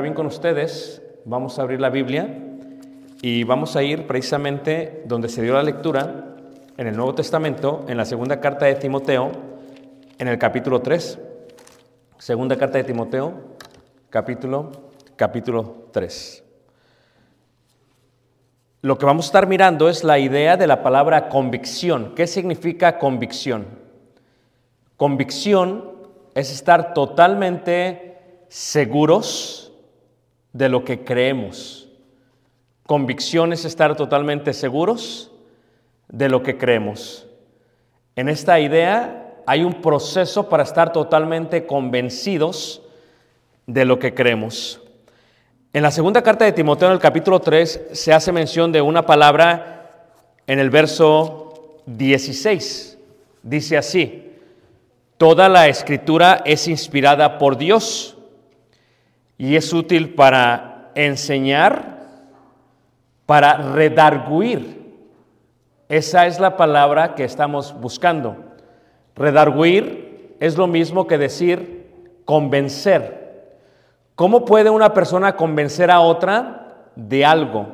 bien 0.00 0.14
con 0.14 0.26
ustedes, 0.26 1.02
vamos 1.24 1.58
a 1.58 1.62
abrir 1.62 1.80
la 1.80 1.90
Biblia 1.90 2.28
y 3.22 3.44
vamos 3.44 3.76
a 3.76 3.82
ir 3.82 4.06
precisamente 4.06 5.02
donde 5.06 5.28
se 5.28 5.42
dio 5.42 5.54
la 5.54 5.62
lectura, 5.62 6.36
en 6.76 6.86
el 6.86 6.96
Nuevo 6.96 7.14
Testamento, 7.14 7.84
en 7.88 7.98
la 7.98 8.06
segunda 8.06 8.40
carta 8.40 8.64
de 8.64 8.74
Timoteo, 8.76 9.30
en 10.18 10.28
el 10.28 10.38
capítulo 10.38 10.80
3. 10.80 11.18
Segunda 12.18 12.56
carta 12.56 12.78
de 12.78 12.84
Timoteo, 12.84 13.34
capítulo, 14.08 14.70
capítulo 15.16 15.88
3. 15.92 16.44
Lo 18.82 18.96
que 18.96 19.04
vamos 19.04 19.26
a 19.26 19.28
estar 19.28 19.46
mirando 19.46 19.90
es 19.90 20.04
la 20.04 20.18
idea 20.18 20.56
de 20.56 20.66
la 20.66 20.82
palabra 20.82 21.28
convicción. 21.28 22.14
¿Qué 22.14 22.26
significa 22.26 22.98
convicción? 22.98 23.66
Convicción 24.96 25.92
es 26.34 26.50
estar 26.50 26.94
totalmente 26.94 28.44
seguros 28.48 29.69
de 30.52 30.68
lo 30.68 30.84
que 30.84 31.04
creemos. 31.04 31.88
Convicción 32.86 33.52
es 33.52 33.64
estar 33.64 33.96
totalmente 33.96 34.52
seguros 34.52 35.30
de 36.08 36.28
lo 36.28 36.42
que 36.42 36.58
creemos. 36.58 37.26
En 38.16 38.28
esta 38.28 38.58
idea 38.58 39.34
hay 39.46 39.62
un 39.62 39.80
proceso 39.80 40.48
para 40.48 40.64
estar 40.64 40.92
totalmente 40.92 41.66
convencidos 41.66 42.82
de 43.66 43.84
lo 43.84 43.98
que 43.98 44.14
creemos. 44.14 44.80
En 45.72 45.82
la 45.82 45.92
segunda 45.92 46.22
carta 46.22 46.44
de 46.44 46.52
Timoteo, 46.52 46.88
en 46.88 46.94
el 46.94 47.00
capítulo 47.00 47.38
3, 47.40 47.88
se 47.92 48.12
hace 48.12 48.32
mención 48.32 48.72
de 48.72 48.80
una 48.80 49.06
palabra 49.06 50.10
en 50.48 50.58
el 50.58 50.68
verso 50.68 51.80
16. 51.86 52.98
Dice 53.42 53.76
así, 53.76 54.32
toda 55.16 55.48
la 55.48 55.68
escritura 55.68 56.42
es 56.44 56.66
inspirada 56.66 57.38
por 57.38 57.56
Dios 57.56 58.16
y 59.40 59.56
es 59.56 59.72
útil 59.72 60.12
para 60.12 60.90
enseñar, 60.94 61.98
para 63.24 63.72
redarguir. 63.72 64.98
Esa 65.88 66.26
es 66.26 66.38
la 66.38 66.58
palabra 66.58 67.14
que 67.14 67.24
estamos 67.24 67.74
buscando. 67.80 68.36
Redarguir 69.16 70.36
es 70.40 70.58
lo 70.58 70.66
mismo 70.66 71.06
que 71.06 71.16
decir 71.16 71.90
convencer. 72.26 73.56
¿Cómo 74.14 74.44
puede 74.44 74.68
una 74.68 74.92
persona 74.92 75.36
convencer 75.36 75.90
a 75.90 76.00
otra 76.00 76.90
de 76.94 77.24
algo? 77.24 77.66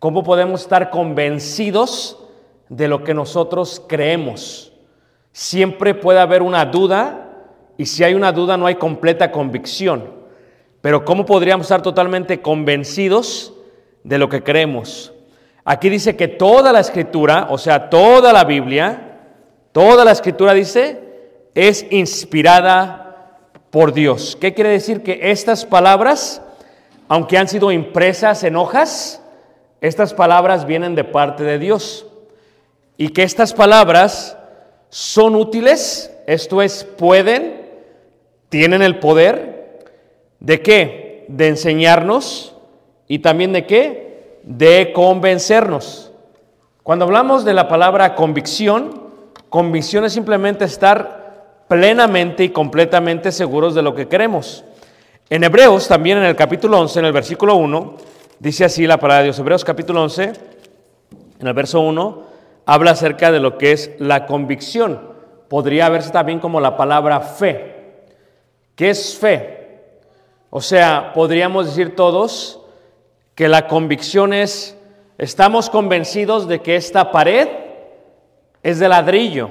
¿Cómo 0.00 0.24
podemos 0.24 0.62
estar 0.62 0.90
convencidos 0.90 2.18
de 2.68 2.88
lo 2.88 3.04
que 3.04 3.14
nosotros 3.14 3.80
creemos? 3.86 4.72
Siempre 5.30 5.94
puede 5.94 6.18
haber 6.18 6.42
una 6.42 6.64
duda 6.64 7.28
y 7.78 7.86
si 7.86 8.02
hay 8.02 8.14
una 8.14 8.32
duda 8.32 8.56
no 8.56 8.66
hay 8.66 8.74
completa 8.74 9.30
convicción. 9.30 10.15
Pero 10.86 11.04
¿cómo 11.04 11.26
podríamos 11.26 11.66
estar 11.66 11.82
totalmente 11.82 12.40
convencidos 12.40 13.52
de 14.04 14.18
lo 14.18 14.28
que 14.28 14.44
creemos? 14.44 15.12
Aquí 15.64 15.88
dice 15.88 16.14
que 16.14 16.28
toda 16.28 16.72
la 16.72 16.78
escritura, 16.78 17.48
o 17.50 17.58
sea, 17.58 17.90
toda 17.90 18.32
la 18.32 18.44
Biblia, 18.44 19.18
toda 19.72 20.04
la 20.04 20.12
escritura 20.12 20.54
dice, 20.54 21.02
es 21.56 21.84
inspirada 21.90 23.40
por 23.70 23.94
Dios. 23.94 24.38
¿Qué 24.40 24.54
quiere 24.54 24.70
decir? 24.70 25.02
Que 25.02 25.18
estas 25.32 25.66
palabras, 25.66 26.40
aunque 27.08 27.36
han 27.36 27.48
sido 27.48 27.72
impresas 27.72 28.44
en 28.44 28.54
hojas, 28.54 29.20
estas 29.80 30.14
palabras 30.14 30.66
vienen 30.66 30.94
de 30.94 31.02
parte 31.02 31.42
de 31.42 31.58
Dios. 31.58 32.06
Y 32.96 33.08
que 33.08 33.24
estas 33.24 33.52
palabras 33.52 34.38
son 34.88 35.34
útiles, 35.34 36.16
esto 36.28 36.62
es, 36.62 36.84
pueden, 36.84 37.72
tienen 38.50 38.82
el 38.82 39.00
poder 39.00 39.55
de 40.46 40.62
qué? 40.62 41.24
De 41.26 41.48
enseñarnos 41.48 42.54
y 43.08 43.18
también 43.18 43.52
de 43.52 43.66
qué? 43.66 44.38
De 44.44 44.92
convencernos. 44.94 46.12
Cuando 46.84 47.04
hablamos 47.04 47.44
de 47.44 47.52
la 47.52 47.66
palabra 47.66 48.14
convicción, 48.14 49.02
convicción 49.48 50.04
es 50.04 50.12
simplemente 50.12 50.64
estar 50.64 51.64
plenamente 51.66 52.44
y 52.44 52.50
completamente 52.50 53.32
seguros 53.32 53.74
de 53.74 53.82
lo 53.82 53.96
que 53.96 54.06
queremos. 54.06 54.64
En 55.28 55.42
Hebreos, 55.42 55.88
también 55.88 56.18
en 56.18 56.24
el 56.24 56.36
capítulo 56.36 56.78
11, 56.78 57.00
en 57.00 57.04
el 57.06 57.12
versículo 57.12 57.56
1, 57.56 57.96
dice 58.38 58.66
así 58.66 58.86
la 58.86 58.98
palabra 58.98 59.22
de 59.22 59.24
Dios. 59.24 59.38
Hebreos 59.40 59.64
capítulo 59.64 60.00
11, 60.04 60.32
en 61.40 61.46
el 61.46 61.54
verso 61.54 61.80
1, 61.80 62.22
habla 62.66 62.92
acerca 62.92 63.32
de 63.32 63.40
lo 63.40 63.58
que 63.58 63.72
es 63.72 63.90
la 63.98 64.26
convicción. 64.26 65.00
Podría 65.48 65.88
verse 65.88 66.12
también 66.12 66.38
como 66.38 66.60
la 66.60 66.76
palabra 66.76 67.18
fe. 67.18 67.74
¿Qué 68.76 68.90
es 68.90 69.18
fe? 69.18 69.65
O 70.50 70.60
sea, 70.60 71.12
podríamos 71.12 71.66
decir 71.66 71.96
todos 71.96 72.60
que 73.34 73.48
la 73.48 73.66
convicción 73.66 74.32
es, 74.32 74.78
estamos 75.18 75.68
convencidos 75.68 76.48
de 76.48 76.62
que 76.62 76.76
esta 76.76 77.10
pared 77.10 77.48
es 78.62 78.78
de 78.78 78.88
ladrillo. 78.88 79.50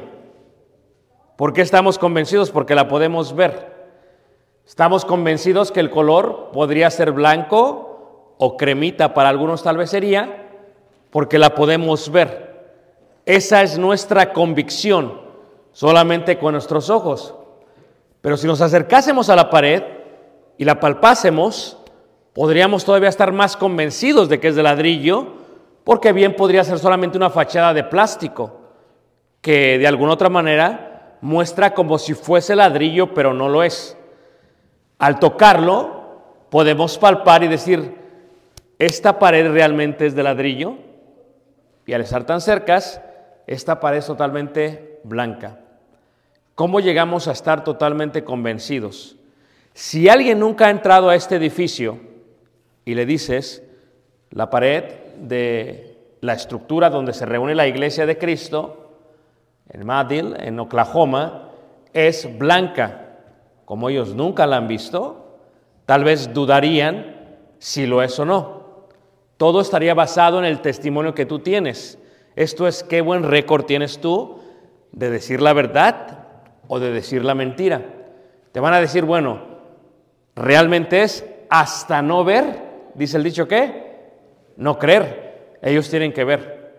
¿Por 1.35 1.53
qué 1.53 1.61
estamos 1.61 1.99
convencidos? 1.99 2.49
Porque 2.49 2.75
la 2.75 2.87
podemos 2.87 3.35
ver. 3.35 3.75
Estamos 4.65 5.05
convencidos 5.05 5.71
que 5.71 5.79
el 5.79 5.91
color 5.91 6.49
podría 6.51 6.89
ser 6.89 7.11
blanco 7.11 8.35
o 8.37 8.57
cremita, 8.57 9.13
para 9.13 9.29
algunos 9.29 9.63
tal 9.63 9.77
vez 9.77 9.89
sería, 9.89 10.49
porque 11.11 11.37
la 11.37 11.53
podemos 11.55 12.11
ver. 12.11 12.45
Esa 13.25 13.61
es 13.63 13.77
nuestra 13.77 14.33
convicción, 14.33 15.21
solamente 15.71 16.37
con 16.37 16.53
nuestros 16.53 16.89
ojos. 16.89 17.35
Pero 18.21 18.37
si 18.37 18.47
nos 18.47 18.61
acercásemos 18.61 19.29
a 19.29 19.35
la 19.35 19.49
pared 19.49 19.83
y 20.57 20.65
la 20.65 20.79
palpásemos, 20.79 21.77
podríamos 22.33 22.85
todavía 22.85 23.09
estar 23.09 23.31
más 23.31 23.57
convencidos 23.57 24.29
de 24.29 24.39
que 24.39 24.49
es 24.49 24.55
de 24.55 24.63
ladrillo, 24.63 25.33
porque 25.83 26.13
bien 26.13 26.35
podría 26.35 26.63
ser 26.63 26.79
solamente 26.79 27.17
una 27.17 27.29
fachada 27.29 27.73
de 27.73 27.83
plástico, 27.83 28.61
que 29.41 29.77
de 29.77 29.87
alguna 29.87 30.13
otra 30.13 30.29
manera 30.29 31.17
muestra 31.21 31.73
como 31.73 31.97
si 31.97 32.13
fuese 32.13 32.55
ladrillo, 32.55 33.13
pero 33.13 33.33
no 33.33 33.49
lo 33.49 33.63
es. 33.63 33.97
Al 34.97 35.19
tocarlo, 35.19 36.21
podemos 36.49 36.97
palpar 36.97 37.43
y 37.43 37.47
decir, 37.47 37.95
esta 38.79 39.19
pared 39.19 39.51
realmente 39.51 40.05
es 40.05 40.15
de 40.15 40.23
ladrillo, 40.23 40.75
y 41.85 41.93
al 41.93 42.01
estar 42.01 42.25
tan 42.25 42.41
cercas, 42.41 43.01
esta 43.47 43.79
pared 43.79 43.99
es 43.99 44.07
totalmente 44.07 44.99
blanca. 45.03 45.59
¿Cómo 46.55 46.79
llegamos 46.79 47.27
a 47.27 47.33
estar 47.33 47.63
totalmente 47.63 48.23
convencidos? 48.23 49.17
Si 49.75 50.07
alguien 50.07 50.39
nunca 50.39 50.67
ha 50.67 50.69
entrado 50.69 51.09
a 51.09 51.15
este 51.15 51.35
edificio 51.35 51.99
y 52.85 52.95
le 52.95 53.05
dices, 53.05 53.61
la 54.29 54.49
pared 54.49 54.85
de 55.19 55.97
la 56.21 56.31
estructura 56.31 56.89
donde 56.89 57.11
se 57.11 57.25
reúne 57.25 57.55
la 57.55 57.67
iglesia 57.67 58.05
de 58.05 58.17
Cristo, 58.17 58.91
en 59.67 59.85
Madill, 59.85 60.33
en 60.39 60.61
Oklahoma, 60.61 61.49
es 61.91 62.37
blanca, 62.37 63.17
como 63.65 63.89
ellos 63.89 64.15
nunca 64.15 64.47
la 64.47 64.55
han 64.55 64.69
visto, 64.69 65.39
tal 65.85 66.05
vez 66.05 66.33
dudarían 66.33 67.13
si 67.59 67.85
lo 67.85 68.01
es 68.01 68.17
o 68.17 68.23
no. 68.23 68.85
Todo 69.35 69.59
estaría 69.59 69.93
basado 69.93 70.39
en 70.39 70.45
el 70.45 70.61
testimonio 70.61 71.13
que 71.13 71.25
tú 71.25 71.39
tienes. 71.39 71.99
Esto 72.37 72.65
es 72.65 72.81
qué 72.81 73.01
buen 73.01 73.23
récord 73.23 73.65
tienes 73.65 73.99
tú 73.99 74.39
de 74.93 75.09
decir 75.09 75.41
la 75.41 75.51
verdad 75.51 76.27
o 76.69 76.79
de 76.79 76.91
decir 76.91 77.25
la 77.25 77.35
mentira. 77.35 77.81
Te 78.53 78.61
van 78.61 78.73
a 78.73 78.79
decir, 78.79 79.03
bueno, 79.03 79.54
realmente 80.35 81.03
es 81.03 81.25
hasta 81.49 82.01
no 82.01 82.23
ver, 82.23 82.61
dice 82.93 83.17
el 83.17 83.23
dicho 83.23 83.47
que, 83.47 83.95
no 84.57 84.77
creer. 84.77 85.57
Ellos 85.61 85.89
tienen 85.89 86.13
que 86.13 86.23
ver. 86.23 86.73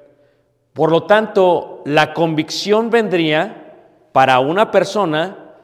Por 0.72 0.90
lo 0.90 1.04
tanto, 1.04 1.82
la 1.86 2.12
convicción 2.14 2.90
vendría 2.90 3.74
para 4.12 4.38
una 4.40 4.70
persona, 4.70 5.54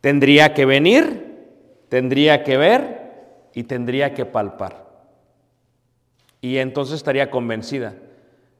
tendría 0.00 0.54
que 0.54 0.64
venir, 0.64 1.86
tendría 1.88 2.42
que 2.42 2.56
ver 2.56 3.12
y 3.52 3.64
tendría 3.64 4.14
que 4.14 4.24
palpar 4.24 4.84
y 6.44 6.58
entonces 6.58 6.96
estaría 6.96 7.30
convencida. 7.30 7.94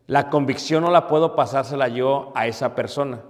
La 0.06 0.30
convicción 0.30 0.84
no 0.84 0.90
la 0.90 1.06
puedo 1.06 1.36
pasársela 1.36 1.88
yo 1.88 2.32
a 2.34 2.46
esa 2.46 2.74
persona. 2.74 3.20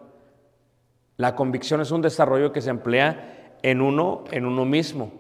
La 1.17 1.35
convicción 1.35 1.81
es 1.81 1.91
un 1.91 2.03
desarrollo 2.03 2.53
que 2.53 2.61
se 2.61 2.71
emplea 2.71 3.44
en 3.65 3.81
uno, 3.81 4.25
en 4.31 4.45
uno 4.45 4.67
mismo. 4.67 5.11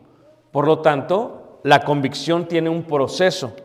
Por 0.52 0.67
lo 0.67 0.81
tanto, 0.81 1.61
la 1.62 1.81
convicción 1.81 2.46
tiene 2.46 2.69
un 2.69 2.82
proceso. 2.82 3.56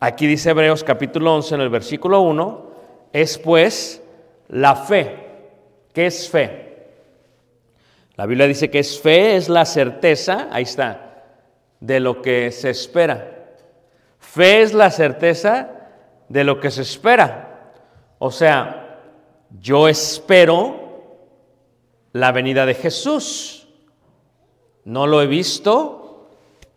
Aquí 0.00 0.26
dice 0.26 0.50
Hebreos 0.50 0.82
capítulo 0.82 1.32
11 1.36 1.54
en 1.54 1.60
el 1.60 1.68
versículo 1.68 2.20
1, 2.22 2.66
es 3.12 3.38
pues 3.38 4.02
la 4.48 4.74
fe. 4.74 5.28
¿Qué 5.92 6.06
es 6.06 6.28
fe? 6.28 6.88
La 8.16 8.26
Biblia 8.26 8.48
dice 8.48 8.68
que 8.68 8.80
es 8.80 9.00
fe, 9.00 9.36
es 9.36 9.48
la 9.48 9.64
certeza, 9.64 10.48
ahí 10.50 10.64
está, 10.64 11.22
de 11.78 12.00
lo 12.00 12.20
que 12.20 12.50
se 12.50 12.70
espera. 12.70 13.46
Fe 14.18 14.62
es 14.62 14.74
la 14.74 14.90
certeza 14.90 15.70
de 16.28 16.42
lo 16.42 16.58
que 16.58 16.72
se 16.72 16.82
espera. 16.82 17.72
O 18.18 18.32
sea, 18.32 18.98
yo 19.60 19.86
espero 19.86 21.20
la 22.12 22.32
venida 22.32 22.66
de 22.66 22.74
Jesús. 22.74 23.63
No 24.84 25.06
lo 25.06 25.22
he 25.22 25.26
visto, 25.26 26.28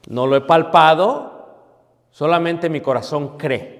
no 0.10 0.28
lo 0.28 0.36
he 0.36 0.42
palpado, 0.42 1.58
solamente 2.12 2.70
mi 2.70 2.82
corazón 2.82 3.38
cree. 3.38 3.78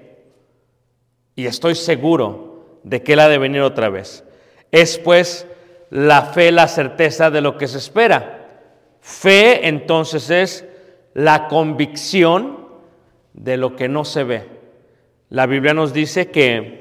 Y 1.34 1.46
estoy 1.46 1.74
seguro 1.74 2.80
de 2.82 3.02
que 3.02 3.14
Él 3.14 3.20
ha 3.20 3.28
de 3.28 3.38
venir 3.38 3.62
otra 3.62 3.88
vez. 3.88 4.24
Es 4.70 4.98
pues 4.98 5.46
la 5.90 6.22
fe 6.22 6.52
la 6.52 6.68
certeza 6.68 7.30
de 7.30 7.40
lo 7.40 7.56
que 7.56 7.68
se 7.68 7.78
espera. 7.78 8.46
Fe 9.00 9.68
entonces 9.68 10.28
es 10.30 10.64
la 11.14 11.48
convicción 11.48 12.68
de 13.32 13.56
lo 13.56 13.76
que 13.76 13.88
no 13.88 14.04
se 14.04 14.24
ve. 14.24 14.48
La 15.30 15.46
Biblia 15.46 15.74
nos 15.74 15.92
dice 15.92 16.30
que 16.30 16.78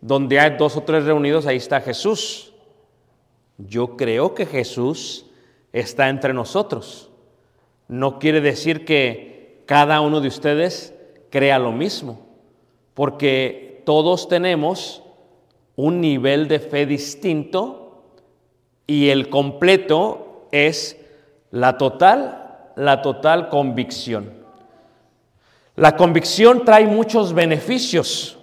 donde 0.00 0.40
hay 0.40 0.56
dos 0.56 0.76
o 0.76 0.82
tres 0.82 1.04
reunidos, 1.04 1.46
ahí 1.46 1.56
está 1.56 1.80
Jesús. 1.80 2.52
Yo 3.58 3.96
creo 3.96 4.34
que 4.34 4.46
Jesús 4.46 5.26
está 5.72 6.08
entre 6.08 6.34
nosotros. 6.34 7.10
No 7.88 8.18
quiere 8.18 8.40
decir 8.40 8.84
que 8.84 9.62
cada 9.66 10.00
uno 10.00 10.20
de 10.20 10.28
ustedes 10.28 10.94
crea 11.30 11.58
lo 11.58 11.72
mismo, 11.72 12.26
porque 12.94 13.82
todos 13.84 14.28
tenemos 14.28 15.02
un 15.76 16.00
nivel 16.00 16.48
de 16.48 16.58
fe 16.58 16.86
distinto 16.86 18.04
y 18.86 19.08
el 19.08 19.30
completo 19.30 20.46
es 20.52 20.98
la 21.50 21.78
total, 21.78 22.70
la 22.76 23.02
total 23.02 23.48
convicción. 23.48 24.42
La 25.74 25.96
convicción 25.96 26.64
trae 26.64 26.86
muchos 26.86 27.32
beneficios. 27.32 28.38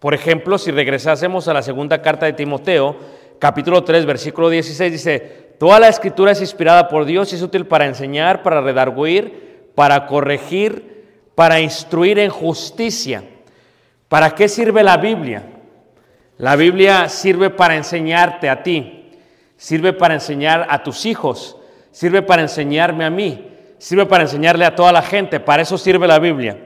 Por 0.00 0.14
ejemplo, 0.14 0.58
si 0.58 0.72
regresásemos 0.72 1.46
a 1.46 1.54
la 1.54 1.62
segunda 1.62 2.02
carta 2.02 2.26
de 2.26 2.32
Timoteo, 2.32 2.96
capítulo 3.38 3.84
3, 3.84 4.06
versículo 4.06 4.50
16, 4.50 4.92
dice, 4.92 5.47
Toda 5.58 5.80
la 5.80 5.88
escritura 5.88 6.32
es 6.32 6.40
inspirada 6.40 6.88
por 6.88 7.04
Dios 7.04 7.32
y 7.32 7.36
es 7.36 7.42
útil 7.42 7.66
para 7.66 7.86
enseñar, 7.86 8.42
para 8.42 8.60
redarguir, 8.60 9.70
para 9.74 10.06
corregir, 10.06 11.30
para 11.34 11.60
instruir 11.60 12.20
en 12.20 12.30
justicia. 12.30 13.24
¿Para 14.08 14.30
qué 14.30 14.48
sirve 14.48 14.84
la 14.84 14.96
Biblia? 14.96 15.42
La 16.38 16.54
Biblia 16.54 17.08
sirve 17.08 17.50
para 17.50 17.74
enseñarte 17.74 18.48
a 18.48 18.62
ti, 18.62 19.10
sirve 19.56 19.92
para 19.92 20.14
enseñar 20.14 20.66
a 20.70 20.84
tus 20.84 21.04
hijos, 21.04 21.56
sirve 21.90 22.22
para 22.22 22.42
enseñarme 22.42 23.04
a 23.04 23.10
mí, 23.10 23.48
sirve 23.78 24.06
para 24.06 24.22
enseñarle 24.22 24.64
a 24.64 24.76
toda 24.76 24.92
la 24.92 25.02
gente, 25.02 25.40
para 25.40 25.62
eso 25.62 25.76
sirve 25.76 26.06
la 26.06 26.20
Biblia. 26.20 26.56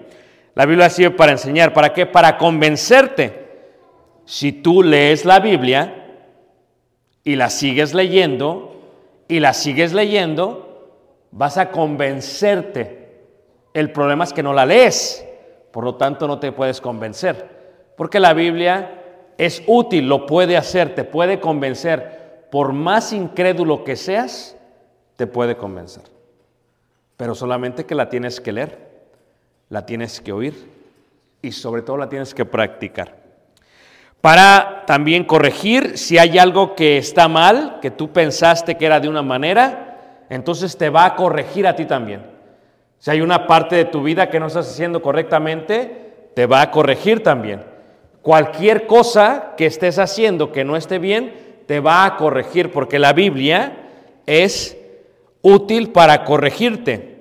La 0.55 0.67
Biblia 0.67 0.91
sirve 0.91 1.13
para 1.13 1.33
enseñar, 1.33 1.73
¿para 1.73 1.95
qué? 1.95 2.05
Para 2.05 2.37
convencerte. 2.37 3.41
Si 4.27 4.53
tú 4.53 4.83
lees 4.83 5.25
la 5.25 5.41
Biblia 5.41 5.95
y 7.25 7.37
la 7.37 7.49
sigues 7.49 7.95
leyendo 7.95 8.72
y 9.35 9.41
la 9.41 9.53
sigues 9.53 9.93
leyendo, 9.93 10.91
vas 11.31 11.59
a 11.59 11.71
convencerte. 11.71 13.21
El 13.75 13.93
problema 13.93 14.25
es 14.25 14.33
que 14.33 14.43
no 14.43 14.53
la 14.53 14.67
lees, 14.67 15.25
por 15.71 15.85
lo 15.85 15.95
tanto 15.95 16.27
no 16.27 16.39
te 16.39 16.53
puedes 16.53 16.81
convencer, 16.81 17.95
porque 17.97 18.21
la 18.21 18.35
Biblia 18.35 19.03
es 19.39 19.63
útil, 19.67 20.09
lo 20.09 20.27
puede 20.27 20.57
hacer, 20.57 20.95
te 20.95 21.05
puede 21.05 21.41
convencer. 21.41 22.47
Por 22.51 22.73
más 22.73 23.13
incrédulo 23.13 23.85
que 23.85 23.97
seas, 23.97 24.57
te 25.17 25.27
puede 25.27 25.57
convencer 25.57 26.03
pero 27.23 27.37
solamente 27.37 27.87
que 27.87 27.95
la 27.95 28.09
tienes 28.09 28.41
que 28.41 28.51
leer, 28.51 28.77
la 29.69 29.87
tienes 29.87 30.21
que 30.21 30.33
oír 30.33 30.69
y 31.41 31.53
sobre 31.53 31.83
todo 31.83 31.97
la 31.97 32.09
tienes 32.09 32.35
que 32.35 32.45
practicar. 32.45 33.22
Para 34.23 34.85
también 34.87 35.25
corregir 35.25 35.99
si 35.99 36.17
hay 36.17 36.39
algo 36.39 36.75
que 36.75 36.97
está 36.97 37.29
mal, 37.29 37.79
que 37.83 37.91
tú 37.91 38.11
pensaste 38.11 38.77
que 38.77 38.87
era 38.87 39.01
de 39.01 39.11
una 39.11 39.21
manera, 39.21 40.25
entonces 40.31 40.79
te 40.79 40.89
va 40.89 41.05
a 41.05 41.15
corregir 41.15 41.67
a 41.67 41.77
ti 41.77 41.85
también. 41.85 42.23
Si 42.99 43.11
hay 43.11 43.21
una 43.21 43.47
parte 43.47 43.77
de 43.77 43.85
tu 43.85 44.03
vida 44.03 44.31
que 44.31 44.41
no 44.41 44.47
estás 44.47 44.71
haciendo 44.71 45.03
correctamente, 45.03 46.31
te 46.35 46.47
va 46.47 46.63
a 46.63 46.71
corregir 46.71 47.23
también. 47.23 47.63
Cualquier 48.23 48.87
cosa 48.87 49.53
que 49.59 49.67
estés 49.67 49.99
haciendo 49.99 50.53
que 50.53 50.65
no 50.65 50.77
esté 50.77 50.99
bien, 50.99 51.35
te 51.67 51.81
va 51.81 52.07
a 52.07 52.17
corregir, 52.17 52.73
porque 52.73 52.99
la 52.99 53.13
Biblia 53.13 53.91
es 54.25 54.79
útil 55.43 55.91
para 55.91 56.25
corregirte 56.25 57.13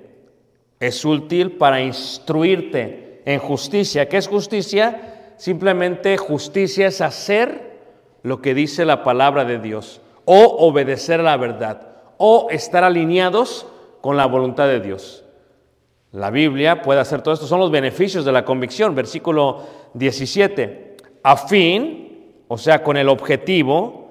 es 0.82 1.04
útil 1.04 1.52
para 1.52 1.80
instruirte 1.80 3.22
en 3.24 3.38
justicia. 3.38 4.08
¿Qué 4.08 4.16
es 4.16 4.26
justicia? 4.26 5.11
Simplemente 5.42 6.16
justicia 6.18 6.86
es 6.86 7.00
hacer 7.00 7.80
lo 8.22 8.40
que 8.40 8.54
dice 8.54 8.84
la 8.84 9.02
palabra 9.02 9.44
de 9.44 9.58
Dios 9.58 10.00
o 10.24 10.40
obedecer 10.68 11.18
a 11.18 11.24
la 11.24 11.36
verdad 11.36 11.94
o 12.16 12.46
estar 12.50 12.84
alineados 12.84 13.66
con 14.00 14.16
la 14.16 14.26
voluntad 14.26 14.68
de 14.68 14.78
Dios. 14.78 15.24
La 16.12 16.30
Biblia 16.30 16.80
puede 16.80 17.00
hacer 17.00 17.22
todo 17.22 17.34
esto. 17.34 17.48
Son 17.48 17.58
los 17.58 17.72
beneficios 17.72 18.24
de 18.24 18.30
la 18.30 18.44
convicción. 18.44 18.94
Versículo 18.94 19.62
17. 19.94 20.96
A 21.24 21.36
fin, 21.36 22.44
o 22.46 22.56
sea, 22.56 22.84
con 22.84 22.96
el 22.96 23.08
objetivo, 23.08 24.10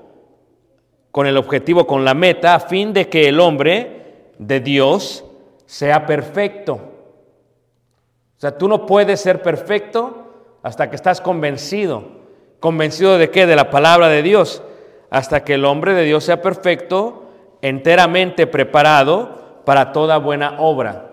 con 1.11 1.27
el 1.27 1.38
objetivo, 1.38 1.88
con 1.88 2.03
la 2.03 2.13
meta, 2.13 2.55
a 2.55 2.59
fin 2.59 2.91
de 2.91 3.07
que 3.07 3.29
el 3.29 3.39
hombre 3.39 4.33
de 4.38 4.59
Dios 4.59 5.23
sea 5.65 6.05
perfecto. 6.05 6.73
O 6.73 8.41
sea, 8.41 8.57
tú 8.57 8.67
no 8.67 8.85
puedes 8.85 9.21
ser 9.21 9.41
perfecto 9.41 10.20
hasta 10.63 10.89
que 10.89 10.95
estás 10.95 11.21
convencido. 11.21 12.21
¿Convencido 12.59 13.17
de 13.17 13.29
qué? 13.31 13.45
De 13.45 13.55
la 13.55 13.69
palabra 13.69 14.07
de 14.07 14.21
Dios. 14.21 14.61
Hasta 15.09 15.43
que 15.43 15.55
el 15.55 15.65
hombre 15.65 15.93
de 15.93 16.03
Dios 16.03 16.23
sea 16.23 16.41
perfecto, 16.41 17.29
enteramente 17.61 18.47
preparado 18.47 19.63
para 19.65 19.91
toda 19.91 20.17
buena 20.17 20.59
obra. 20.59 21.09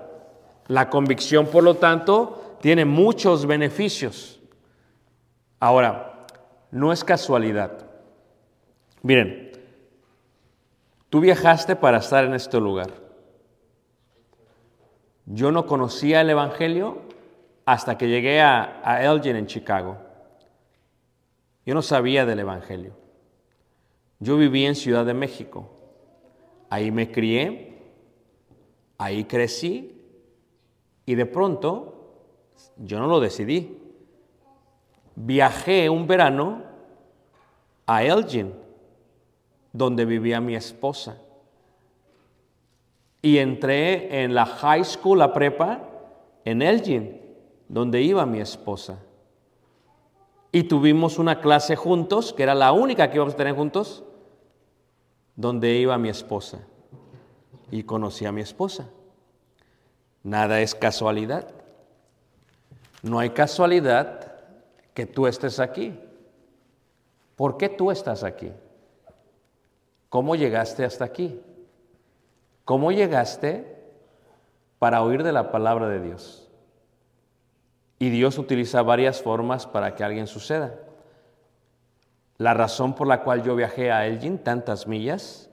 La 0.67 0.91
convicción, 0.91 1.47
por 1.47 1.65
lo 1.65 1.75
tanto, 1.75 2.57
tiene 2.61 2.85
muchos 2.85 3.47
beneficios. 3.47 4.41
Ahora, 5.61 6.27
no 6.71 6.93
es 6.93 7.03
casualidad. 7.03 7.73
Miren, 9.03 9.53
tú 11.09 11.21
viajaste 11.21 11.75
para 11.77 11.99
estar 11.99 12.25
en 12.25 12.35
este 12.35 12.61
lugar. 12.61 12.91
Yo 15.25 15.51
no 15.51 15.67
conocía 15.67 16.21
el 16.21 16.31
Evangelio 16.31 17.08
hasta 17.69 17.99
que 17.99 18.09
llegué 18.09 18.41
a, 18.41 19.05
Elgin 19.05 19.37
en 19.37 19.47
Chicago. 19.47 19.99
Yo 21.67 21.75
no 21.75 21.83
sabía 21.83 22.25
del 22.25 22.39
Evangelio. 22.39 22.95
Yo 24.21 24.39
viví 24.39 24.65
en 24.65 24.75
Ciudad 24.75 25.05
de 25.05 25.13
México. 25.13 25.69
Ahí 26.71 26.91
me 26.91 27.13
crié, 27.13 27.77
ahí 28.97 29.25
crecí 29.25 30.03
y 31.05 31.15
de 31.15 31.27
pronto, 31.27 32.25
yo 32.79 33.01
no 33.01 33.07
lo 33.07 33.21
decidí, 33.21 33.77
viajé 35.15 35.91
un 35.91 36.07
verano 36.07 36.63
a 37.85 38.03
Elgin, 38.03 38.55
donde 39.75 40.07
vivía 40.07 40.41
mi 40.41 40.57
esposa. 40.57 41.19
Y 43.21 43.37
entré 43.37 44.25
en 44.25 44.35
la 44.35 44.47
high 44.47 44.87
school, 44.87 45.19
la 45.19 45.35
prepa, 45.35 45.83
en 46.47 46.63
Elgin, 46.63 47.18
donde 47.69 48.03
iba 48.03 48.25
mi 48.27 48.41
esposa. 48.41 48.99
Y 50.51 50.65
tuvimos 50.65 51.19
una 51.19 51.41
clase 51.41 51.77
juntos, 51.77 52.33
que 52.33 52.43
era 52.43 52.55
la 52.55 52.73
única 52.73 53.11
que 53.11 53.17
íbamos 53.17 53.35
a 53.35 53.37
tener 53.37 53.55
juntos, 53.55 54.03
donde 55.37 55.77
iba 55.77 55.97
mi 55.99 56.09
esposa. 56.09 56.59
Y 57.71 57.83
conocí 57.83 58.25
a 58.25 58.33
mi 58.33 58.41
esposa. 58.41 58.89
Nada 60.23 60.61
es 60.61 60.75
casualidad. 60.75 61.49
No 63.03 63.19
hay 63.19 63.31
casualidad 63.31 64.33
que 64.95 65.07
tú 65.07 65.27
estés 65.27 65.61
aquí. 65.61 65.99
¿Por 67.37 67.57
qué 67.57 67.69
tú 67.69 67.91
estás 67.91 68.25
aquí? 68.25 68.51
¿Cómo 70.09 70.35
llegaste 70.35 70.85
hasta 70.85 71.05
aquí? 71.05 71.41
¿Cómo 72.65 72.91
llegaste 72.91 73.77
para 74.79 75.03
oír 75.03 75.23
de 75.23 75.33
la 75.33 75.53
palabra 75.53 75.89
de 75.89 76.01
Dios? 76.01 76.48
Y 77.99 78.11
Dios 78.11 78.39
utiliza 78.39 78.83
varias 78.83 79.23
formas 79.23 79.67
para 79.67 79.95
que 79.95 80.05
alguien 80.05 80.27
suceda. 80.27 80.75
La 82.37 82.55
razón 82.55 82.95
por 82.95 83.09
la 83.09 83.25
cual 83.25 83.43
yo 83.43 83.57
viajé 83.57 83.91
a 83.91 84.07
Elgin 84.07 84.39
tantas 84.39 84.87
millas, 84.87 85.51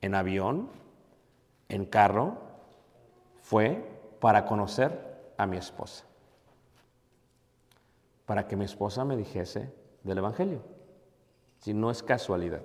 en 0.00 0.14
avión, 0.14 0.68
en 1.68 1.86
carro, 1.86 2.38
fue 3.40 3.84
para 4.20 4.44
conocer 4.44 5.32
a 5.36 5.46
mi 5.46 5.56
esposa. 5.56 6.04
Para 8.24 8.48
que 8.48 8.56
mi 8.56 8.64
esposa 8.64 9.04
me 9.04 9.16
dijese 9.16 9.72
del 10.02 10.18
Evangelio. 10.18 10.62
Si 11.60 11.72
no 11.72 11.92
es 11.92 12.02
casualidad. 12.02 12.62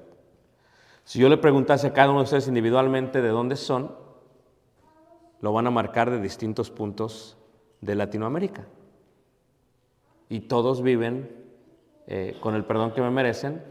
Si 1.03 1.19
yo 1.19 1.29
le 1.29 1.37
preguntase 1.37 1.87
a 1.87 1.93
cada 1.93 2.09
uno 2.09 2.19
de 2.19 2.23
ustedes 2.25 2.47
individualmente 2.47 3.21
de 3.21 3.29
dónde 3.29 3.55
son, 3.55 3.95
lo 5.39 5.53
van 5.53 5.67
a 5.67 5.71
marcar 5.71 6.09
de 6.09 6.19
distintos 6.19 6.71
puntos 6.71 7.37
de 7.81 7.95
Latinoamérica 7.95 8.65
y 10.31 10.39
todos 10.39 10.81
viven, 10.81 11.29
eh, 12.07 12.37
con 12.39 12.55
el 12.55 12.63
perdón 12.63 12.93
que 12.93 13.01
me 13.01 13.11
merecen, 13.11 13.61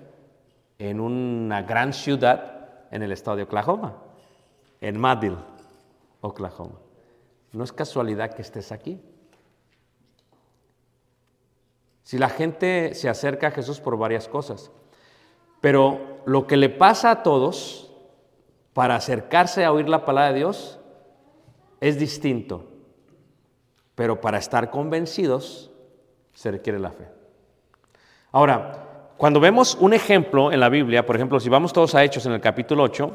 en 0.78 1.00
una 1.00 1.62
gran 1.62 1.94
ciudad 1.94 2.68
en 2.90 3.02
el 3.02 3.12
estado 3.12 3.38
de 3.38 3.44
Oklahoma, 3.44 3.96
en 4.82 5.00
Madill, 5.00 5.38
Oklahoma. 6.20 6.74
No 7.52 7.64
es 7.64 7.72
casualidad 7.72 8.34
que 8.34 8.42
estés 8.42 8.72
aquí. 8.72 9.00
Si 12.02 12.18
la 12.18 12.28
gente 12.28 12.94
se 12.94 13.08
acerca 13.08 13.46
a 13.46 13.52
Jesús 13.52 13.80
por 13.80 13.96
varias 13.96 14.28
cosas, 14.28 14.70
pero 15.62 16.20
lo 16.26 16.46
que 16.46 16.58
le 16.58 16.68
pasa 16.68 17.10
a 17.10 17.22
todos 17.22 17.90
para 18.74 18.96
acercarse 18.96 19.64
a 19.64 19.72
oír 19.72 19.88
la 19.88 20.04
palabra 20.04 20.32
de 20.32 20.40
Dios 20.40 20.78
es 21.80 21.98
distinto, 21.98 22.68
pero 23.94 24.20
para 24.20 24.36
estar 24.36 24.70
convencidos 24.70 25.69
se 26.40 26.50
requiere 26.50 26.78
la 26.78 26.90
fe. 26.90 27.06
Ahora, 28.32 29.12
cuando 29.18 29.40
vemos 29.40 29.76
un 29.78 29.92
ejemplo 29.92 30.50
en 30.50 30.58
la 30.58 30.70
Biblia, 30.70 31.04
por 31.04 31.14
ejemplo, 31.14 31.38
si 31.38 31.50
vamos 31.50 31.70
todos 31.70 31.94
a 31.94 32.02
Hechos 32.02 32.24
en 32.24 32.32
el 32.32 32.40
capítulo 32.40 32.82
8, 32.84 33.10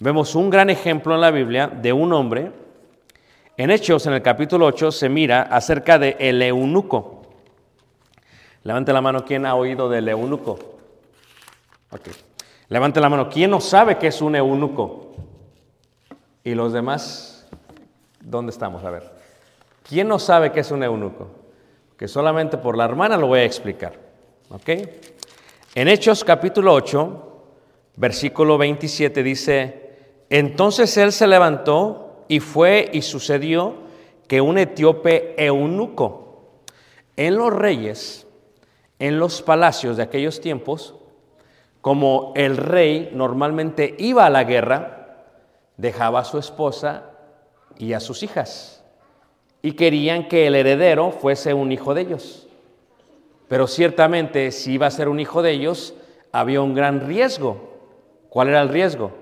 vemos 0.00 0.34
un 0.34 0.50
gran 0.50 0.68
ejemplo 0.68 1.14
en 1.14 1.22
la 1.22 1.30
Biblia 1.30 1.66
de 1.68 1.94
un 1.94 2.12
hombre. 2.12 2.52
En 3.56 3.70
Hechos, 3.70 4.04
en 4.06 4.12
el 4.12 4.20
capítulo 4.20 4.66
8, 4.66 4.92
se 4.92 5.08
mira 5.08 5.40
acerca 5.40 5.98
de 5.98 6.14
el 6.18 6.42
eunuco. 6.42 7.22
Levante 8.64 8.92
la 8.92 9.00
mano, 9.00 9.24
¿quién 9.24 9.46
ha 9.46 9.54
oído 9.54 9.88
del 9.88 10.10
eunuco? 10.10 10.58
Ok. 11.90 12.08
Levante 12.68 13.00
la 13.00 13.08
mano, 13.08 13.30
¿quién 13.30 13.50
no 13.50 13.62
sabe 13.62 13.96
qué 13.96 14.08
es 14.08 14.20
un 14.20 14.36
eunuco? 14.36 15.14
Y 16.44 16.54
los 16.54 16.74
demás, 16.74 17.48
¿dónde 18.20 18.52
estamos? 18.52 18.84
A 18.84 18.90
ver. 18.90 19.10
¿Quién 19.88 20.06
no 20.06 20.18
sabe 20.18 20.52
qué 20.52 20.60
es 20.60 20.70
un 20.70 20.82
eunuco? 20.82 21.41
Que 22.02 22.08
solamente 22.08 22.58
por 22.58 22.76
la 22.76 22.84
hermana 22.84 23.16
lo 23.16 23.28
voy 23.28 23.38
a 23.38 23.44
explicar. 23.44 23.92
En 25.72 25.86
Hechos 25.86 26.24
capítulo 26.24 26.74
8, 26.74 27.44
versículo 27.94 28.58
27 28.58 29.22
dice, 29.22 30.26
entonces 30.28 30.96
él 30.96 31.12
se 31.12 31.28
levantó 31.28 32.24
y 32.26 32.40
fue 32.40 32.90
y 32.92 33.02
sucedió 33.02 33.74
que 34.26 34.40
un 34.40 34.58
etíope 34.58 35.36
eunuco 35.46 36.64
en 37.16 37.36
los 37.36 37.52
reyes, 37.52 38.26
en 38.98 39.20
los 39.20 39.40
palacios 39.40 39.96
de 39.96 40.02
aquellos 40.02 40.40
tiempos, 40.40 40.96
como 41.80 42.32
el 42.34 42.56
rey 42.56 43.12
normalmente 43.14 43.94
iba 44.00 44.26
a 44.26 44.30
la 44.30 44.42
guerra, 44.42 45.26
dejaba 45.76 46.18
a 46.18 46.24
su 46.24 46.38
esposa 46.38 47.10
y 47.78 47.92
a 47.92 48.00
sus 48.00 48.24
hijas 48.24 48.81
y 49.62 49.72
querían 49.72 50.28
que 50.28 50.48
el 50.48 50.56
heredero 50.56 51.12
fuese 51.12 51.54
un 51.54 51.70
hijo 51.70 51.94
de 51.94 52.02
ellos. 52.02 52.48
Pero 53.48 53.68
ciertamente 53.68 54.50
si 54.50 54.72
iba 54.72 54.88
a 54.88 54.90
ser 54.90 55.08
un 55.08 55.20
hijo 55.20 55.40
de 55.40 55.52
ellos, 55.52 55.94
había 56.32 56.60
un 56.60 56.74
gran 56.74 57.06
riesgo. 57.06 57.70
¿Cuál 58.28 58.48
era 58.48 58.60
el 58.60 58.68
riesgo? 58.68 59.12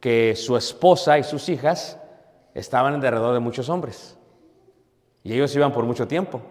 Que 0.00 0.36
su 0.36 0.56
esposa 0.56 1.18
y 1.18 1.22
sus 1.22 1.48
hijas 1.48 1.98
estaban 2.52 2.94
alrededor 2.94 3.32
de 3.32 3.40
muchos 3.40 3.68
hombres. 3.68 4.18
Y 5.22 5.32
ellos 5.32 5.54
iban 5.56 5.72
por 5.72 5.84
mucho 5.84 6.06
tiempo. 6.06 6.42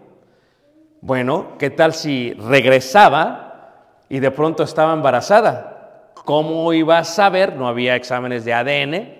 Bueno, 1.00 1.58
¿qué 1.58 1.70
tal 1.70 1.94
si 1.94 2.32
regresaba 2.32 3.86
y 4.08 4.18
de 4.18 4.30
pronto 4.30 4.62
estaba 4.62 4.92
embarazada? 4.92 6.12
¿Cómo 6.24 6.72
iba 6.72 6.98
a 6.98 7.04
saber? 7.04 7.54
No 7.54 7.68
había 7.68 7.96
exámenes 7.96 8.44
de 8.44 8.54
ADN. 8.54 9.14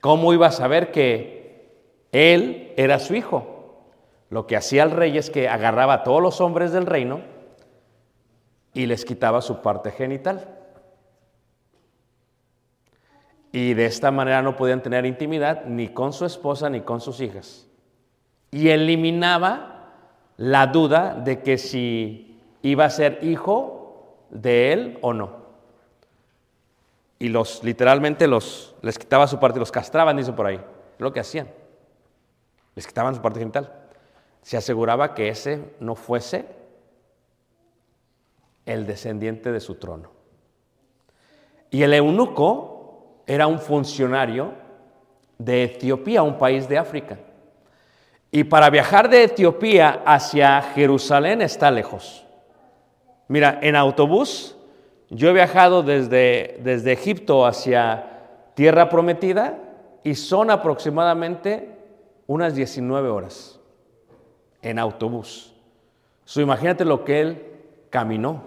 ¿Cómo 0.00 0.32
iba 0.32 0.48
a 0.48 0.52
saber 0.52 0.92
que 0.92 1.33
él 2.14 2.72
era 2.76 3.00
su 3.00 3.16
hijo. 3.16 3.82
Lo 4.30 4.46
que 4.46 4.56
hacía 4.56 4.84
el 4.84 4.92
rey 4.92 5.18
es 5.18 5.30
que 5.30 5.48
agarraba 5.48 5.94
a 5.94 6.02
todos 6.04 6.22
los 6.22 6.40
hombres 6.40 6.70
del 6.70 6.86
reino 6.86 7.20
y 8.72 8.86
les 8.86 9.04
quitaba 9.04 9.42
su 9.42 9.60
parte 9.60 9.90
genital. 9.90 10.48
Y 13.50 13.74
de 13.74 13.86
esta 13.86 14.12
manera 14.12 14.42
no 14.42 14.56
podían 14.56 14.80
tener 14.80 15.06
intimidad 15.06 15.64
ni 15.64 15.88
con 15.88 16.12
su 16.12 16.24
esposa 16.24 16.70
ni 16.70 16.82
con 16.82 17.00
sus 17.00 17.20
hijas. 17.20 17.66
Y 18.52 18.68
eliminaba 18.68 19.90
la 20.36 20.68
duda 20.68 21.14
de 21.16 21.42
que 21.42 21.58
si 21.58 22.40
iba 22.62 22.84
a 22.84 22.90
ser 22.90 23.18
hijo 23.22 24.18
de 24.30 24.72
él 24.72 24.98
o 25.02 25.12
no. 25.12 25.44
Y 27.18 27.28
los 27.28 27.64
literalmente 27.64 28.28
los 28.28 28.76
les 28.82 29.00
quitaba 29.00 29.26
su 29.26 29.40
parte, 29.40 29.58
los 29.58 29.72
castraban, 29.72 30.16
dice 30.16 30.32
por 30.32 30.46
ahí. 30.46 30.60
Lo 30.98 31.12
que 31.12 31.18
hacían. 31.18 31.63
Les 32.74 32.86
quitaban 32.86 33.14
su 33.14 33.22
parte 33.22 33.38
genital. 33.38 33.72
Se 34.42 34.56
aseguraba 34.56 35.14
que 35.14 35.28
ese 35.28 35.74
no 35.80 35.94
fuese 35.94 36.44
el 38.66 38.86
descendiente 38.86 39.52
de 39.52 39.60
su 39.60 39.76
trono. 39.76 40.10
Y 41.70 41.82
el 41.82 41.94
eunuco 41.94 43.22
era 43.26 43.46
un 43.46 43.58
funcionario 43.58 44.52
de 45.38 45.64
Etiopía, 45.64 46.22
un 46.22 46.38
país 46.38 46.68
de 46.68 46.78
África. 46.78 47.18
Y 48.30 48.44
para 48.44 48.70
viajar 48.70 49.08
de 49.08 49.24
Etiopía 49.24 50.02
hacia 50.04 50.60
Jerusalén 50.62 51.40
está 51.40 51.70
lejos. 51.70 52.26
Mira, 53.28 53.58
en 53.62 53.76
autobús 53.76 54.56
yo 55.10 55.30
he 55.30 55.32
viajado 55.32 55.82
desde, 55.82 56.58
desde 56.62 56.92
Egipto 56.92 57.46
hacia 57.46 58.10
Tierra 58.54 58.88
Prometida 58.88 59.58
y 60.02 60.14
son 60.14 60.50
aproximadamente 60.50 61.73
unas 62.26 62.54
19 62.54 63.08
horas 63.08 63.60
en 64.62 64.78
autobús. 64.78 65.54
imagínate 66.36 66.84
lo 66.84 67.04
que 67.04 67.20
él 67.20 67.46
caminó, 67.90 68.42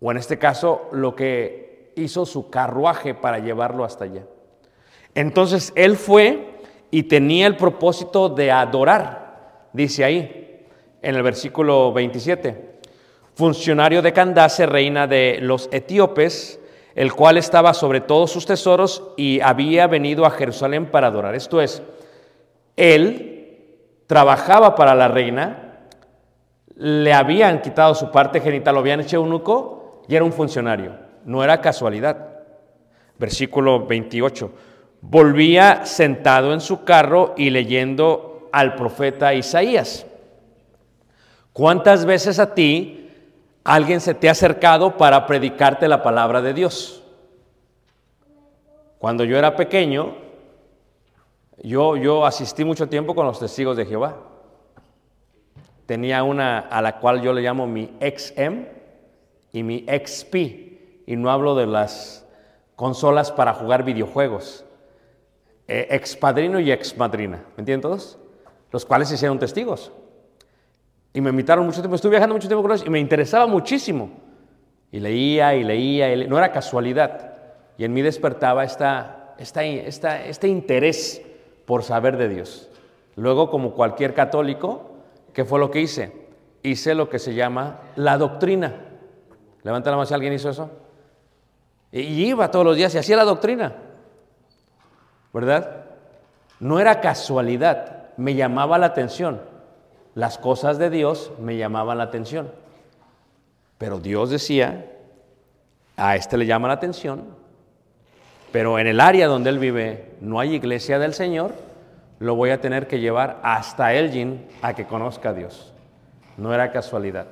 o 0.00 0.10
en 0.10 0.16
este 0.16 0.38
caso 0.38 0.88
lo 0.92 1.14
que 1.14 1.92
hizo 1.96 2.26
su 2.26 2.50
carruaje 2.50 3.14
para 3.14 3.38
llevarlo 3.38 3.84
hasta 3.84 4.04
allá. 4.04 4.24
Entonces 5.14 5.72
él 5.76 5.96
fue 5.96 6.54
y 6.90 7.04
tenía 7.04 7.46
el 7.46 7.56
propósito 7.56 8.28
de 8.28 8.50
adorar, 8.50 9.68
dice 9.72 10.04
ahí, 10.04 10.66
en 11.02 11.14
el 11.14 11.22
versículo 11.22 11.92
27. 11.92 12.74
Funcionario 13.34 14.00
de 14.00 14.12
Candace, 14.12 14.66
reina 14.66 15.06
de 15.06 15.38
los 15.40 15.68
etíopes, 15.72 16.60
el 16.94 17.12
cual 17.12 17.36
estaba 17.36 17.74
sobre 17.74 18.00
todos 18.00 18.30
sus 18.30 18.46
tesoros 18.46 19.02
y 19.16 19.40
había 19.40 19.86
venido 19.86 20.24
a 20.24 20.30
Jerusalén 20.30 20.86
para 20.86 21.08
adorar. 21.08 21.34
Esto 21.34 21.60
es, 21.60 21.82
él 22.76 23.34
trabajaba 24.06 24.74
para 24.74 24.94
la 24.94 25.08
reina, 25.08 25.64
le 26.76 27.12
habían 27.12 27.62
quitado 27.62 27.94
su 27.94 28.10
parte 28.10 28.40
genital, 28.40 28.74
lo 28.74 28.80
habían 28.80 29.00
hecho 29.00 29.16
eunuco 29.16 30.02
y 30.08 30.14
era 30.14 30.24
un 30.24 30.32
funcionario. 30.32 30.92
No 31.24 31.42
era 31.42 31.60
casualidad. 31.60 32.28
Versículo 33.18 33.86
28. 33.86 34.50
Volvía 35.00 35.86
sentado 35.86 36.52
en 36.52 36.60
su 36.60 36.84
carro 36.84 37.34
y 37.36 37.50
leyendo 37.50 38.48
al 38.52 38.74
profeta 38.74 39.34
Isaías. 39.34 40.06
¿Cuántas 41.52 42.04
veces 42.04 42.38
a 42.38 42.54
ti 42.54 43.10
alguien 43.62 44.00
se 44.00 44.14
te 44.14 44.28
ha 44.28 44.32
acercado 44.32 44.96
para 44.96 45.26
predicarte 45.26 45.86
la 45.88 46.02
palabra 46.02 46.42
de 46.42 46.54
Dios? 46.54 47.02
Cuando 48.98 49.24
yo 49.24 49.38
era 49.38 49.54
pequeño, 49.54 50.23
yo, 51.62 51.96
yo 51.96 52.26
asistí 52.26 52.64
mucho 52.64 52.88
tiempo 52.88 53.14
con 53.14 53.26
los 53.26 53.38
testigos 53.38 53.76
de 53.76 53.86
Jehová. 53.86 54.16
Tenía 55.86 56.22
una 56.22 56.58
a 56.58 56.80
la 56.80 56.98
cual 56.98 57.20
yo 57.22 57.32
le 57.32 57.42
llamo 57.42 57.66
mi 57.66 57.90
XM 58.00 58.66
y 59.52 59.62
mi 59.62 59.86
XP. 59.86 60.34
Y 61.06 61.16
no 61.16 61.30
hablo 61.30 61.54
de 61.54 61.66
las 61.66 62.26
consolas 62.74 63.30
para 63.30 63.54
jugar 63.54 63.84
videojuegos. 63.84 64.64
Eh, 65.68 65.88
expadrino 65.90 66.60
y 66.60 66.70
exmadrina, 66.70 67.38
¿me 67.56 67.62
entienden 67.62 67.80
todos? 67.80 68.18
Los 68.70 68.84
cuales 68.84 69.10
hicieron 69.10 69.38
testigos. 69.38 69.92
Y 71.12 71.20
me 71.20 71.30
invitaron 71.30 71.64
mucho 71.64 71.80
tiempo, 71.80 71.94
estuve 71.94 72.10
viajando 72.10 72.34
mucho 72.34 72.48
tiempo 72.48 72.62
con 72.62 72.72
ellos 72.72 72.86
y 72.86 72.90
me 72.90 72.98
interesaba 72.98 73.46
muchísimo. 73.46 74.10
Y 74.90 75.00
leía 75.00 75.54
y 75.54 75.64
leía, 75.64 76.14
no 76.26 76.36
era 76.36 76.52
casualidad. 76.52 77.32
Y 77.78 77.84
en 77.84 77.94
mí 77.94 78.02
despertaba 78.02 78.64
esta, 78.64 79.34
esta, 79.38 79.64
esta, 79.64 80.24
este 80.24 80.48
interés 80.48 81.22
por 81.66 81.82
saber 81.82 82.16
de 82.16 82.28
Dios. 82.28 82.68
Luego, 83.16 83.50
como 83.50 83.72
cualquier 83.72 84.14
católico, 84.14 84.90
¿qué 85.32 85.44
fue 85.44 85.58
lo 85.58 85.70
que 85.70 85.80
hice? 85.80 86.26
Hice 86.62 86.94
lo 86.94 87.08
que 87.08 87.18
se 87.18 87.34
llama 87.34 87.80
la 87.96 88.18
doctrina. 88.18 88.74
Levanta 89.62 89.90
la 89.90 89.96
mano 89.96 90.06
si 90.06 90.14
alguien 90.14 90.32
hizo 90.32 90.50
eso. 90.50 90.70
Y 91.92 92.24
iba 92.24 92.50
todos 92.50 92.64
los 92.64 92.76
días 92.76 92.94
y 92.94 92.98
hacía 92.98 93.16
la 93.16 93.24
doctrina. 93.24 93.74
¿Verdad? 95.32 95.84
No 96.60 96.80
era 96.80 97.00
casualidad, 97.00 98.10
me 98.16 98.34
llamaba 98.34 98.78
la 98.78 98.86
atención. 98.86 99.40
Las 100.14 100.38
cosas 100.38 100.78
de 100.78 100.90
Dios 100.90 101.32
me 101.40 101.56
llamaban 101.56 101.98
la 101.98 102.04
atención. 102.04 102.50
Pero 103.78 103.98
Dios 103.98 104.30
decía, 104.30 104.92
a 105.96 106.16
este 106.16 106.36
le 106.36 106.46
llama 106.46 106.68
la 106.68 106.74
atención, 106.74 107.24
pero 108.54 108.78
en 108.78 108.86
el 108.86 109.00
área 109.00 109.26
donde 109.26 109.50
él 109.50 109.58
vive 109.58 110.12
no 110.20 110.38
hay 110.38 110.54
iglesia 110.54 111.00
del 111.00 111.12
Señor, 111.12 111.54
lo 112.20 112.36
voy 112.36 112.50
a 112.50 112.60
tener 112.60 112.86
que 112.86 113.00
llevar 113.00 113.40
hasta 113.42 113.94
Elgin 113.94 114.46
a 114.62 114.74
que 114.74 114.84
conozca 114.86 115.30
a 115.30 115.32
Dios. 115.32 115.72
No 116.36 116.54
era 116.54 116.70
casualidad. 116.70 117.26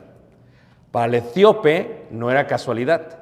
Para 0.90 1.06
el 1.06 1.14
etíope 1.14 2.06
no 2.10 2.28
era 2.32 2.48
casualidad. 2.48 3.20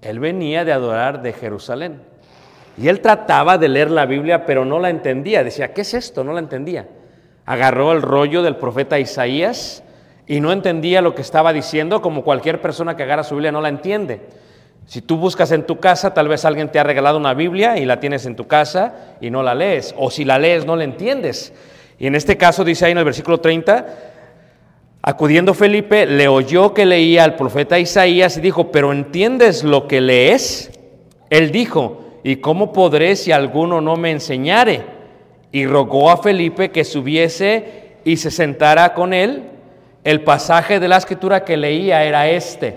Él 0.00 0.20
venía 0.20 0.64
de 0.64 0.72
adorar 0.72 1.20
de 1.20 1.34
Jerusalén. 1.34 2.00
Y 2.78 2.88
él 2.88 3.02
trataba 3.02 3.58
de 3.58 3.68
leer 3.68 3.90
la 3.90 4.06
Biblia, 4.06 4.46
pero 4.46 4.64
no 4.64 4.80
la 4.80 4.88
entendía. 4.88 5.44
Decía, 5.44 5.74
¿qué 5.74 5.82
es 5.82 5.92
esto? 5.92 6.24
No 6.24 6.32
la 6.32 6.40
entendía. 6.40 6.88
Agarró 7.44 7.92
el 7.92 8.00
rollo 8.00 8.42
del 8.42 8.56
profeta 8.56 8.98
Isaías 8.98 9.82
y 10.26 10.40
no 10.40 10.50
entendía 10.50 11.02
lo 11.02 11.14
que 11.14 11.20
estaba 11.20 11.52
diciendo, 11.52 12.00
como 12.00 12.24
cualquier 12.24 12.62
persona 12.62 12.96
que 12.96 13.02
agarra 13.02 13.22
su 13.22 13.34
Biblia 13.34 13.52
no 13.52 13.60
la 13.60 13.68
entiende. 13.68 14.22
Si 14.86 15.00
tú 15.00 15.16
buscas 15.16 15.50
en 15.52 15.64
tu 15.64 15.80
casa, 15.80 16.12
tal 16.12 16.28
vez 16.28 16.44
alguien 16.44 16.70
te 16.70 16.78
ha 16.78 16.82
regalado 16.84 17.16
una 17.16 17.34
Biblia 17.34 17.78
y 17.78 17.86
la 17.86 18.00
tienes 18.00 18.26
en 18.26 18.36
tu 18.36 18.46
casa 18.46 19.16
y 19.20 19.30
no 19.30 19.42
la 19.42 19.54
lees. 19.54 19.94
O 19.96 20.10
si 20.10 20.24
la 20.24 20.38
lees, 20.38 20.66
no 20.66 20.76
la 20.76 20.84
entiendes. 20.84 21.52
Y 21.98 22.06
en 22.06 22.14
este 22.14 22.36
caso 22.36 22.64
dice 22.64 22.84
ahí 22.84 22.92
en 22.92 22.98
el 22.98 23.04
versículo 23.04 23.40
30, 23.40 23.86
acudiendo 25.00 25.54
Felipe, 25.54 26.06
le 26.06 26.28
oyó 26.28 26.74
que 26.74 26.84
leía 26.84 27.24
al 27.24 27.36
profeta 27.36 27.78
Isaías 27.78 28.36
y 28.36 28.40
dijo, 28.40 28.70
pero 28.70 28.92
¿entiendes 28.92 29.64
lo 29.64 29.88
que 29.88 30.00
lees? 30.00 30.70
Él 31.30 31.50
dijo, 31.50 32.20
¿y 32.22 32.36
cómo 32.36 32.72
podré 32.72 33.16
si 33.16 33.32
alguno 33.32 33.80
no 33.80 33.96
me 33.96 34.10
enseñare? 34.10 34.82
Y 35.50 35.66
rogó 35.66 36.10
a 36.10 36.18
Felipe 36.18 36.70
que 36.70 36.84
subiese 36.84 37.94
y 38.04 38.18
se 38.18 38.30
sentara 38.30 38.92
con 38.92 39.14
él. 39.14 39.44
El 40.02 40.20
pasaje 40.22 40.78
de 40.78 40.88
la 40.88 40.98
escritura 40.98 41.44
que 41.44 41.56
leía 41.56 42.04
era 42.04 42.28
este. 42.28 42.76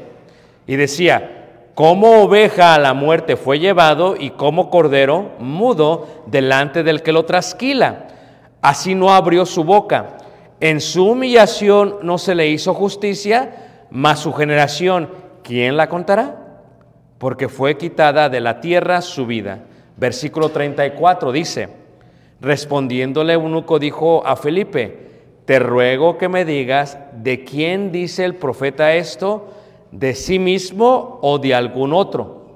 Y 0.67 0.75
decía, 0.77 1.36
como 1.77 2.23
oveja 2.23 2.73
a 2.73 2.79
la 2.79 2.95
muerte 2.95 3.35
fue 3.35 3.59
llevado 3.59 4.15
y 4.17 4.31
como 4.31 4.71
cordero 4.71 5.33
mudo 5.37 6.07
delante 6.25 6.81
del 6.81 7.03
que 7.03 7.11
lo 7.11 7.25
trasquila. 7.25 8.07
Así 8.63 8.95
no 8.95 9.13
abrió 9.13 9.45
su 9.45 9.63
boca. 9.63 10.17
En 10.59 10.81
su 10.81 11.07
humillación 11.07 11.97
no 12.01 12.17
se 12.17 12.33
le 12.33 12.47
hizo 12.47 12.73
justicia, 12.73 13.85
mas 13.91 14.21
su 14.21 14.33
generación, 14.33 15.07
¿quién 15.43 15.77
la 15.77 15.87
contará? 15.87 16.63
Porque 17.19 17.47
fue 17.47 17.77
quitada 17.77 18.27
de 18.27 18.39
la 18.39 18.59
tierra 18.59 19.03
su 19.03 19.27
vida. 19.27 19.59
Versículo 19.97 20.49
34 20.49 21.31
dice, 21.31 21.69
respondiéndole 22.41 23.33
eunuco 23.33 23.77
dijo 23.77 24.25
a 24.25 24.35
Felipe, 24.35 25.11
te 25.45 25.59
ruego 25.59 26.17
que 26.17 26.27
me 26.27 26.43
digas 26.43 26.97
de 27.13 27.43
quién 27.43 27.91
dice 27.91 28.25
el 28.25 28.33
profeta 28.33 28.95
esto, 28.95 29.53
de 29.91 30.15
sí 30.15 30.39
mismo 30.39 31.19
o 31.21 31.39
de 31.39 31.55
algún 31.55 31.93
otro. 31.93 32.47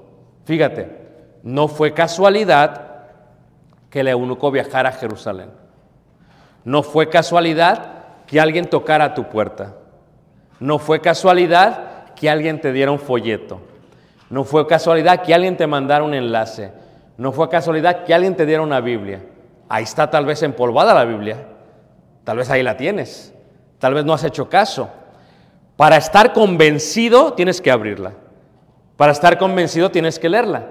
Fíjate, 0.44 1.02
no 1.42 1.68
fue 1.68 1.92
casualidad 1.92 2.92
que 3.90 4.00
el 4.00 4.08
eunuco 4.08 4.50
viajara 4.50 4.90
a 4.90 4.92
Jerusalén. 4.92 5.50
No 6.64 6.82
fue 6.82 7.08
casualidad 7.08 8.24
que 8.26 8.40
alguien 8.40 8.66
tocara 8.66 9.14
tu 9.14 9.28
puerta. 9.28 9.74
No 10.60 10.78
fue 10.78 11.00
casualidad 11.00 12.14
que 12.14 12.30
alguien 12.30 12.60
te 12.60 12.72
diera 12.72 12.90
un 12.90 12.98
folleto. 12.98 13.60
No 14.30 14.44
fue 14.44 14.66
casualidad 14.66 15.22
que 15.22 15.34
alguien 15.34 15.56
te 15.56 15.66
mandara 15.66 16.04
un 16.04 16.14
enlace. 16.14 16.72
No 17.18 17.32
fue 17.32 17.48
casualidad 17.48 18.04
que 18.04 18.14
alguien 18.14 18.36
te 18.36 18.46
diera 18.46 18.62
una 18.62 18.80
Biblia. 18.80 19.22
Ahí 19.68 19.84
está 19.84 20.08
tal 20.08 20.24
vez 20.24 20.42
empolvada 20.42 20.94
la 20.94 21.04
Biblia. 21.04 21.48
Tal 22.24 22.36
vez 22.36 22.48
ahí 22.48 22.62
la 22.62 22.76
tienes. 22.76 23.34
Tal 23.78 23.94
vez 23.94 24.04
no 24.04 24.14
has 24.14 24.24
hecho 24.24 24.48
caso. 24.48 24.88
Para 25.76 25.96
estar 25.96 26.32
convencido 26.32 27.32
tienes 27.32 27.60
que 27.60 27.70
abrirla. 27.70 28.14
Para 28.96 29.12
estar 29.12 29.38
convencido 29.38 29.90
tienes 29.90 30.18
que 30.18 30.28
leerla. 30.28 30.66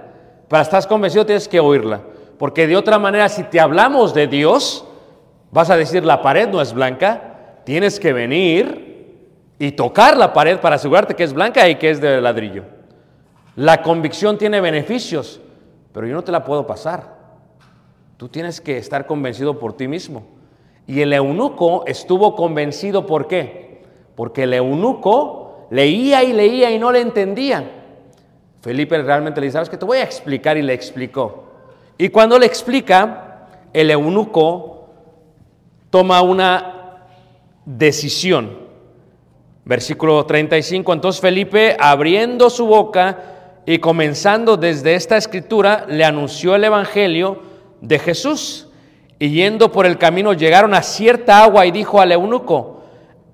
Para 0.48 0.64
estar 0.64 0.88
convencido 0.88 1.26
tienes 1.26 1.48
que 1.48 1.60
oírla. 1.60 2.02
Porque 2.38 2.68
de 2.68 2.76
otra 2.76 2.98
manera, 2.98 3.30
si 3.30 3.44
te 3.44 3.60
hablamos 3.60 4.14
de 4.14 4.28
Dios, 4.28 4.86
vas 5.52 5.70
a 5.70 5.78
decir 5.78 6.04
la 6.04 6.22
pared 6.22 6.48
no 6.48 6.62
es 6.62 6.74
blanca. 6.74 7.60
Tienes 7.66 8.00
que 8.00 8.14
venir 8.14 9.28
y 9.60 9.74
tocar 9.74 10.18
la 10.18 10.34
pared 10.34 10.60
para 10.60 10.78
asegurarte 10.78 11.16
que 11.16 11.24
es 11.24 11.34
blanca 11.34 11.70
y 11.70 11.76
que 11.76 11.92
es 11.92 12.02
de 12.02 12.20
ladrillo. 12.20 12.64
La 13.56 13.84
convicción 13.84 14.38
tiene 14.38 14.60
beneficios, 14.62 15.40
pero 15.94 16.08
yo 16.08 16.16
no 16.16 16.24
te 16.24 16.32
la 16.32 16.44
puedo 16.44 16.66
pasar. 16.66 17.22
Tú 18.18 18.28
tienes 18.28 18.62
que 18.62 18.78
estar 18.78 19.06
convencido 19.06 19.60
por 19.60 19.74
ti 19.74 19.88
mismo. 19.88 20.24
Y 20.88 21.02
el 21.02 21.14
eunuco 21.14 21.84
estuvo 21.86 22.36
convencido 22.36 23.06
por 23.06 23.28
qué? 23.28 23.61
Porque 24.16 24.44
el 24.44 24.54
eunuco 24.54 25.68
leía 25.70 26.24
y 26.24 26.34
leía 26.34 26.72
y 26.72 26.80
no 26.80 26.92
le 26.92 27.02
entendía. 27.02 27.64
Felipe 28.62 29.02
realmente 29.02 29.42
le 29.42 29.48
dice, 29.48 29.54
¿sabes 29.54 29.70
qué? 29.70 29.78
Te 29.78 29.86
voy 29.86 29.98
a 29.98 30.04
explicar 30.04 30.58
y 30.58 30.62
le 30.62 30.74
explicó. 30.74 31.46
Y 31.98 32.10
cuando 32.10 32.38
le 32.38 32.46
explica, 32.46 33.48
el 33.74 33.90
eunuco 33.90 34.90
toma 35.90 36.22
una 36.22 37.06
decisión. 37.66 38.60
Versículo 39.64 40.26
35, 40.26 40.94
entonces 40.94 41.22
Felipe, 41.22 41.78
abriendo 41.80 42.50
su 42.50 42.66
boca 42.66 43.20
y 43.66 43.78
comenzando 43.78 44.58
desde 44.58 44.96
esta 44.96 45.18
escritura, 45.18 45.86
le 45.88 46.04
anunció 46.04 46.56
el 46.56 46.64
Evangelio 46.64 47.42
de 47.80 48.00
Jesús. 48.00 48.68
Y 49.20 49.30
yendo 49.30 49.72
por 49.72 49.86
el 49.86 50.00
camino 50.00 50.34
llegaron 50.34 50.74
a 50.74 50.82
cierta 50.82 51.44
agua 51.44 51.68
y 51.68 51.72
dijo 51.72 52.02
al 52.02 52.12
eunuco, 52.12 52.81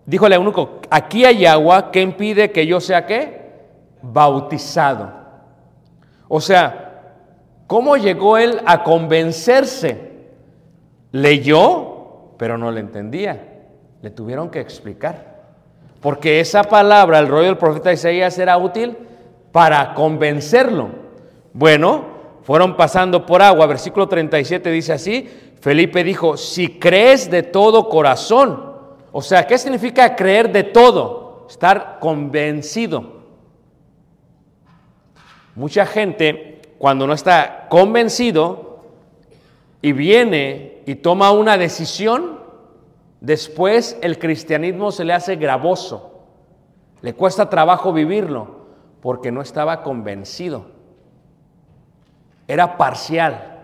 dijo 0.07 0.25
al 0.25 0.33
eunuco, 0.33 0.79
aquí 0.89 1.25
hay 1.25 1.45
agua, 1.45 1.91
¿qué 1.91 2.01
impide 2.01 2.51
que 2.51 2.65
yo 2.65 2.79
sea 2.79 3.05
qué? 3.05 3.51
Bautizado. 4.01 5.11
O 6.29 6.41
sea, 6.41 7.13
¿cómo 7.67 7.97
llegó 7.97 8.37
él 8.37 8.61
a 8.65 8.83
convencerse? 8.83 10.07
Leyó, 11.11 12.31
pero 12.37 12.57
no 12.57 12.71
le 12.71 12.79
entendía. 12.79 13.65
Le 14.01 14.09
tuvieron 14.09 14.49
que 14.49 14.61
explicar. 14.61 15.37
Porque 16.01 16.39
esa 16.39 16.63
palabra, 16.63 17.19
el 17.19 17.27
rollo 17.27 17.47
del 17.47 17.57
profeta 17.57 17.91
Isaías, 17.91 18.37
era 18.39 18.57
útil 18.57 18.95
para 19.51 19.93
convencerlo. 19.93 20.89
Bueno, 21.51 22.05
fueron 22.43 22.77
pasando 22.77 23.25
por 23.25 23.41
agua. 23.41 23.65
Versículo 23.65 24.07
37 24.07 24.71
dice 24.71 24.93
así, 24.93 25.29
Felipe 25.59 26.03
dijo, 26.03 26.37
si 26.37 26.79
crees 26.79 27.29
de 27.29 27.43
todo 27.43 27.89
corazón, 27.89 28.76
o 29.17 29.21
sea, 29.23 29.47
¿qué 29.47 29.57
significa 29.57 30.15
creer 30.15 30.51
de 30.51 30.61
todo? 30.61 31.47
Estar 31.49 31.97
convencido. 31.99 33.13
Mucha 35.55 35.87
gente, 35.87 36.61
cuando 36.77 37.07
no 37.07 37.13
está 37.13 37.65
convencido 37.67 38.83
y 39.81 39.91
viene 39.91 40.83
y 40.85 40.93
toma 40.93 41.31
una 41.31 41.57
decisión, 41.57 42.41
después 43.19 43.97
el 44.03 44.19
cristianismo 44.19 44.91
se 44.91 45.03
le 45.03 45.13
hace 45.13 45.35
gravoso. 45.35 46.21
Le 47.01 47.15
cuesta 47.15 47.49
trabajo 47.49 47.91
vivirlo 47.93 48.67
porque 49.01 49.31
no 49.31 49.41
estaba 49.41 49.81
convencido. 49.81 50.67
Era 52.47 52.77
parcial. 52.77 53.55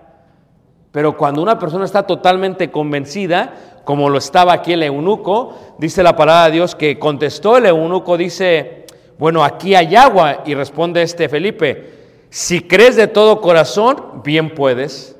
Pero 0.92 1.16
cuando 1.16 1.44
una 1.44 1.60
persona 1.60 1.86
está 1.86 2.08
totalmente 2.08 2.72
convencida, 2.72 3.54
como 3.84 4.10
lo 4.10 4.18
estaba 4.18 4.54
aquí 4.54 4.74
el 4.74 4.84
eunuco, 4.84 5.58
dice 5.78 6.04
la 6.04 6.16
palabra 6.16 6.46
de 6.46 6.52
Dios 6.54 6.76
que 6.76 6.98
contestó 6.98 7.58
el 7.58 7.66
eunuco, 7.66 8.18
dice, 8.18 8.86
bueno, 9.18 9.44
aquí 9.44 9.76
hay 9.76 9.96
agua. 9.96 10.44
Y 10.46 10.54
responde 10.56 11.02
este 11.02 11.30
Felipe, 11.30 11.92
si 12.30 12.62
crees 12.62 12.96
de 12.96 13.08
todo 13.08 13.42
corazón, 13.42 14.22
bien 14.24 14.54
puedes. 14.56 15.16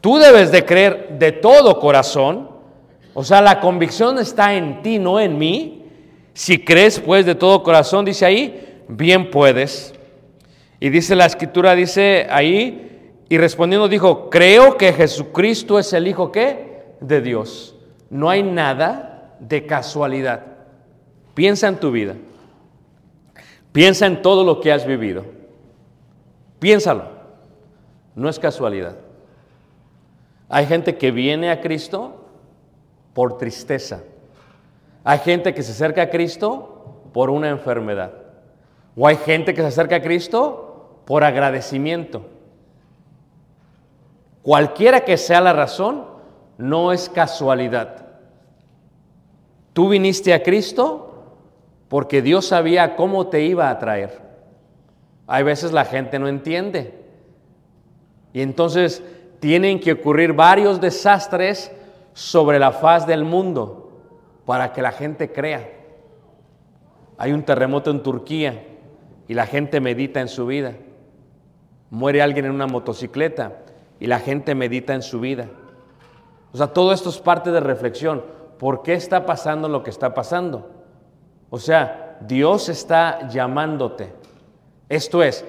Tú 0.00 0.18
debes 0.18 0.50
de 0.50 0.64
creer 0.64 1.18
de 1.18 1.32
todo 1.32 1.78
corazón. 1.78 2.50
O 3.14 3.24
sea, 3.24 3.40
la 3.40 3.60
convicción 3.60 4.18
está 4.18 4.54
en 4.54 4.82
ti, 4.82 4.98
no 4.98 5.20
en 5.20 5.38
mí. 5.38 5.84
Si 6.32 6.64
crees 6.64 7.00
pues 7.00 7.26
de 7.26 7.34
todo 7.34 7.62
corazón, 7.62 8.04
dice 8.04 8.24
ahí, 8.24 8.82
bien 8.88 9.30
puedes. 9.30 9.94
Y 10.78 10.88
dice 10.88 11.14
la 11.14 11.26
escritura, 11.26 11.74
dice 11.74 12.26
ahí, 12.30 12.90
y 13.28 13.38
respondiendo 13.38 13.88
dijo, 13.88 14.30
creo 14.30 14.76
que 14.76 14.92
Jesucristo 14.92 15.78
es 15.78 15.92
el 15.92 16.08
Hijo 16.08 16.32
¿qué? 16.32 16.69
De 17.00 17.20
Dios. 17.20 17.74
No 18.08 18.28
hay 18.28 18.42
nada 18.42 19.36
de 19.40 19.66
casualidad. 19.66 20.42
Piensa 21.34 21.68
en 21.68 21.76
tu 21.76 21.90
vida. 21.90 22.14
Piensa 23.72 24.06
en 24.06 24.20
todo 24.22 24.44
lo 24.44 24.60
que 24.60 24.72
has 24.72 24.84
vivido. 24.84 25.24
Piénsalo. 26.58 27.04
No 28.14 28.28
es 28.28 28.38
casualidad. 28.38 28.96
Hay 30.48 30.66
gente 30.66 30.98
que 30.98 31.10
viene 31.10 31.50
a 31.50 31.60
Cristo 31.60 32.24
por 33.14 33.38
tristeza. 33.38 34.02
Hay 35.04 35.18
gente 35.20 35.54
que 35.54 35.62
se 35.62 35.72
acerca 35.72 36.02
a 36.02 36.10
Cristo 36.10 37.02
por 37.12 37.30
una 37.30 37.48
enfermedad. 37.48 38.12
O 38.96 39.06
hay 39.06 39.16
gente 39.16 39.54
que 39.54 39.62
se 39.62 39.68
acerca 39.68 39.96
a 39.96 40.02
Cristo 40.02 41.00
por 41.06 41.24
agradecimiento. 41.24 42.26
Cualquiera 44.42 45.00
que 45.04 45.16
sea 45.16 45.40
la 45.40 45.52
razón, 45.52 46.04
no 46.60 46.92
es 46.92 47.08
casualidad. 47.08 48.06
Tú 49.72 49.88
viniste 49.88 50.34
a 50.34 50.42
Cristo 50.42 51.24
porque 51.88 52.22
Dios 52.22 52.46
sabía 52.46 52.96
cómo 52.96 53.28
te 53.28 53.42
iba 53.42 53.70
a 53.70 53.78
traer. 53.78 54.20
Hay 55.26 55.42
veces 55.42 55.72
la 55.72 55.84
gente 55.84 56.18
no 56.18 56.28
entiende. 56.28 56.94
Y 58.32 58.42
entonces 58.42 59.02
tienen 59.40 59.80
que 59.80 59.92
ocurrir 59.92 60.34
varios 60.34 60.80
desastres 60.80 61.72
sobre 62.12 62.58
la 62.58 62.72
faz 62.72 63.06
del 63.06 63.24
mundo 63.24 64.02
para 64.44 64.72
que 64.72 64.82
la 64.82 64.92
gente 64.92 65.32
crea. 65.32 65.68
Hay 67.16 67.32
un 67.32 67.42
terremoto 67.42 67.90
en 67.90 68.02
Turquía 68.02 68.64
y 69.28 69.34
la 69.34 69.46
gente 69.46 69.80
medita 69.80 70.20
en 70.20 70.28
su 70.28 70.46
vida. 70.46 70.74
Muere 71.88 72.22
alguien 72.22 72.44
en 72.44 72.52
una 72.52 72.66
motocicleta 72.66 73.62
y 73.98 74.06
la 74.06 74.18
gente 74.18 74.54
medita 74.54 74.94
en 74.94 75.02
su 75.02 75.20
vida. 75.20 75.48
O 76.52 76.56
sea, 76.56 76.68
todo 76.68 76.92
esto 76.92 77.10
es 77.10 77.18
parte 77.18 77.50
de 77.50 77.60
reflexión. 77.60 78.22
¿Por 78.58 78.82
qué 78.82 78.94
está 78.94 79.24
pasando 79.24 79.68
lo 79.68 79.82
que 79.82 79.90
está 79.90 80.12
pasando? 80.12 80.70
O 81.48 81.58
sea, 81.58 82.18
Dios 82.20 82.68
está 82.68 83.28
llamándote. 83.28 84.12
Esto 84.88 85.22
es, 85.22 85.44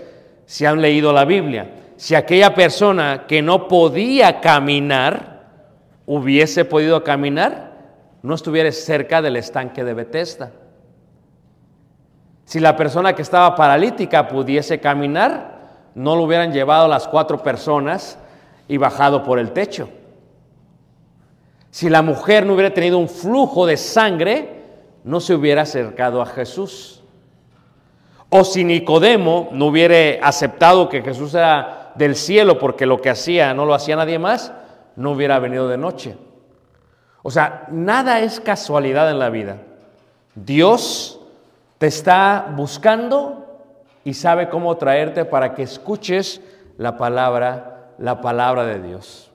si 0.46 0.66
han 0.66 0.82
leído 0.82 1.12
la 1.12 1.26
Biblia, 1.26 1.72
si 1.98 2.16
aquella 2.16 2.54
persona 2.54 3.26
que 3.28 3.42
no 3.42 3.68
podía 3.68 4.40
caminar 4.42 5.44
hubiese 6.06 6.66
podido 6.66 7.04
caminar, 7.04 7.72
no 8.22 8.36
estuviera 8.36 8.72
cerca 8.72 9.22
del 9.22 9.36
estanque 9.36 9.84
de 9.84 9.94
Bethesda. 9.94 10.52
Si 12.46 12.60
la 12.60 12.76
persona 12.76 13.14
que 13.14 13.22
estaba 13.22 13.56
paralítica 13.56 14.28
pudiese 14.28 14.80
caminar, 14.80 15.60
no 15.96 16.16
lo 16.16 16.24
hubieran 16.24 16.52
llevado 16.52 16.88
las 16.88 17.08
cuatro 17.08 17.42
personas 17.42 18.18
y 18.68 18.78
bajado 18.78 19.24
por 19.24 19.40
el 19.40 19.52
techo. 19.52 19.90
Si 21.72 21.90
la 21.90 22.02
mujer 22.02 22.46
no 22.46 22.54
hubiera 22.54 22.74
tenido 22.74 22.98
un 22.98 23.10
flujo 23.10 23.66
de 23.66 23.78
sangre, 23.78 24.62
no 25.04 25.20
se 25.20 25.34
hubiera 25.34 25.64
acercado 25.64 26.22
a 26.22 26.26
Jesús. 26.26 27.02
O 28.30 28.44
si 28.44 28.64
Nicodemo 28.64 29.50
no 29.52 29.68
hubiera 29.68 30.26
aceptado 30.26 30.88
que 30.88 31.02
Jesús 31.02 31.34
era 31.34 31.92
del 31.96 32.16
cielo 32.16 32.60
porque 32.60 32.86
lo 32.86 33.02
que 33.02 33.10
hacía 33.10 33.54
no 33.54 33.66
lo 33.66 33.74
hacía 33.74 33.96
nadie 33.96 34.20
más, 34.20 34.54
no 34.96 35.12
hubiera 35.12 35.40
venido 35.40 35.68
de 35.68 35.78
noche. 35.78 36.16
O 37.24 37.32
sea, 37.32 37.66
nada 37.72 38.20
es 38.20 38.40
casualidad 38.40 39.10
en 39.10 39.20
la 39.20 39.30
vida. 39.30 39.58
Dios 40.36 41.20
te 41.78 41.88
está 41.88 42.54
buscando 42.56 43.48
y 44.04 44.14
sabe 44.14 44.50
cómo 44.50 44.78
traerte 44.78 45.26
para 45.26 45.54
que 45.54 45.64
escuches 45.64 46.42
la 46.78 46.98
palabra 46.98 47.72
la 48.02 48.20
palabra 48.20 48.66
de 48.66 48.82
Dios. 48.82 49.32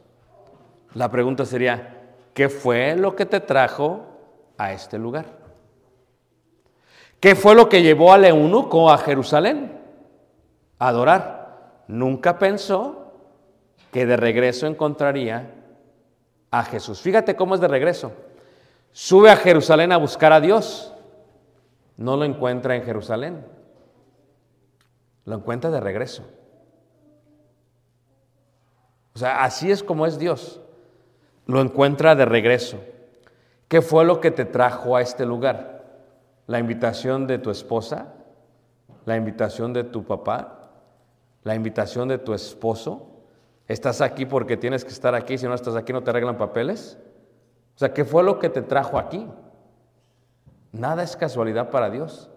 La 0.95 1.09
pregunta 1.11 1.45
sería, 1.45 1.96
¿qué 2.37 2.51
fue 2.51 2.95
lo 2.97 3.17
que 3.17 3.25
te 3.25 3.41
trajo 3.41 4.05
a 4.59 4.75
este 4.75 4.99
lugar? 4.99 5.25
¿Qué 7.19 7.35
fue 7.35 7.55
lo 7.55 7.67
que 7.71 7.81
llevó 7.81 8.13
al 8.13 8.27
eunuco 8.27 8.91
a 8.91 8.99
Jerusalén? 8.99 9.81
A 10.79 10.89
adorar. 10.89 11.85
Nunca 11.89 12.39
pensó 12.39 13.15
que 13.91 14.05
de 14.05 14.19
regreso 14.19 14.67
encontraría 14.67 15.51
a 16.51 16.63
Jesús. 16.65 17.01
Fíjate 17.01 17.37
cómo 17.37 17.55
es 17.55 17.61
de 17.63 17.69
regreso. 17.69 18.13
Sube 18.93 19.31
a 19.31 19.37
Jerusalén 19.37 19.91
a 19.91 19.97
buscar 19.97 20.35
a 20.35 20.41
Dios. 20.41 20.93
No 21.97 22.19
lo 22.19 22.27
encuentra 22.27 22.77
en 22.77 22.83
Jerusalén. 22.83 23.47
Lo 25.25 25.37
encuentra 25.37 25.71
de 25.71 25.81
regreso. 25.81 26.23
O 29.15 29.19
sea, 29.19 29.43
así 29.43 29.71
es 29.71 29.83
como 29.83 30.05
es 30.05 30.19
Dios. 30.19 30.61
Lo 31.47 31.61
encuentra 31.61 32.15
de 32.15 32.25
regreso. 32.25 32.79
¿Qué 33.69 33.83
fue 33.83 34.05
lo 34.05 34.21
que 34.21 34.31
te 34.31 34.45
trajo 34.45 34.97
a 34.97 35.01
este 35.01 35.25
lugar? 35.25 35.85
¿La 36.47 36.59
invitación 36.59 37.27
de 37.27 37.39
tu 37.39 37.51
esposa? 37.51 38.15
¿La 39.05 39.17
invitación 39.17 39.73
de 39.73 39.85
tu 39.85 40.05
papá? 40.05 40.71
¿La 41.43 41.55
invitación 41.55 42.09
de 42.09 42.19
tu 42.19 42.35
esposo? 42.35 43.09
¿Estás 43.69 44.01
aquí 44.01 44.27
porque 44.27 44.57
tienes 44.57 44.85
que 44.85 44.91
estar 44.91 45.15
aquí? 45.15 45.39
Si 45.39 45.47
no 45.47 45.55
estás 45.55 45.75
aquí 45.75 45.93
no 45.93 46.03
te 46.03 46.11
arreglan 46.11 46.37
papeles. 46.37 46.99
O 47.75 47.79
sea, 47.79 47.93
¿qué 47.93 48.05
fue 48.05 48.23
lo 48.23 48.39
que 48.39 48.49
te 48.49 48.63
trajo 48.63 48.99
aquí? 48.99 49.27
Nada 50.73 51.03
es 51.03 51.17
casualidad 51.17 51.71
para 51.71 51.91
Dios. 51.91 52.31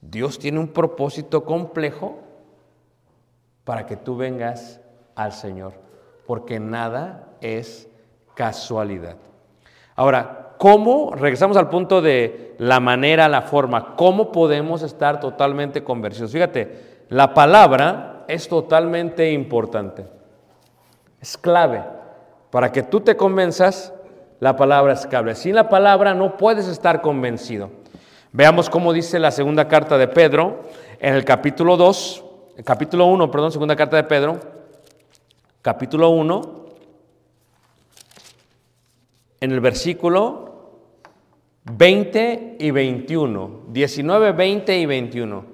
Dios 0.00 0.38
tiene 0.38 0.58
un 0.58 0.68
propósito 0.68 1.44
complejo 1.44 2.18
para 3.64 3.86
que 3.86 3.96
tú 3.96 4.16
vengas 4.16 4.80
al 5.14 5.32
Señor, 5.32 5.72
porque 6.26 6.60
nada 6.60 7.28
es 7.40 7.88
casualidad. 8.34 9.16
Ahora, 9.96 10.54
¿cómo, 10.58 11.12
regresamos 11.14 11.56
al 11.56 11.68
punto 11.68 12.02
de 12.02 12.54
la 12.58 12.80
manera, 12.80 13.28
la 13.28 13.42
forma, 13.42 13.94
cómo 13.96 14.32
podemos 14.32 14.82
estar 14.82 15.20
totalmente 15.20 15.84
convertidos? 15.84 16.32
Fíjate, 16.32 17.04
la 17.08 17.32
palabra 17.32 18.24
es 18.28 18.48
totalmente 18.48 19.30
importante, 19.32 20.06
es 21.20 21.36
clave. 21.36 21.82
Para 22.50 22.70
que 22.70 22.82
tú 22.82 23.00
te 23.00 23.16
convenzas, 23.16 23.92
la 24.40 24.56
palabra 24.56 24.92
es 24.92 25.06
clave. 25.06 25.34
Sin 25.34 25.54
la 25.54 25.68
palabra 25.68 26.14
no 26.14 26.36
puedes 26.36 26.68
estar 26.68 27.00
convencido. 27.00 27.70
Veamos 28.32 28.68
cómo 28.68 28.92
dice 28.92 29.18
la 29.18 29.30
segunda 29.30 29.68
carta 29.68 29.96
de 29.96 30.08
Pedro 30.08 30.62
en 30.98 31.14
el 31.14 31.24
capítulo 31.24 31.76
2, 31.76 32.24
el 32.56 32.64
capítulo 32.64 33.06
1, 33.06 33.30
perdón, 33.30 33.52
segunda 33.52 33.76
carta 33.76 33.96
de 33.96 34.04
Pedro, 34.04 34.40
capítulo 35.62 36.10
1, 36.10 36.63
en 39.44 39.52
el 39.52 39.60
versículo 39.60 40.54
20 41.64 42.56
y 42.58 42.70
21, 42.70 43.64
19, 43.68 44.32
20 44.32 44.78
y 44.78 44.86
21. 44.86 45.44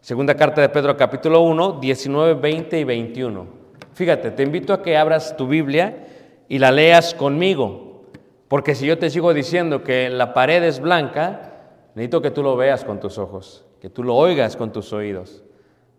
Segunda 0.00 0.36
carta 0.36 0.60
de 0.60 0.68
Pedro, 0.68 0.96
capítulo 0.96 1.40
1, 1.42 1.80
19, 1.80 2.34
20 2.34 2.78
y 2.78 2.84
21. 2.84 3.46
Fíjate, 3.92 4.30
te 4.30 4.44
invito 4.44 4.72
a 4.72 4.82
que 4.82 4.96
abras 4.96 5.36
tu 5.36 5.48
Biblia 5.48 6.06
y 6.48 6.60
la 6.60 6.70
leas 6.70 7.12
conmigo, 7.12 8.04
porque 8.46 8.76
si 8.76 8.86
yo 8.86 8.98
te 8.98 9.10
sigo 9.10 9.34
diciendo 9.34 9.82
que 9.82 10.08
la 10.10 10.32
pared 10.32 10.62
es 10.62 10.78
blanca, 10.78 11.54
necesito 11.96 12.22
que 12.22 12.30
tú 12.30 12.44
lo 12.44 12.56
veas 12.56 12.84
con 12.84 13.00
tus 13.00 13.18
ojos, 13.18 13.64
que 13.80 13.90
tú 13.90 14.04
lo 14.04 14.14
oigas 14.14 14.56
con 14.56 14.72
tus 14.72 14.92
oídos. 14.92 15.42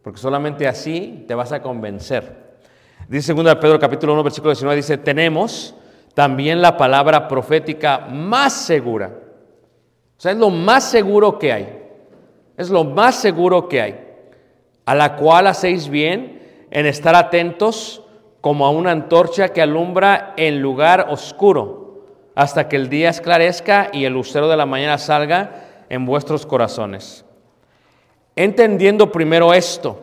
porque 0.02 0.20
solamente 0.20 0.66
así 0.66 1.26
te 1.28 1.36
vas 1.36 1.52
a 1.52 1.62
convencer. 1.62 2.48
Dice 3.10 3.34
2 3.34 3.56
Pedro 3.56 3.78
capítulo 3.78 4.14
1 4.14 4.24
versículo 4.24 4.52
19, 4.52 4.78
dice, 4.78 4.98
tenemos 4.98 5.76
también 6.20 6.62
la 6.62 6.76
palabra 6.76 7.30
profética 7.30 8.00
más 8.12 8.52
segura. 8.52 9.10
O 10.18 10.20
sea, 10.20 10.34
es 10.34 10.38
lo 10.38 10.50
más 10.50 10.84
seguro 10.84 11.40
que 11.40 11.54
hay. 11.54 11.82
Es 12.58 12.70
lo 12.70 12.84
más 12.84 13.16
seguro 13.16 13.70
que 13.70 13.82
hay. 13.82 14.00
A 14.84 14.96
la 14.96 15.16
cual 15.16 15.48
hacéis 15.48 15.88
bien 15.88 16.68
en 16.72 16.86
estar 16.88 17.16
atentos 17.16 18.04
como 18.42 18.66
a 18.66 18.70
una 18.70 18.92
antorcha 18.92 19.48
que 19.54 19.62
alumbra 19.62 20.34
en 20.36 20.62
lugar 20.62 21.08
oscuro, 21.10 22.04
hasta 22.36 22.68
que 22.68 22.76
el 22.76 22.90
día 22.90 23.12
esclarezca 23.12 23.90
y 23.94 24.04
el 24.04 24.12
lucero 24.12 24.50
de 24.50 24.58
la 24.58 24.66
mañana 24.66 24.98
salga 24.98 25.86
en 25.88 26.06
vuestros 26.06 26.46
corazones. 26.46 27.24
Entendiendo 28.36 29.10
primero 29.10 29.54
esto, 29.54 30.02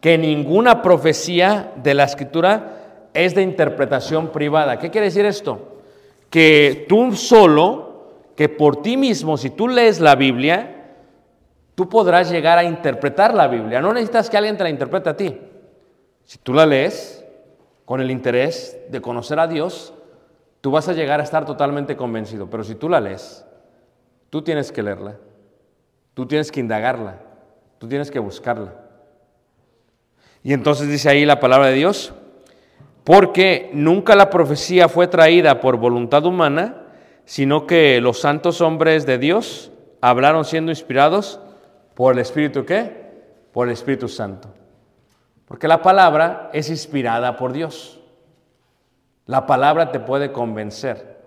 que 0.00 0.16
ninguna 0.16 0.80
profecía 0.80 1.72
de 1.76 1.92
la 1.92 2.04
escritura 2.04 2.83
es 3.14 3.34
de 3.34 3.42
interpretación 3.42 4.28
privada. 4.28 4.78
¿Qué 4.78 4.90
quiere 4.90 5.06
decir 5.06 5.24
esto? 5.24 5.78
Que 6.28 6.84
tú 6.88 7.14
solo, 7.14 8.10
que 8.36 8.48
por 8.48 8.82
ti 8.82 8.96
mismo, 8.96 9.36
si 9.36 9.50
tú 9.50 9.68
lees 9.68 10.00
la 10.00 10.16
Biblia, 10.16 10.96
tú 11.76 11.88
podrás 11.88 12.30
llegar 12.30 12.58
a 12.58 12.64
interpretar 12.64 13.32
la 13.32 13.46
Biblia. 13.46 13.80
No 13.80 13.92
necesitas 13.92 14.28
que 14.28 14.36
alguien 14.36 14.56
te 14.56 14.64
la 14.64 14.70
interprete 14.70 15.10
a 15.10 15.16
ti. 15.16 15.40
Si 16.24 16.38
tú 16.38 16.52
la 16.52 16.66
lees 16.66 17.24
con 17.84 18.00
el 18.00 18.10
interés 18.10 18.78
de 18.90 19.00
conocer 19.00 19.38
a 19.38 19.46
Dios, 19.46 19.94
tú 20.60 20.72
vas 20.72 20.88
a 20.88 20.92
llegar 20.92 21.20
a 21.20 21.22
estar 21.22 21.44
totalmente 21.44 21.96
convencido. 21.96 22.50
Pero 22.50 22.64
si 22.64 22.74
tú 22.74 22.88
la 22.88 23.00
lees, 23.00 23.44
tú 24.30 24.42
tienes 24.42 24.72
que 24.72 24.82
leerla, 24.82 25.16
tú 26.14 26.26
tienes 26.26 26.50
que 26.50 26.58
indagarla, 26.58 27.20
tú 27.78 27.86
tienes 27.86 28.10
que 28.10 28.18
buscarla. 28.18 28.74
Y 30.42 30.52
entonces 30.52 30.88
dice 30.88 31.08
ahí 31.08 31.24
la 31.24 31.38
palabra 31.38 31.68
de 31.68 31.74
Dios, 31.74 32.12
porque 33.04 33.70
nunca 33.74 34.16
la 34.16 34.30
profecía 34.30 34.88
fue 34.88 35.06
traída 35.06 35.60
por 35.60 35.76
voluntad 35.76 36.24
humana, 36.24 36.86
sino 37.26 37.66
que 37.66 38.00
los 38.00 38.20
santos 38.20 38.62
hombres 38.62 39.04
de 39.04 39.18
Dios 39.18 39.70
hablaron 40.00 40.44
siendo 40.44 40.72
inspirados 40.72 41.38
por 41.94 42.14
el 42.14 42.18
Espíritu 42.20 42.64
qué? 42.64 43.04
Por 43.52 43.68
el 43.68 43.74
Espíritu 43.74 44.08
Santo. 44.08 44.48
Porque 45.46 45.68
la 45.68 45.82
palabra 45.82 46.50
es 46.54 46.70
inspirada 46.70 47.36
por 47.36 47.52
Dios. 47.52 48.00
La 49.26 49.46
palabra 49.46 49.92
te 49.92 50.00
puede 50.00 50.32
convencer. 50.32 51.18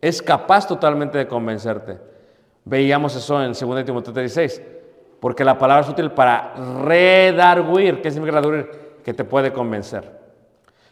Es 0.00 0.22
capaz 0.22 0.66
totalmente 0.66 1.18
de 1.18 1.26
convencerte. 1.26 1.98
Veíamos 2.64 3.14
eso 3.16 3.42
en 3.42 3.52
2 3.52 3.84
Timoteo 3.84 4.14
16. 4.14 4.62
Porque 5.20 5.44
la 5.44 5.58
palabra 5.58 5.84
es 5.84 5.90
útil 5.90 6.12
para 6.12 6.54
redarguir. 6.84 8.00
¿Qué 8.00 8.10
significa 8.10 8.40
redarguir? 8.40 9.00
Que 9.04 9.12
te 9.12 9.24
puede 9.24 9.52
convencer. 9.52 10.19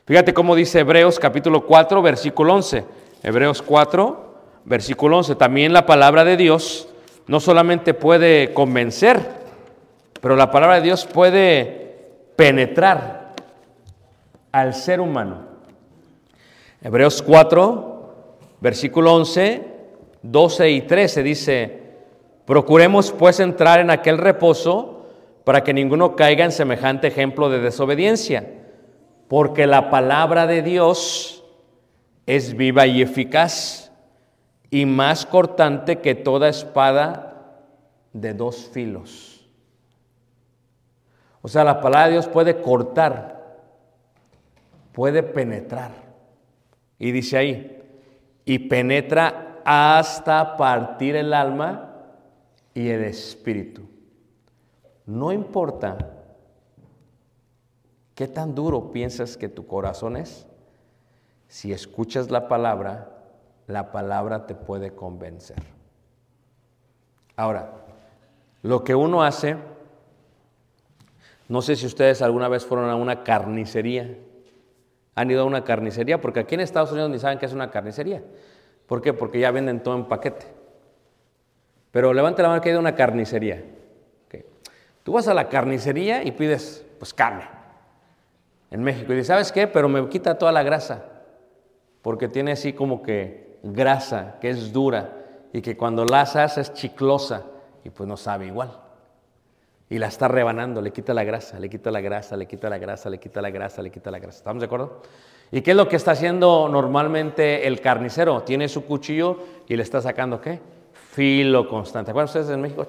Fíjate 0.08 0.32
cómo 0.32 0.56
dice 0.56 0.80
Hebreos 0.80 1.18
capítulo 1.18 1.66
4, 1.66 2.00
versículo 2.00 2.54
11. 2.54 2.82
Hebreos 3.22 3.60
4, 3.60 4.36
versículo 4.64 5.18
11. 5.18 5.34
También 5.34 5.74
la 5.74 5.84
palabra 5.84 6.24
de 6.24 6.38
Dios 6.38 6.88
no 7.26 7.40
solamente 7.40 7.92
puede 7.92 8.54
convencer, 8.54 9.20
pero 10.22 10.34
la 10.34 10.50
palabra 10.50 10.76
de 10.76 10.80
Dios 10.80 11.04
puede 11.04 12.06
penetrar 12.36 13.34
al 14.50 14.72
ser 14.72 15.02
humano. 15.02 15.42
Hebreos 16.80 17.20
4, 17.20 18.28
versículo 18.62 19.12
11, 19.12 19.62
12 20.22 20.70
y 20.70 20.80
13 20.80 21.22
dice, 21.22 21.82
procuremos 22.46 23.12
pues 23.12 23.40
entrar 23.40 23.78
en 23.78 23.90
aquel 23.90 24.16
reposo 24.16 25.04
para 25.44 25.62
que 25.62 25.74
ninguno 25.74 26.16
caiga 26.16 26.46
en 26.46 26.52
semejante 26.52 27.08
ejemplo 27.08 27.50
de 27.50 27.60
desobediencia, 27.60 28.54
porque 29.28 29.66
la 29.66 29.90
palabra 29.90 30.46
de 30.46 30.62
Dios 30.62 31.44
es 32.26 32.56
viva 32.56 32.86
y 32.86 33.02
eficaz 33.02 33.92
y 34.70 34.86
más 34.86 35.26
cortante 35.26 36.00
que 36.00 36.14
toda 36.14 36.48
espada 36.48 37.62
de 38.12 38.34
dos 38.34 38.70
filos. 38.72 39.46
O 41.42 41.48
sea, 41.48 41.62
la 41.64 41.80
palabra 41.80 42.06
de 42.06 42.12
Dios 42.12 42.28
puede 42.28 42.60
cortar, 42.60 43.58
puede 44.92 45.22
penetrar. 45.22 45.92
Y 46.98 47.12
dice 47.12 47.38
ahí, 47.38 47.82
y 48.44 48.58
penetra 48.58 49.60
hasta 49.64 50.56
partir 50.56 51.16
el 51.16 51.32
alma 51.32 51.94
y 52.74 52.88
el 52.88 53.04
espíritu. 53.04 53.88
No 55.06 55.32
importa 55.32 56.17
qué 58.18 58.26
tan 58.26 58.52
duro 58.56 58.90
piensas 58.90 59.36
que 59.36 59.48
tu 59.48 59.68
corazón 59.68 60.16
es, 60.16 60.44
si 61.46 61.72
escuchas 61.72 62.32
la 62.32 62.48
palabra, 62.48 63.10
la 63.68 63.92
palabra 63.92 64.44
te 64.44 64.56
puede 64.56 64.92
convencer. 64.92 65.58
Ahora, 67.36 67.70
lo 68.62 68.82
que 68.82 68.96
uno 68.96 69.22
hace, 69.22 69.54
no 71.48 71.62
sé 71.62 71.76
si 71.76 71.86
ustedes 71.86 72.20
alguna 72.20 72.48
vez 72.48 72.66
fueron 72.66 72.90
a 72.90 72.96
una 72.96 73.22
carnicería, 73.22 74.18
han 75.14 75.30
ido 75.30 75.42
a 75.42 75.44
una 75.44 75.62
carnicería, 75.62 76.20
porque 76.20 76.40
aquí 76.40 76.56
en 76.56 76.62
Estados 76.62 76.90
Unidos 76.90 77.10
ni 77.10 77.20
saben 77.20 77.38
qué 77.38 77.46
es 77.46 77.52
una 77.52 77.70
carnicería. 77.70 78.24
¿Por 78.88 79.00
qué? 79.00 79.12
Porque 79.12 79.38
ya 79.38 79.52
venden 79.52 79.80
todo 79.80 79.94
en 79.94 80.08
paquete. 80.08 80.44
Pero 81.92 82.12
levante 82.12 82.42
la 82.42 82.48
mano 82.48 82.60
que 82.60 82.70
hay 82.70 82.72
de 82.72 82.80
una 82.80 82.96
carnicería. 82.96 83.64
Tú 85.04 85.12
vas 85.12 85.28
a 85.28 85.34
la 85.34 85.48
carnicería 85.48 86.24
y 86.24 86.32
pides, 86.32 86.84
pues, 86.98 87.14
carne. 87.14 87.57
En 88.70 88.82
México. 88.82 89.12
Y 89.12 89.16
dices, 89.16 89.28
¿sabes 89.28 89.52
qué? 89.52 89.66
Pero 89.66 89.88
me 89.88 90.08
quita 90.08 90.36
toda 90.36 90.52
la 90.52 90.62
grasa. 90.62 91.04
Porque 92.02 92.28
tiene 92.28 92.52
así 92.52 92.72
como 92.72 93.02
que 93.02 93.58
grasa, 93.62 94.36
que 94.40 94.50
es 94.50 94.72
dura. 94.72 95.12
Y 95.52 95.62
que 95.62 95.76
cuando 95.76 96.04
la 96.04 96.22
asas 96.22 96.58
es 96.58 96.72
chiclosa. 96.72 97.44
Y 97.84 97.90
pues 97.90 98.08
no 98.08 98.16
sabe 98.16 98.46
igual. 98.46 98.78
Y 99.90 99.98
la 99.98 100.08
está 100.08 100.28
rebanando, 100.28 100.82
le 100.82 100.92
quita 100.92 101.14
la 101.14 101.24
grasa, 101.24 101.58
le 101.58 101.70
quita 101.70 101.90
la 101.90 102.02
grasa, 102.02 102.36
le 102.36 102.46
quita 102.46 102.68
la 102.68 102.78
grasa, 102.78 103.08
le 103.08 103.18
quita 103.18 103.40
la 103.40 103.50
grasa, 103.50 103.80
le 103.80 103.90
quita 103.90 104.10
la 104.10 104.18
grasa. 104.18 104.38
¿Estamos 104.38 104.60
de 104.60 104.66
acuerdo? 104.66 105.00
¿Y 105.50 105.62
qué 105.62 105.70
es 105.70 105.76
lo 105.76 105.88
que 105.88 105.96
está 105.96 106.10
haciendo 106.10 106.68
normalmente 106.68 107.66
el 107.66 107.80
carnicero? 107.80 108.42
Tiene 108.42 108.68
su 108.68 108.84
cuchillo 108.84 109.38
y 109.66 109.76
le 109.76 109.82
está 109.82 110.02
sacando 110.02 110.42
qué? 110.42 110.60
Filo 111.12 111.66
constante. 111.68 112.10
¿Acuerdan 112.10 112.26
ustedes 112.26 112.50
en 112.50 112.60
México? 112.60 112.86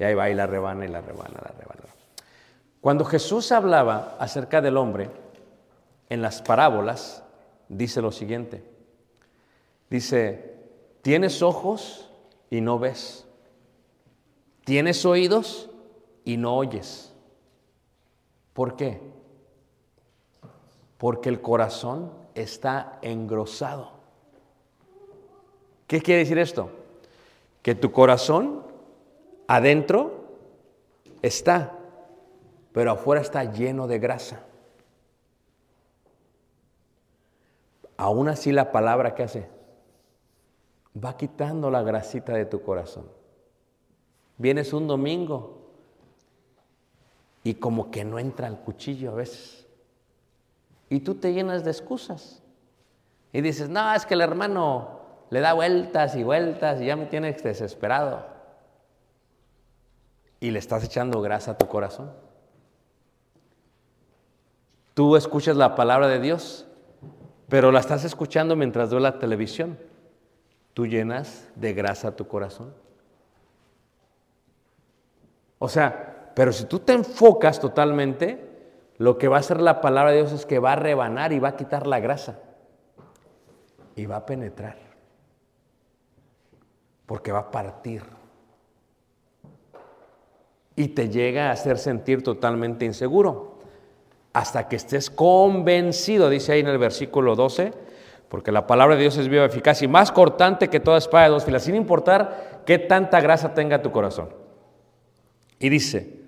Y 0.00 0.02
ahí 0.02 0.14
va 0.14 0.28
y 0.28 0.34
la 0.34 0.48
rebana 0.48 0.84
y 0.84 0.88
la 0.88 1.00
rebana, 1.00 1.34
la 1.34 1.52
rebana. 1.56 1.93
Cuando 2.84 3.06
Jesús 3.06 3.50
hablaba 3.50 4.14
acerca 4.18 4.60
del 4.60 4.76
hombre, 4.76 5.08
en 6.10 6.20
las 6.20 6.42
parábolas, 6.42 7.24
dice 7.70 8.02
lo 8.02 8.12
siguiente. 8.12 8.62
Dice, 9.88 10.54
tienes 11.00 11.40
ojos 11.40 12.10
y 12.50 12.60
no 12.60 12.78
ves. 12.78 13.26
Tienes 14.66 15.02
oídos 15.06 15.70
y 16.26 16.36
no 16.36 16.58
oyes. 16.58 17.10
¿Por 18.52 18.76
qué? 18.76 19.00
Porque 20.98 21.30
el 21.30 21.40
corazón 21.40 22.12
está 22.34 22.98
engrosado. 23.00 23.92
¿Qué 25.86 26.02
quiere 26.02 26.20
decir 26.20 26.36
esto? 26.36 26.68
Que 27.62 27.74
tu 27.74 27.92
corazón 27.92 28.62
adentro 29.48 30.26
está, 31.22 31.78
pero 32.74 32.90
afuera 32.90 33.22
está 33.22 33.44
lleno 33.44 33.86
de 33.86 34.00
grasa. 34.00 34.40
Aún 37.96 38.28
así 38.28 38.50
la 38.50 38.72
palabra 38.72 39.14
que 39.14 39.22
hace 39.22 39.48
va 41.02 41.16
quitando 41.16 41.70
la 41.70 41.82
grasita 41.82 42.32
de 42.32 42.46
tu 42.46 42.62
corazón. 42.62 43.08
Vienes 44.38 44.72
un 44.72 44.88
domingo 44.88 45.68
y 47.44 47.54
como 47.54 47.92
que 47.92 48.04
no 48.04 48.18
entra 48.18 48.48
el 48.48 48.56
cuchillo 48.56 49.12
a 49.12 49.14
veces. 49.14 49.68
Y 50.90 50.98
tú 50.98 51.14
te 51.14 51.32
llenas 51.32 51.62
de 51.62 51.70
excusas. 51.70 52.42
Y 53.32 53.40
dices, 53.40 53.68
no, 53.68 53.94
es 53.94 54.04
que 54.04 54.14
el 54.14 54.20
hermano 54.20 54.98
le 55.30 55.38
da 55.38 55.52
vueltas 55.52 56.16
y 56.16 56.24
vueltas 56.24 56.80
y 56.80 56.86
ya 56.86 56.96
me 56.96 57.06
tiene 57.06 57.32
desesperado. 57.34 58.26
Y 60.40 60.50
le 60.50 60.58
estás 60.58 60.82
echando 60.82 61.20
grasa 61.20 61.52
a 61.52 61.58
tu 61.58 61.68
corazón. 61.68 62.33
Tú 64.94 65.16
escuchas 65.16 65.56
la 65.56 65.74
palabra 65.74 66.08
de 66.08 66.20
Dios, 66.20 66.66
pero 67.48 67.72
la 67.72 67.80
estás 67.80 68.04
escuchando 68.04 68.56
mientras 68.56 68.90
veo 68.90 69.00
la 69.00 69.18
televisión. 69.18 69.78
Tú 70.72 70.86
llenas 70.86 71.48
de 71.56 71.74
grasa 71.74 72.16
tu 72.16 72.26
corazón. 72.26 72.72
O 75.58 75.68
sea, 75.68 76.32
pero 76.34 76.52
si 76.52 76.64
tú 76.64 76.78
te 76.78 76.92
enfocas 76.92 77.60
totalmente, 77.60 78.48
lo 78.98 79.18
que 79.18 79.28
va 79.28 79.36
a 79.36 79.40
hacer 79.40 79.60
la 79.60 79.80
palabra 79.80 80.12
de 80.12 80.18
Dios 80.18 80.32
es 80.32 80.46
que 80.46 80.58
va 80.58 80.72
a 80.72 80.76
rebanar 80.76 81.32
y 81.32 81.38
va 81.38 81.50
a 81.50 81.56
quitar 81.56 81.86
la 81.86 82.00
grasa. 82.00 82.40
Y 83.96 84.06
va 84.06 84.16
a 84.16 84.26
penetrar. 84.26 84.76
Porque 87.06 87.32
va 87.32 87.40
a 87.40 87.50
partir. 87.50 88.02
y 90.76 90.88
te 90.88 91.08
llega 91.08 91.48
a 91.48 91.52
hacer 91.52 91.78
sentir 91.78 92.22
totalmente 92.22 92.84
inseguro. 92.84 93.53
Hasta 94.34 94.68
que 94.68 94.76
estés 94.76 95.08
convencido, 95.10 96.28
dice 96.28 96.52
ahí 96.52 96.60
en 96.60 96.68
el 96.68 96.76
versículo 96.76 97.36
12, 97.36 97.72
porque 98.28 98.50
la 98.50 98.66
palabra 98.66 98.96
de 98.96 99.02
Dios 99.02 99.16
es 99.16 99.28
viva, 99.28 99.44
eficaz 99.44 99.80
y 99.82 99.88
más 99.88 100.10
cortante 100.10 100.68
que 100.68 100.80
toda 100.80 100.98
espada 100.98 101.24
de 101.24 101.30
dos 101.30 101.44
filas, 101.44 101.62
sin 101.62 101.76
importar 101.76 102.62
qué 102.66 102.78
tanta 102.78 103.20
grasa 103.20 103.54
tenga 103.54 103.80
tu 103.80 103.92
corazón. 103.92 104.30
Y 105.60 105.68
dice, 105.68 106.18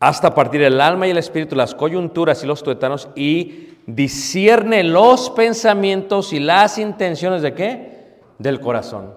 hasta 0.00 0.34
partir 0.34 0.62
el 0.62 0.80
alma 0.80 1.06
y 1.06 1.10
el 1.10 1.18
espíritu, 1.18 1.54
las 1.54 1.76
coyunturas 1.76 2.42
y 2.42 2.46
los 2.48 2.64
tuétanos, 2.64 3.08
y 3.14 3.76
discierne 3.86 4.82
los 4.82 5.30
pensamientos 5.30 6.32
y 6.32 6.40
las 6.40 6.76
intenciones 6.76 7.40
de 7.40 7.54
qué? 7.54 8.18
Del 8.40 8.60
corazón. 8.60 9.14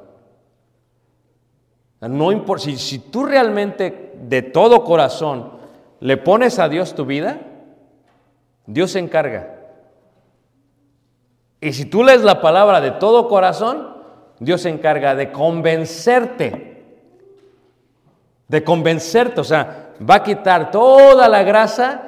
No 2.02 2.32
importa, 2.32 2.66
si, 2.66 2.78
si 2.78 3.00
tú 3.00 3.26
realmente 3.26 4.14
de 4.22 4.44
todo 4.44 4.84
corazón 4.84 5.54
le 6.00 6.18
pones 6.18 6.60
a 6.60 6.70
Dios 6.70 6.94
tu 6.94 7.06
vida, 7.06 7.42
Dios 8.70 8.92
se 8.92 9.00
encarga. 9.00 9.56
Y 11.60 11.74
si 11.74 11.86
tú 11.86 12.04
lees 12.04 12.22
la 12.22 12.40
palabra 12.40 12.80
de 12.80 12.92
todo 12.92 13.28
corazón, 13.28 13.98
Dios 14.40 14.62
se 14.62 14.70
encarga 14.70 15.16
de 15.16 15.32
convencerte. 15.32 16.86
De 18.48 18.64
convencerte, 18.64 19.42
o 19.42 19.44
sea, 19.44 19.90
va 20.08 20.16
a 20.16 20.24
quitar 20.24 20.70
toda 20.70 21.28
la 21.28 21.42
grasa 21.42 22.04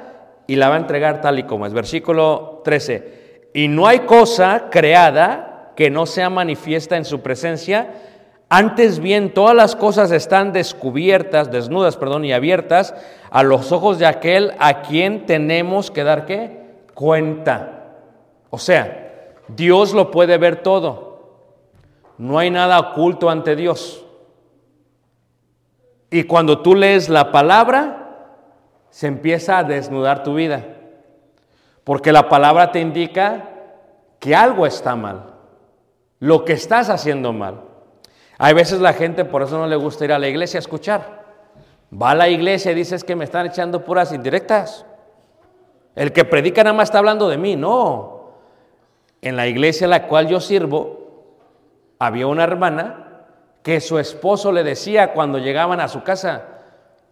y 0.46 0.54
la 0.54 0.68
va 0.68 0.76
a 0.76 0.78
entregar 0.78 1.20
tal 1.20 1.40
y 1.40 1.42
como 1.42 1.66
es. 1.66 1.72
Versículo 1.72 2.62
13. 2.64 3.50
Y 3.54 3.66
no 3.66 3.88
hay 3.88 4.00
cosa 4.00 4.68
creada 4.70 5.72
que 5.74 5.90
no 5.90 6.06
sea 6.06 6.30
manifiesta 6.30 6.96
en 6.96 7.04
su 7.04 7.22
presencia. 7.22 7.92
Antes 8.54 8.98
bien, 8.98 9.32
todas 9.32 9.56
las 9.56 9.74
cosas 9.74 10.10
están 10.10 10.52
descubiertas, 10.52 11.50
desnudas, 11.50 11.96
perdón, 11.96 12.26
y 12.26 12.34
abiertas 12.34 12.94
a 13.30 13.42
los 13.42 13.72
ojos 13.72 13.98
de 13.98 14.04
aquel 14.04 14.52
a 14.58 14.82
quien 14.82 15.24
tenemos 15.24 15.90
que 15.90 16.04
dar 16.04 16.26
qué? 16.26 16.60
Cuenta. 16.92 17.94
O 18.50 18.58
sea, 18.58 19.38
Dios 19.48 19.94
lo 19.94 20.10
puede 20.10 20.36
ver 20.36 20.62
todo. 20.62 21.38
No 22.18 22.38
hay 22.38 22.50
nada 22.50 22.78
oculto 22.78 23.30
ante 23.30 23.56
Dios. 23.56 24.04
Y 26.10 26.24
cuando 26.24 26.60
tú 26.60 26.74
lees 26.74 27.08
la 27.08 27.32
palabra, 27.32 28.36
se 28.90 29.06
empieza 29.06 29.56
a 29.56 29.64
desnudar 29.64 30.24
tu 30.24 30.34
vida. 30.34 30.62
Porque 31.84 32.12
la 32.12 32.28
palabra 32.28 32.70
te 32.70 32.80
indica 32.80 33.48
que 34.18 34.36
algo 34.36 34.66
está 34.66 34.94
mal. 34.94 35.36
Lo 36.18 36.44
que 36.44 36.52
estás 36.52 36.90
haciendo 36.90 37.32
mal. 37.32 37.71
Hay 38.44 38.54
veces 38.54 38.80
la 38.80 38.92
gente 38.92 39.24
por 39.24 39.42
eso 39.42 39.56
no 39.56 39.68
le 39.68 39.76
gusta 39.76 40.04
ir 40.04 40.12
a 40.12 40.18
la 40.18 40.26
iglesia 40.26 40.58
a 40.58 40.66
escuchar. 40.66 41.22
Va 41.94 42.10
a 42.10 42.14
la 42.16 42.28
iglesia 42.28 42.72
y 42.72 42.74
dices 42.74 43.04
que 43.04 43.14
me 43.14 43.22
están 43.22 43.46
echando 43.46 43.84
puras 43.84 44.12
indirectas. 44.12 44.84
El 45.94 46.12
que 46.12 46.24
predica 46.24 46.64
nada 46.64 46.74
más 46.74 46.88
está 46.88 46.98
hablando 46.98 47.28
de 47.28 47.38
mí. 47.38 47.54
No, 47.54 48.32
en 49.20 49.36
la 49.36 49.46
iglesia 49.46 49.86
a 49.86 49.90
la 49.90 50.08
cual 50.08 50.26
yo 50.26 50.40
sirvo, 50.40 51.28
había 52.00 52.26
una 52.26 52.42
hermana 52.42 53.26
que 53.62 53.80
su 53.80 54.00
esposo 54.00 54.50
le 54.50 54.64
decía 54.64 55.12
cuando 55.12 55.38
llegaban 55.38 55.78
a 55.78 55.86
su 55.86 56.02
casa, 56.02 56.42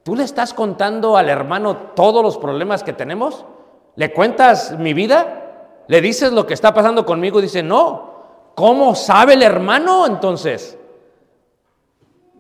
¿tú 0.03 0.17
le 0.17 0.25
estás 0.25 0.53
contando 0.53 1.17
al 1.17 1.29
hermano 1.29 1.77
todos 1.95 2.25
los 2.25 2.39
problemas 2.39 2.83
que 2.83 2.93
tenemos? 2.93 3.47
¿Le 3.95 4.13
cuentas 4.13 4.77
mi 4.81 4.95
vida? 4.95 5.85
¿Le 5.87 6.01
dices 6.01 6.33
lo 6.33 6.45
que 6.45 6.55
está 6.55 6.75
pasando 6.75 7.07
conmigo? 7.07 7.41
Dice, 7.41 7.63
no. 7.63 8.51
¿Cómo 8.57 8.97
sabe 8.97 9.35
el 9.35 9.45
hermano 9.45 10.09
entonces? 10.09 10.77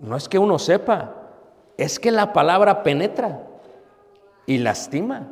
No 0.00 0.16
es 0.16 0.28
que 0.28 0.38
uno 0.38 0.58
sepa, 0.58 1.14
es 1.76 1.98
que 1.98 2.10
la 2.10 2.32
palabra 2.32 2.82
penetra 2.82 3.46
y 4.46 4.58
lastima 4.58 5.28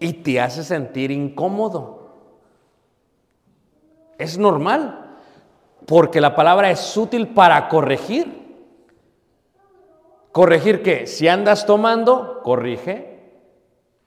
y 0.00 0.12
te 0.12 0.40
hace 0.40 0.64
sentir 0.64 1.10
incómodo. 1.10 1.96
Es 4.18 4.38
normal, 4.38 5.16
porque 5.86 6.20
la 6.20 6.34
palabra 6.34 6.70
es 6.70 6.96
útil 6.96 7.28
para 7.28 7.68
corregir. 7.68 8.44
¿Corregir 10.32 10.82
qué? 10.82 11.06
Si 11.06 11.28
andas 11.28 11.64
tomando, 11.64 12.40
corrige. 12.42 13.16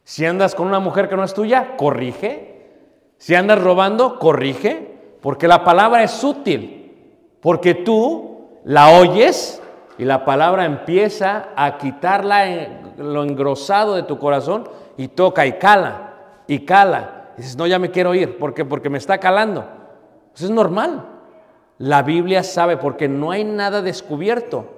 Si 0.04 0.26
andas 0.26 0.56
con 0.56 0.68
una 0.68 0.80
mujer 0.80 1.08
que 1.08 1.16
no 1.16 1.24
es 1.24 1.34
tuya, 1.34 1.78
corrige. 1.78 2.70
Si 3.18 3.34
andas 3.34 3.62
robando, 3.62 4.20
corrige. 4.20 5.16
Porque 5.22 5.48
la 5.48 5.64
palabra 5.64 6.04
es 6.04 6.24
útil. 6.24 7.16
Porque 7.40 7.74
tú 7.74 8.50
la 8.64 8.92
oyes 8.92 9.62
y 10.00 10.06
la 10.06 10.24
palabra 10.24 10.64
empieza 10.64 11.50
a 11.58 11.78
quitarla 11.78 12.94
lo 12.98 13.22
engrosado 13.22 13.96
de 13.96 14.04
tu 14.04 14.18
corazón 14.18 14.70
y 14.96 15.10
toca 15.10 15.46
y 15.46 15.60
cala 15.60 16.14
y 16.48 16.60
cala. 16.60 17.32
Y 17.38 17.42
dices, 17.42 17.58
no, 17.58 17.68
ya 17.68 17.80
me 17.80 17.92
quiero 17.92 18.16
ir. 18.16 18.38
¿Por 18.40 18.54
qué? 18.54 18.64
Porque 18.64 18.90
me 18.90 18.98
está 18.98 19.18
calando. 19.18 19.66
Eso 20.34 20.46
es 20.46 20.52
normal. 20.52 21.06
La 21.80 22.02
Biblia 22.02 22.44
sabe 22.44 22.78
porque 22.78 23.10
no 23.10 23.32
hay 23.32 23.44
nada 23.44 23.82
descubierto. 23.82 24.70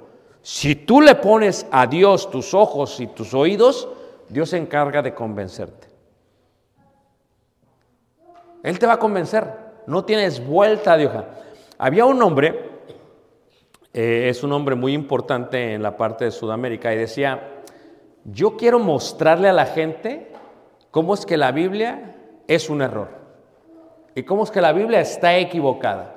Si 0.42 0.74
tú 0.74 1.02
le 1.02 1.14
pones 1.14 1.68
a 1.72 1.86
Dios 1.86 2.32
tus 2.32 2.56
ojos 2.56 3.00
y 3.00 3.06
tus 3.06 3.36
oídos, 3.36 3.88
Dios 4.28 4.50
se 4.50 4.58
encarga 4.58 5.04
de 5.04 5.14
convencerte. 5.14 5.88
Él 8.64 8.80
te 8.80 8.88
va 8.88 8.94
a 8.94 9.00
convencer. 9.00 9.46
No 9.86 10.04
tienes 10.04 10.44
vuelta 10.44 10.98
de 10.98 11.06
hoja. 11.06 11.26
Había 11.78 12.06
un 12.06 12.20
hombre, 12.24 12.71
eh, 13.94 14.28
es 14.30 14.44
un 14.44 14.54
hombre 14.54 14.76
muy 14.76 14.94
importante 14.94 15.74
en 15.74 15.84
la 15.84 15.98
parte 15.98 16.26
de 16.26 16.32
Sudamérica, 16.32 16.94
y 16.94 16.98
decía, 16.98 17.62
yo 18.26 18.56
quiero 18.56 18.80
mostrarle 18.80 19.50
a 19.50 19.54
la 19.54 19.66
gente 19.66 20.32
cómo 20.92 21.14
es 21.14 21.26
que 21.26 21.38
la 21.38 21.52
Biblia 21.52 22.16
es 22.48 22.70
un 22.70 22.82
error 22.82 23.10
y 24.16 24.24
cómo 24.24 24.44
es 24.44 24.52
que 24.52 24.62
la 24.62 24.74
Biblia 24.74 25.02
está 25.02 25.38
equivocada. 25.38 26.16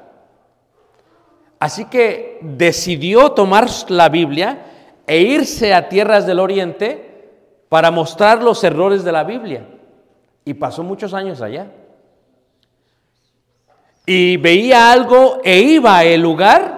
Así 1.59 1.87
que 1.87 2.39
decidió 2.43 3.33
tomar 3.33 3.69
la 3.89 4.09
Biblia 4.09 4.67
e 5.07 5.21
irse 5.21 5.73
a 5.73 5.89
tierras 5.89 6.27
del 6.27 6.41
oriente 6.41 7.31
para 7.69 7.91
mostrar 7.91 8.43
los 8.43 8.63
errores 8.65 9.05
de 9.05 9.13
la 9.13 9.25
Biblia. 9.25 9.67
Y 10.45 10.55
pasó 10.55 10.83
muchos 10.83 11.15
años 11.15 11.41
allá. 11.41 11.69
Y 14.05 14.37
veía 14.37 14.93
algo 14.93 15.41
e 15.43 15.59
iba 15.61 15.99
al 15.99 16.21
lugar 16.21 16.74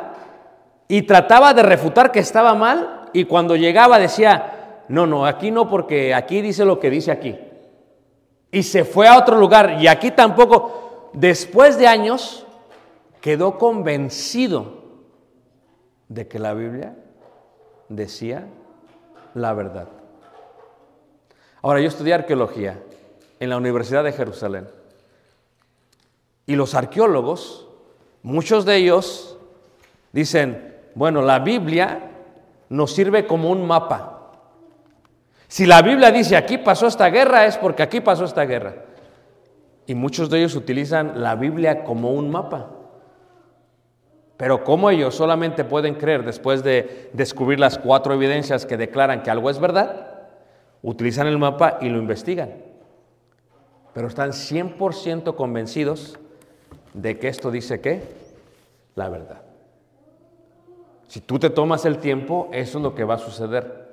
y 0.89 1.03
trataba 1.03 1.53
de 1.55 1.63
refutar 1.63 2.13
que 2.13 2.21
estaba 2.21 2.55
mal 2.55 3.11
y 3.13 3.25
cuando 3.25 3.57
llegaba 3.57 3.99
decía, 3.99 4.83
no, 4.89 5.07
no, 5.07 5.27
aquí 5.27 5.51
no 5.51 5.69
porque 5.69 6.15
aquí 6.15 6.41
dice 6.43 6.65
lo 6.65 6.79
que 6.79 6.91
dice 6.91 7.11
aquí. 7.11 7.37
Y 8.51 8.63
se 8.63 8.85
fue 8.85 9.09
a 9.09 9.19
otro 9.19 9.37
lugar 9.39 9.79
y 9.81 9.89
aquí 9.89 10.11
tampoco, 10.11 11.11
después 11.13 11.79
de 11.79 11.89
años, 11.89 12.47
quedó 13.21 13.59
convencido 13.59 14.85
de 16.09 16.29
que 16.29 16.39
la 16.39 16.55
Biblia 16.55 16.95
decía 17.89 18.47
la 19.35 19.53
verdad. 19.53 19.89
Ahora, 21.63 21.81
yo 21.81 21.89
estudié 21.89 22.15
arqueología 22.15 22.79
en 23.41 23.51
la 23.51 23.57
Universidad 23.57 24.05
de 24.05 24.13
Jerusalén. 24.13 24.69
Y 26.47 26.55
los 26.55 26.75
arqueólogos, 26.77 27.67
muchos 28.23 28.65
de 28.65 28.77
ellos, 28.77 29.37
dicen, 30.13 30.76
bueno, 30.97 31.21
la 31.21 31.41
Biblia 31.41 32.11
nos 32.71 32.95
sirve 32.95 33.27
como 33.27 33.51
un 33.51 33.67
mapa. 33.67 34.33
Si 35.47 35.67
la 35.67 35.83
Biblia 35.83 36.11
dice 36.11 36.39
aquí 36.39 36.57
pasó 36.57 36.87
esta 36.87 37.11
guerra, 37.11 37.45
es 37.45 37.59
porque 37.59 37.83
aquí 37.83 38.01
pasó 38.01 38.25
esta 38.25 38.47
guerra. 38.47 38.77
Y 39.85 39.95
muchos 39.95 40.31
de 40.31 40.39
ellos 40.39 40.57
utilizan 40.57 41.23
la 41.23 41.35
Biblia 41.35 41.85
como 41.85 42.13
un 42.13 42.31
mapa. 42.31 42.71
Pero 44.39 44.65
¿cómo 44.65 44.89
ellos 44.89 45.15
solamente 45.15 45.65
pueden 45.65 45.97
creer 45.97 46.25
después 46.25 46.65
de 46.65 47.11
descubrir 47.13 47.61
las 47.61 47.77
cuatro 47.77 48.15
evidencias 48.15 48.65
que 48.65 48.79
declaran 48.79 49.23
que 49.23 49.31
algo 49.31 49.51
es 49.51 49.59
verdad? 49.59 50.29
Utilizan 50.81 51.27
el 51.27 51.37
mapa 51.37 51.77
y 51.83 51.91
lo 51.91 51.99
investigan. 51.99 52.55
Pero 53.93 54.09
están 54.09 54.31
100% 54.31 55.37
convencidos 55.37 56.19
de 56.95 57.19
que 57.19 57.29
esto 57.29 57.51
dice 57.51 57.83
que 57.83 58.03
la 58.95 59.11
verdad. 59.11 59.46
Si 61.17 61.23
tú 61.23 61.39
te 61.39 61.49
tomas 61.49 61.87
el 61.87 61.97
tiempo, 61.97 62.51
eso 62.53 62.77
es 62.77 62.83
lo 62.83 62.95
que 62.95 63.03
va 63.03 63.15
a 63.15 63.19
suceder. 63.19 63.87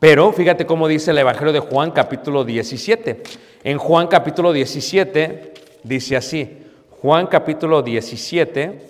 Pero 0.00 0.32
fíjate 0.32 0.66
cómo 0.66 0.88
dice 0.88 1.12
el 1.12 1.18
Evangelio 1.18 1.52
de 1.52 1.60
Juan 1.60 1.92
capítulo 1.92 2.42
17. 2.42 3.22
En 3.62 3.78
Juan 3.78 4.08
capítulo 4.08 4.52
17 4.52 5.54
dice 5.84 6.16
así, 6.16 6.66
Juan 7.00 7.28
capítulo 7.28 7.82
17, 7.82 8.88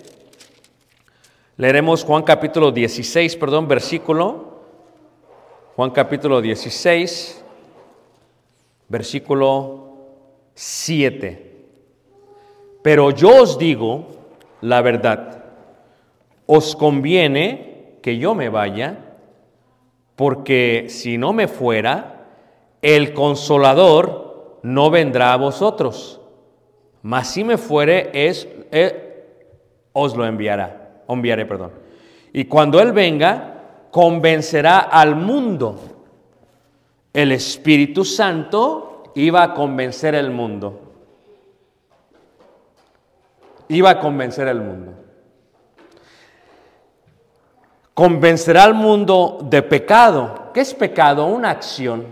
leeremos 1.57 2.03
Juan 2.03 2.23
capítulo 2.23 2.71
16, 2.71 3.35
perdón, 3.35 3.67
versículo, 3.67 4.63
Juan 5.75 5.91
capítulo 5.91 6.41
16, 6.41 7.43
versículo 8.89 9.97
7. 10.55 11.65
Pero 12.81 13.11
yo 13.11 13.43
os 13.43 13.59
digo 13.59 14.07
la 14.61 14.81
verdad, 14.81 15.40
os 16.53 16.75
conviene 16.75 17.95
que 18.01 18.17
yo 18.17 18.35
me 18.35 18.49
vaya, 18.49 18.97
porque 20.17 20.87
si 20.89 21.17
no 21.17 21.31
me 21.31 21.47
fuera, 21.47 22.27
el 22.81 23.13
consolador 23.13 24.59
no 24.61 24.89
vendrá 24.89 25.31
a 25.31 25.37
vosotros. 25.37 26.19
Mas 27.03 27.29
si 27.29 27.45
me 27.45 27.57
fuere, 27.57 28.09
es, 28.11 28.49
eh, 28.69 29.33
os 29.93 30.17
lo 30.17 30.25
enviará, 30.25 31.03
enviaré, 31.07 31.45
perdón. 31.45 31.71
Y 32.33 32.43
cuando 32.43 32.81
Él 32.81 32.91
venga, 32.91 33.87
convencerá 33.89 34.79
al 34.79 35.15
mundo. 35.15 35.79
El 37.13 37.31
Espíritu 37.31 38.03
Santo 38.03 39.03
iba 39.15 39.41
a 39.41 39.53
convencer 39.53 40.15
el 40.15 40.31
mundo. 40.31 40.81
Iba 43.69 43.91
a 43.91 43.99
convencer 44.01 44.49
el 44.49 44.59
mundo. 44.59 45.10
Convencerá 47.93 48.63
al 48.63 48.73
mundo 48.73 49.39
de 49.43 49.61
pecado. 49.61 50.51
¿Qué 50.53 50.61
es 50.61 50.73
pecado? 50.73 51.25
Una 51.25 51.49
acción. 51.49 52.05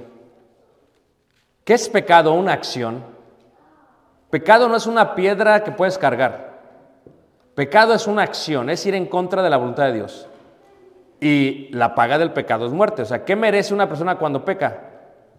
¿Qué 1.63 1.73
es 1.73 1.87
pecado? 1.87 2.33
Una 2.33 2.53
acción. 2.53 3.03
Pecado 4.29 4.67
no 4.67 4.75
es 4.75 4.85
una 4.85 5.15
piedra 5.15 5.63
que 5.63 5.71
puedes 5.71 5.97
cargar. 5.97 6.49
Pecado 7.55 7.93
es 7.93 8.07
una 8.07 8.21
acción, 8.21 8.69
es 8.69 8.85
ir 8.85 8.95
en 8.95 9.05
contra 9.05 9.41
de 9.41 9.49
la 9.49 9.57
voluntad 9.57 9.85
de 9.85 9.93
Dios. 9.93 10.27
Y 11.19 11.69
la 11.73 11.95
paga 11.95 12.17
del 12.17 12.31
pecado 12.31 12.65
es 12.65 12.71
muerte. 12.71 13.01
O 13.01 13.05
sea, 13.05 13.25
¿qué 13.25 13.35
merece 13.35 13.73
una 13.73 13.87
persona 13.87 14.17
cuando 14.17 14.45
peca? 14.45 14.79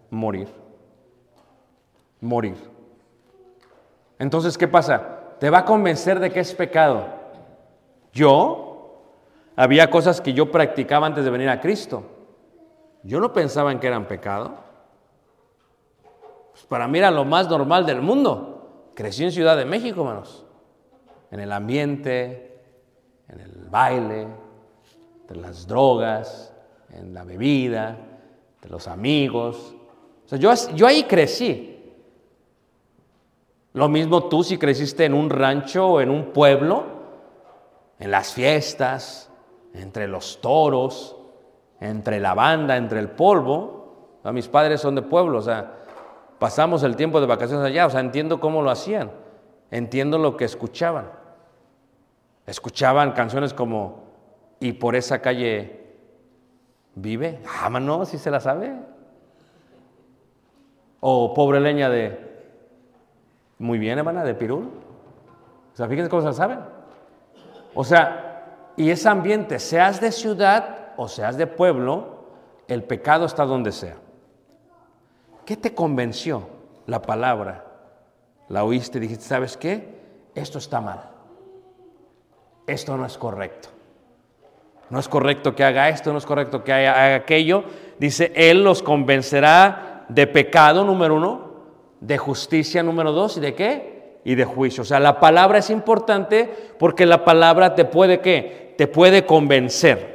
Morir. 0.09 0.47
Morir. 2.19 2.57
Entonces, 4.19 4.57
¿qué 4.57 4.67
pasa? 4.67 5.01
Te 5.39 5.49
va 5.49 5.59
a 5.59 5.65
convencer 5.65 6.19
de 6.19 6.29
que 6.29 6.41
es 6.41 6.53
pecado. 6.53 7.07
Yo, 8.13 8.70
había 9.55 9.89
cosas 9.89 10.21
que 10.21 10.33
yo 10.33 10.51
practicaba 10.51 11.07
antes 11.07 11.23
de 11.23 11.31
venir 11.31 11.49
a 11.49 11.59
Cristo. 11.59 12.03
Yo 13.03 13.19
no 13.19 13.33
pensaba 13.33 13.71
en 13.71 13.79
que 13.79 13.87
eran 13.87 14.07
pecado. 14.07 14.55
Pues 16.51 16.65
para 16.65 16.87
mí 16.87 16.99
era 16.99 17.11
lo 17.11 17.25
más 17.25 17.49
normal 17.49 17.85
del 17.85 18.01
mundo. 18.01 18.91
Crecí 18.95 19.23
en 19.23 19.31
Ciudad 19.31 19.57
de 19.57 19.65
México, 19.65 20.01
hermanos. 20.01 20.45
En 21.31 21.39
el 21.39 21.51
ambiente, 21.51 22.59
en 23.27 23.39
el 23.39 23.67
baile, 23.69 24.27
de 25.27 25.35
las 25.35 25.65
drogas, 25.65 26.53
en 26.93 27.13
la 27.13 27.23
bebida, 27.23 27.97
de 28.61 28.69
los 28.69 28.87
amigos. 28.87 29.75
O 30.25 30.27
sea, 30.27 30.37
yo, 30.37 30.53
yo 30.75 30.87
ahí 30.87 31.03
crecí. 31.03 31.79
Lo 33.73 33.87
mismo 33.87 34.25
tú 34.25 34.43
si 34.43 34.57
creciste 34.57 35.05
en 35.05 35.13
un 35.13 35.29
rancho 35.29 35.87
o 35.87 36.01
en 36.01 36.09
un 36.09 36.33
pueblo, 36.33 36.83
en 37.99 38.11
las 38.11 38.33
fiestas, 38.33 39.30
entre 39.73 40.07
los 40.07 40.41
toros, 40.41 41.15
entre 41.79 42.19
la 42.19 42.33
banda, 42.33 42.77
entre 42.77 42.99
el 42.99 43.09
polvo. 43.09 44.19
Mis 44.33 44.47
padres 44.47 44.81
son 44.81 44.95
de 44.95 45.01
pueblo, 45.01 45.39
o 45.39 45.41
sea, 45.41 45.73
pasamos 46.39 46.83
el 46.83 46.95
tiempo 46.95 47.19
de 47.19 47.27
vacaciones 47.27 47.65
allá, 47.65 47.87
o 47.87 47.89
sea, 47.89 47.99
entiendo 47.99 48.39
cómo 48.39 48.61
lo 48.61 48.69
hacían, 48.69 49.11
entiendo 49.71 50.17
lo 50.17 50.37
que 50.37 50.45
escuchaban. 50.45 51.09
Escuchaban 52.45 53.11
canciones 53.11 53.53
como 53.53 54.09
Y 54.59 54.73
por 54.73 54.95
esa 54.95 55.21
calle 55.21 55.95
vive. 56.93 57.39
Ah, 57.47 57.69
no, 57.69 58.05
si 58.05 58.17
se 58.17 58.29
la 58.29 58.39
sabe. 58.39 58.75
O 60.99 61.33
Pobre 61.33 61.59
leña 61.59 61.89
de 61.89 62.31
muy 63.61 63.77
bien, 63.77 63.99
hermana, 63.99 64.23
de 64.23 64.33
Pirul. 64.33 64.71
O 65.71 65.77
sea, 65.77 65.87
fíjense 65.87 66.09
cómo 66.09 66.23
se 66.23 66.33
saben. 66.33 66.61
O 67.75 67.83
sea, 67.83 68.30
y 68.77 68.89
ese 68.89 69.09
ambiente, 69.09 69.59
seas 69.59 69.99
de 70.01 70.11
ciudad 70.11 70.93
o 70.97 71.07
seas 71.07 71.37
de 71.37 71.47
pueblo, 71.47 72.25
el 72.67 72.83
pecado 72.83 73.25
está 73.25 73.45
donde 73.45 73.71
sea. 73.71 73.97
¿Qué 75.45 75.57
te 75.57 75.73
convenció 75.73 76.47
la 76.85 77.01
palabra? 77.01 77.65
La 78.47 78.63
oíste 78.63 78.97
y 78.97 79.01
dijiste, 79.01 79.25
¿sabes 79.25 79.57
qué? 79.57 79.99
Esto 80.35 80.57
está 80.57 80.81
mal. 80.81 81.09
Esto 82.67 82.95
no 82.95 83.05
es 83.05 83.17
correcto. 83.17 83.69
No 84.89 84.99
es 84.99 85.07
correcto 85.07 85.55
que 85.55 85.63
haga 85.63 85.89
esto, 85.89 86.11
no 86.11 86.17
es 86.17 86.25
correcto 86.25 86.63
que 86.63 86.73
haga 86.73 87.15
aquello. 87.15 87.63
Dice, 87.97 88.31
Él 88.35 88.63
los 88.63 88.83
convencerá 88.83 90.05
de 90.09 90.27
pecado, 90.27 90.83
número 90.83 91.15
uno, 91.15 91.51
de 92.01 92.17
justicia 92.17 92.83
número 92.83 93.11
dos 93.11 93.37
y 93.37 93.39
de 93.39 93.53
qué? 93.55 93.90
Y 94.23 94.35
de 94.35 94.45
juicio. 94.45 94.83
O 94.83 94.85
sea, 94.85 94.99
la 94.99 95.19
palabra 95.19 95.57
es 95.57 95.69
importante 95.69 96.73
porque 96.77 97.05
la 97.05 97.25
palabra 97.25 97.75
te 97.75 97.85
puede 97.85 98.19
qué? 98.19 98.75
Te 98.77 98.87
puede 98.87 99.25
convencer. 99.25 100.11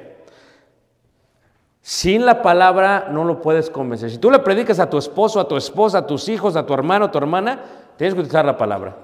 Sin 1.80 2.26
la 2.26 2.42
palabra 2.42 3.09
no 3.11 3.24
lo 3.24 3.40
puedes 3.40 3.70
convencer. 3.70 4.11
Si 4.11 4.18
tú 4.18 4.30
le 4.30 4.40
predicas 4.40 4.80
a 4.80 4.90
tu 4.90 4.98
esposo, 4.98 5.38
a 5.38 5.46
tu 5.46 5.57
esposa, 5.57 5.98
a 5.98 6.07
tus 6.07 6.28
hijos, 6.28 6.57
a 6.57 6.66
tu 6.66 6.74
hermano, 6.74 7.04
a 7.04 7.11
tu 7.12 7.18
hermana, 7.18 7.61
tienes 7.96 8.14
que 8.14 8.20
utilizar 8.20 8.44
la 8.44 8.57
palabra. 8.57 8.96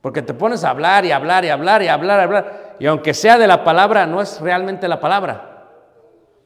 Porque 0.00 0.22
te 0.22 0.32
pones 0.32 0.64
a 0.64 0.70
hablar 0.70 1.04
y 1.04 1.12
hablar 1.12 1.44
y 1.44 1.50
hablar 1.50 1.82
y 1.82 1.88
hablar 1.88 2.20
y 2.20 2.22
hablar. 2.22 2.76
Y 2.78 2.86
aunque 2.86 3.12
sea 3.12 3.36
de 3.36 3.46
la 3.46 3.64
palabra, 3.64 4.06
no 4.06 4.22
es 4.22 4.40
realmente 4.40 4.88
la 4.88 5.00
palabra. 5.00 5.66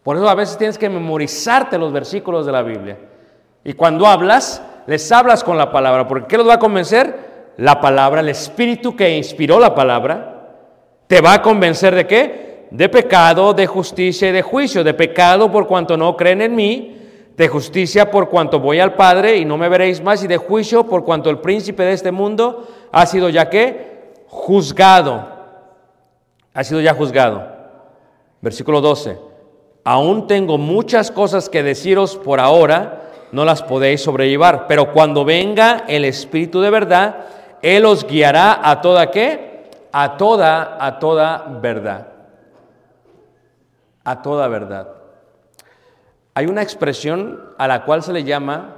Por 0.03 0.17
eso 0.17 0.29
a 0.29 0.35
veces 0.35 0.59
tienes 0.59 0.77
que 0.77 0.89
memorizarte 0.89 1.79
los 1.79 1.93
versículos 1.93 2.45
de 2.45 2.53
la 2.53 2.63
Biblia. 2.63 2.99
Y 3.63 3.75
cuando 3.75 4.07
hablas, 4.07 4.61
les 4.87 5.13
hablas 5.13 5.45
con 5.45 5.57
la 5.57 5.71
palabra, 5.71 6.09
porque 6.09 6.27
¿qué 6.27 6.37
los 6.37 6.49
va 6.49 6.55
a 6.55 6.59
convencer? 6.59 7.32
La 7.59 7.81
palabra, 7.81 8.21
el 8.21 8.29
espíritu 8.29 8.97
que 8.97 9.17
inspiró 9.17 9.59
la 9.59 9.75
palabra, 9.75 10.33
te 11.07 11.21
va 11.21 11.35
a 11.35 11.43
convencer 11.43 11.95
de 11.95 12.07
qué? 12.07 12.67
De 12.71 12.89
pecado, 12.89 13.53
de 13.53 13.67
justicia 13.67 14.29
y 14.29 14.33
de 14.33 14.43
juicio. 14.43 14.83
De 14.83 14.95
pecado 14.95 15.51
por 15.51 15.67
cuanto 15.67 15.97
no 15.97 16.17
creen 16.17 16.41
en 16.41 16.55
mí, 16.55 16.99
de 17.37 17.49
justicia 17.49 18.11
por 18.11 18.31
cuanto 18.31 18.61
voy 18.61 18.81
al 18.81 18.95
Padre 18.95 19.37
y 19.37 19.45
no 19.45 19.59
me 19.59 19.69
veréis 19.69 20.03
más, 20.03 20.25
y 20.25 20.27
de 20.27 20.39
juicio 20.39 20.87
por 20.87 21.05
cuanto 21.05 21.29
el 21.29 21.39
príncipe 21.39 21.83
de 21.83 21.93
este 21.93 22.13
mundo 22.13 22.67
ha 22.91 23.05
sido 23.07 23.29
ya 23.29 23.51
que 23.51 24.15
juzgado. 24.27 25.29
Ha 26.55 26.65
sido 26.65 26.81
ya 26.81 26.95
juzgado. 26.95 27.47
Versículo 28.41 28.81
12. 28.81 29.19
Aún 29.85 30.27
tengo 30.27 30.59
muchas 30.59 31.11
cosas 31.11 31.49
que 31.49 31.63
deciros 31.63 32.17
por 32.17 32.41
ahora 32.41 33.03
no 33.33 33.45
las 33.45 33.63
podéis 33.63 34.03
sobrellevar. 34.03 34.67
Pero 34.69 34.93
cuando 34.93 35.25
venga 35.25 35.85
el 35.89 36.05
Espíritu 36.05 36.61
de 36.61 36.71
verdad, 36.71 37.17
Él 37.63 37.87
os 37.87 38.05
guiará 38.05 38.69
a 38.69 38.81
toda 38.81 39.11
qué? 39.11 39.71
A 39.93 40.17
toda, 40.17 40.85
a 40.85 40.99
toda 40.99 41.59
verdad. 41.63 42.09
A 44.03 44.21
toda 44.21 44.49
verdad. 44.49 44.89
Hay 46.35 46.47
una 46.47 46.63
expresión 46.63 47.53
a 47.59 47.69
la 47.69 47.85
cual 47.85 48.03
se 48.03 48.13
le 48.13 48.25
llama, 48.25 48.77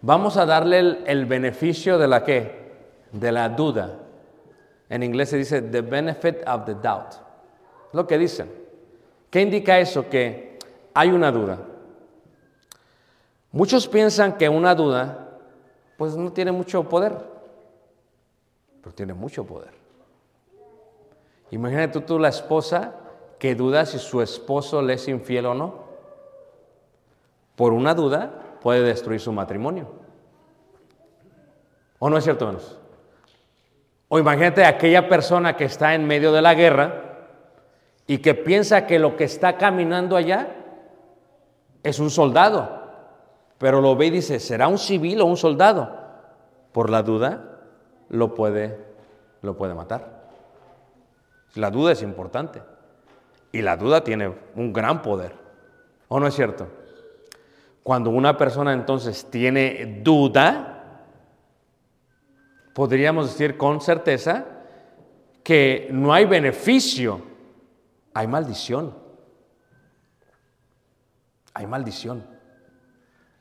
vamos 0.00 0.38
a 0.38 0.46
darle 0.46 0.98
el, 1.04 1.26
beneficio 1.26 1.98
de 1.98 2.08
la 2.08 2.24
qué? 2.24 2.72
De 3.12 3.30
la 3.30 3.50
duda. 3.50 3.98
En 4.88 5.02
inglés 5.02 5.28
se 5.30 5.36
dice 5.36 5.60
the 5.60 5.82
benefit 5.82 6.46
of 6.48 6.64
the 6.64 6.74
doubt. 6.74 7.14
Lo 7.92 8.06
que 8.06 8.16
dicen. 8.16 8.50
¿Qué 9.30 9.42
indica 9.42 9.78
eso? 9.78 10.08
Que 10.08 10.58
hay 10.94 11.10
una 11.10 11.30
duda. 11.30 11.58
Muchos 13.50 13.88
piensan 13.88 14.38
que 14.38 14.48
una 14.48 14.74
duda, 14.74 15.28
pues 15.98 16.16
no 16.16 16.32
tiene 16.32 16.52
mucho 16.52 16.88
poder, 16.88 17.31
pero 18.82 18.94
tiene 18.94 19.14
mucho 19.14 19.44
poder. 19.44 19.70
Imagínate 21.50 22.00
tú, 22.00 22.18
la 22.18 22.28
esposa 22.28 22.94
que 23.38 23.54
duda 23.54 23.86
si 23.86 23.98
su 23.98 24.20
esposo 24.20 24.82
le 24.82 24.94
es 24.94 25.08
infiel 25.08 25.46
o 25.46 25.54
no. 25.54 25.74
Por 27.56 27.72
una 27.72 27.94
duda 27.94 28.58
puede 28.60 28.82
destruir 28.82 29.20
su 29.20 29.32
matrimonio. 29.32 29.88
¿O 31.98 32.10
no 32.10 32.18
es 32.18 32.24
cierto, 32.24 32.46
menos? 32.46 32.78
O 34.08 34.18
imagínate 34.18 34.64
aquella 34.64 35.08
persona 35.08 35.56
que 35.56 35.64
está 35.64 35.94
en 35.94 36.06
medio 36.06 36.32
de 36.32 36.42
la 36.42 36.54
guerra 36.54 37.28
y 38.06 38.18
que 38.18 38.34
piensa 38.34 38.86
que 38.86 38.98
lo 38.98 39.16
que 39.16 39.24
está 39.24 39.56
caminando 39.56 40.16
allá 40.16 40.48
es 41.82 41.98
un 41.98 42.10
soldado 42.10 42.82
pero 43.62 43.80
lo 43.80 43.94
ve 43.94 44.06
y 44.06 44.10
dice, 44.10 44.40
¿será 44.40 44.66
un 44.66 44.76
civil 44.76 45.20
o 45.20 45.24
un 45.24 45.36
soldado? 45.36 45.96
Por 46.72 46.90
la 46.90 47.04
duda 47.04 47.51
lo 48.12 48.34
puede, 48.34 48.78
lo 49.40 49.56
puede 49.56 49.74
matar. 49.74 50.22
La 51.54 51.70
duda 51.70 51.92
es 51.92 52.02
importante. 52.02 52.62
Y 53.50 53.60
la 53.60 53.76
duda 53.76 54.04
tiene 54.04 54.32
un 54.54 54.72
gran 54.72 55.02
poder. 55.02 55.34
¿O 56.08 56.20
no 56.20 56.26
es 56.26 56.34
cierto? 56.34 56.68
Cuando 57.82 58.10
una 58.10 58.38
persona 58.38 58.72
entonces 58.72 59.28
tiene 59.30 60.00
duda, 60.02 61.02
podríamos 62.74 63.26
decir 63.26 63.56
con 63.56 63.80
certeza 63.80 64.46
que 65.42 65.88
no 65.90 66.12
hay 66.12 66.24
beneficio, 66.24 67.22
hay 68.14 68.26
maldición. 68.26 68.96
Hay 71.54 71.66
maldición. 71.66 72.24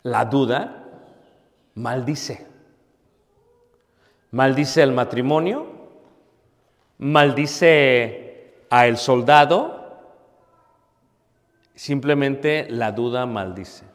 La 0.03 0.25
duda 0.25 0.85
maldice. 1.75 2.50
Maldice 4.31 4.81
el 4.81 4.93
matrimonio, 4.93 5.67
maldice 6.97 8.65
a 8.69 8.87
el 8.87 8.97
soldado. 8.97 9.99
Simplemente 11.75 12.67
la 12.69 12.93
duda 12.93 13.25
maldice. 13.25 13.85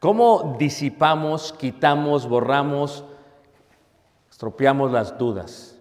¿Cómo 0.00 0.56
disipamos, 0.58 1.52
quitamos, 1.52 2.28
borramos, 2.28 3.04
estropeamos 4.30 4.90
las 4.90 5.16
dudas? 5.18 5.78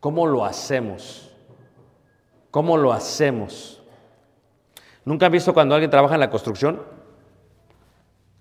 ¿Cómo 0.00 0.26
lo 0.26 0.44
hacemos? 0.44 1.32
¿Cómo 2.50 2.76
lo 2.76 2.92
hacemos? 2.92 3.82
¿Nunca 5.04 5.26
han 5.26 5.32
visto 5.32 5.52
cuando 5.52 5.74
alguien 5.74 5.90
trabaja 5.90 6.14
en 6.14 6.20
la 6.20 6.30
construcción? 6.30 6.82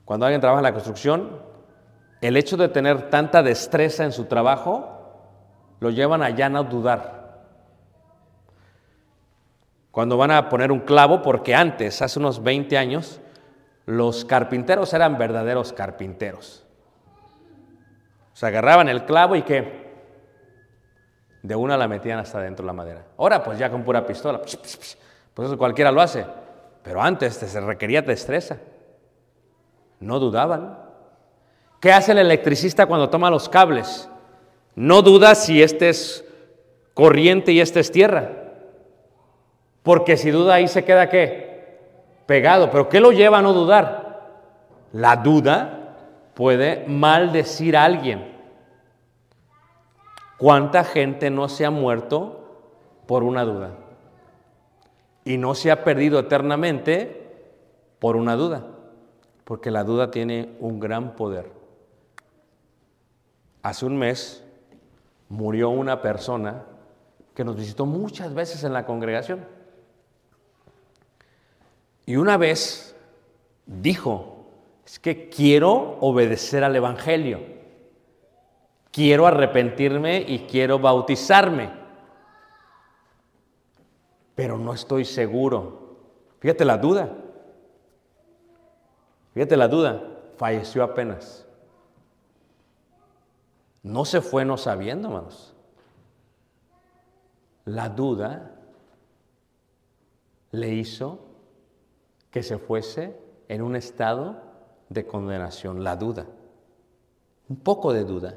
Cuando 0.05 0.25
alguien 0.25 0.41
trabaja 0.41 0.59
en 0.59 0.63
la 0.63 0.73
construcción, 0.73 1.52
el 2.23 2.37
hecho 2.37 2.55
de 2.55 2.69
tener 2.69 3.09
tanta 3.09 3.43
destreza 3.43 4.05
en 4.05 4.13
su 4.13 4.25
trabajo 4.25 5.01
lo 5.81 5.89
llevan 5.89 6.23
a 6.23 6.29
ya 6.29 6.47
no 6.47 6.63
dudar. 6.63 7.43
Cuando 9.91 10.15
van 10.15 10.31
a 10.31 10.47
poner 10.47 10.71
un 10.71 10.79
clavo, 10.79 11.21
porque 11.21 11.53
antes, 11.53 12.01
hace 12.01 12.19
unos 12.19 12.41
20 12.41 12.77
años, 12.77 13.19
los 13.85 14.23
carpinteros 14.23 14.93
eran 14.93 15.17
verdaderos 15.17 15.73
carpinteros. 15.73 16.65
Se 18.31 18.47
agarraban 18.47 18.87
el 18.87 19.03
clavo 19.03 19.35
y 19.35 19.41
que 19.41 19.83
de 21.41 21.55
una 21.57 21.75
la 21.75 21.89
metían 21.89 22.19
hasta 22.19 22.39
dentro 22.39 22.63
de 22.63 22.67
la 22.67 22.73
madera. 22.73 23.05
Ahora 23.17 23.43
pues 23.43 23.59
ya 23.59 23.69
con 23.69 23.83
pura 23.83 24.05
pistola, 24.05 24.39
pues 24.39 24.57
eso 25.47 25.57
cualquiera 25.57 25.91
lo 25.91 25.99
hace. 25.99 26.25
Pero 26.83 27.01
antes 27.01 27.33
se 27.33 27.59
requería 27.59 28.01
destreza. 28.01 28.59
No 29.99 30.19
dudaban. 30.19 30.82
¿Qué 31.83 31.91
hace 31.91 32.13
el 32.13 32.19
electricista 32.19 32.85
cuando 32.85 33.09
toma 33.09 33.29
los 33.29 33.49
cables? 33.49 34.09
No 34.73 35.01
duda 35.01 35.35
si 35.35 35.61
este 35.61 35.89
es 35.89 36.23
corriente 36.93 37.51
y 37.51 37.59
este 37.59 37.81
es 37.81 37.91
tierra. 37.91 38.31
Porque 39.81 40.15
si 40.15 40.31
duda 40.31 40.53
ahí 40.53 40.69
se 40.69 40.85
queda 40.85 41.09
qué? 41.09 41.81
Pegado. 42.25 42.71
Pero 42.71 42.87
¿qué 42.87 43.01
lo 43.01 43.11
lleva 43.11 43.39
a 43.39 43.41
no 43.41 43.51
dudar? 43.51 44.29
La 44.93 45.17
duda 45.17 45.97
puede 46.35 46.85
maldecir 46.87 47.75
a 47.75 47.83
alguien. 47.83 48.33
¿Cuánta 50.37 50.85
gente 50.85 51.29
no 51.29 51.49
se 51.49 51.65
ha 51.65 51.69
muerto 51.69 52.45
por 53.07 53.23
una 53.23 53.43
duda? 53.43 53.71
Y 55.25 55.37
no 55.37 55.53
se 55.53 55.69
ha 55.69 55.83
perdido 55.83 56.17
eternamente 56.17 57.29
por 57.99 58.15
una 58.15 58.37
duda. 58.37 58.67
Porque 59.43 59.69
la 59.69 59.83
duda 59.83 60.11
tiene 60.11 60.55
un 60.61 60.79
gran 60.79 61.17
poder. 61.17 61.62
Hace 63.63 63.85
un 63.85 63.97
mes 63.97 64.43
murió 65.29 65.69
una 65.69 66.01
persona 66.01 66.65
que 67.33 67.45
nos 67.45 67.55
visitó 67.55 67.85
muchas 67.85 68.33
veces 68.33 68.63
en 68.65 68.73
la 68.73 68.85
congregación. 68.85 69.45
Y 72.05 72.17
una 72.17 72.35
vez 72.35 72.93
dijo, 73.65 74.45
es 74.85 74.99
que 74.99 75.29
quiero 75.29 75.97
obedecer 76.01 76.65
al 76.65 76.75
Evangelio, 76.75 77.39
quiero 78.91 79.25
arrepentirme 79.25 80.21
y 80.27 80.39
quiero 80.39 80.77
bautizarme, 80.77 81.71
pero 84.35 84.57
no 84.57 84.73
estoy 84.73 85.05
seguro. 85.05 85.97
Fíjate 86.41 86.65
la 86.65 86.77
duda, 86.77 87.15
fíjate 89.33 89.55
la 89.55 89.69
duda, 89.69 90.03
falleció 90.35 90.83
apenas. 90.83 91.47
No 93.83 94.05
se 94.05 94.21
fue 94.21 94.45
no 94.45 94.57
sabiendo, 94.57 95.09
hermanos. 95.09 95.53
La 97.65 97.89
duda 97.89 98.51
le 100.51 100.69
hizo 100.69 101.19
que 102.31 102.43
se 102.43 102.57
fuese 102.57 103.19
en 103.47 103.61
un 103.61 103.75
estado 103.75 104.41
de 104.89 105.05
condenación, 105.05 105.83
la 105.83 105.95
duda, 105.95 106.25
un 107.49 107.57
poco 107.57 107.93
de 107.93 108.03
duda. 108.03 108.35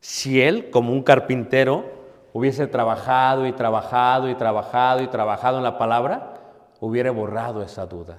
Si 0.00 0.40
él, 0.40 0.70
como 0.70 0.92
un 0.92 1.02
carpintero, 1.02 1.84
hubiese 2.32 2.66
trabajado 2.66 3.46
y 3.46 3.52
trabajado 3.52 4.28
y 4.28 4.34
trabajado 4.34 5.02
y 5.02 5.08
trabajado 5.08 5.58
en 5.58 5.64
la 5.64 5.78
palabra, 5.78 6.34
hubiera 6.80 7.10
borrado 7.10 7.62
esa 7.62 7.86
duda. 7.86 8.18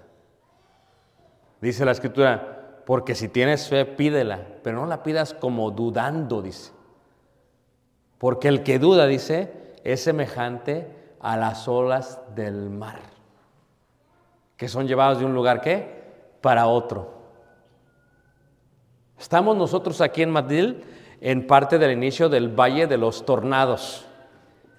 Dice 1.61 1.85
la 1.85 1.91
escritura, 1.91 2.52
porque 2.85 3.15
si 3.15 3.29
tienes 3.29 3.69
fe, 3.69 3.85
pídela, 3.85 4.41
pero 4.63 4.79
no 4.79 4.85
la 4.85 5.03
pidas 5.03 5.33
como 5.33 5.71
dudando, 5.71 6.41
dice. 6.41 6.71
Porque 8.17 8.47
el 8.47 8.63
que 8.63 8.79
duda, 8.79 9.05
dice, 9.07 9.73
es 9.83 10.03
semejante 10.03 10.87
a 11.19 11.37
las 11.37 11.67
olas 11.67 12.19
del 12.35 12.69
mar 12.69 13.13
que 14.63 14.69
son 14.69 14.87
llevados 14.87 15.19
de 15.19 15.25
un 15.25 15.33
lugar 15.33 15.59
¿qué? 15.59 16.03
para 16.39 16.67
otro. 16.67 17.11
Estamos 19.19 19.57
nosotros 19.57 19.99
aquí 19.99 20.21
en 20.21 20.29
Madrid 20.29 20.75
en 21.19 21.47
parte 21.47 21.77
del 21.77 21.91
inicio 21.91 22.29
del 22.29 22.47
Valle 22.47 22.87
de 22.87 22.97
los 22.97 23.25
Tornados. 23.25 24.05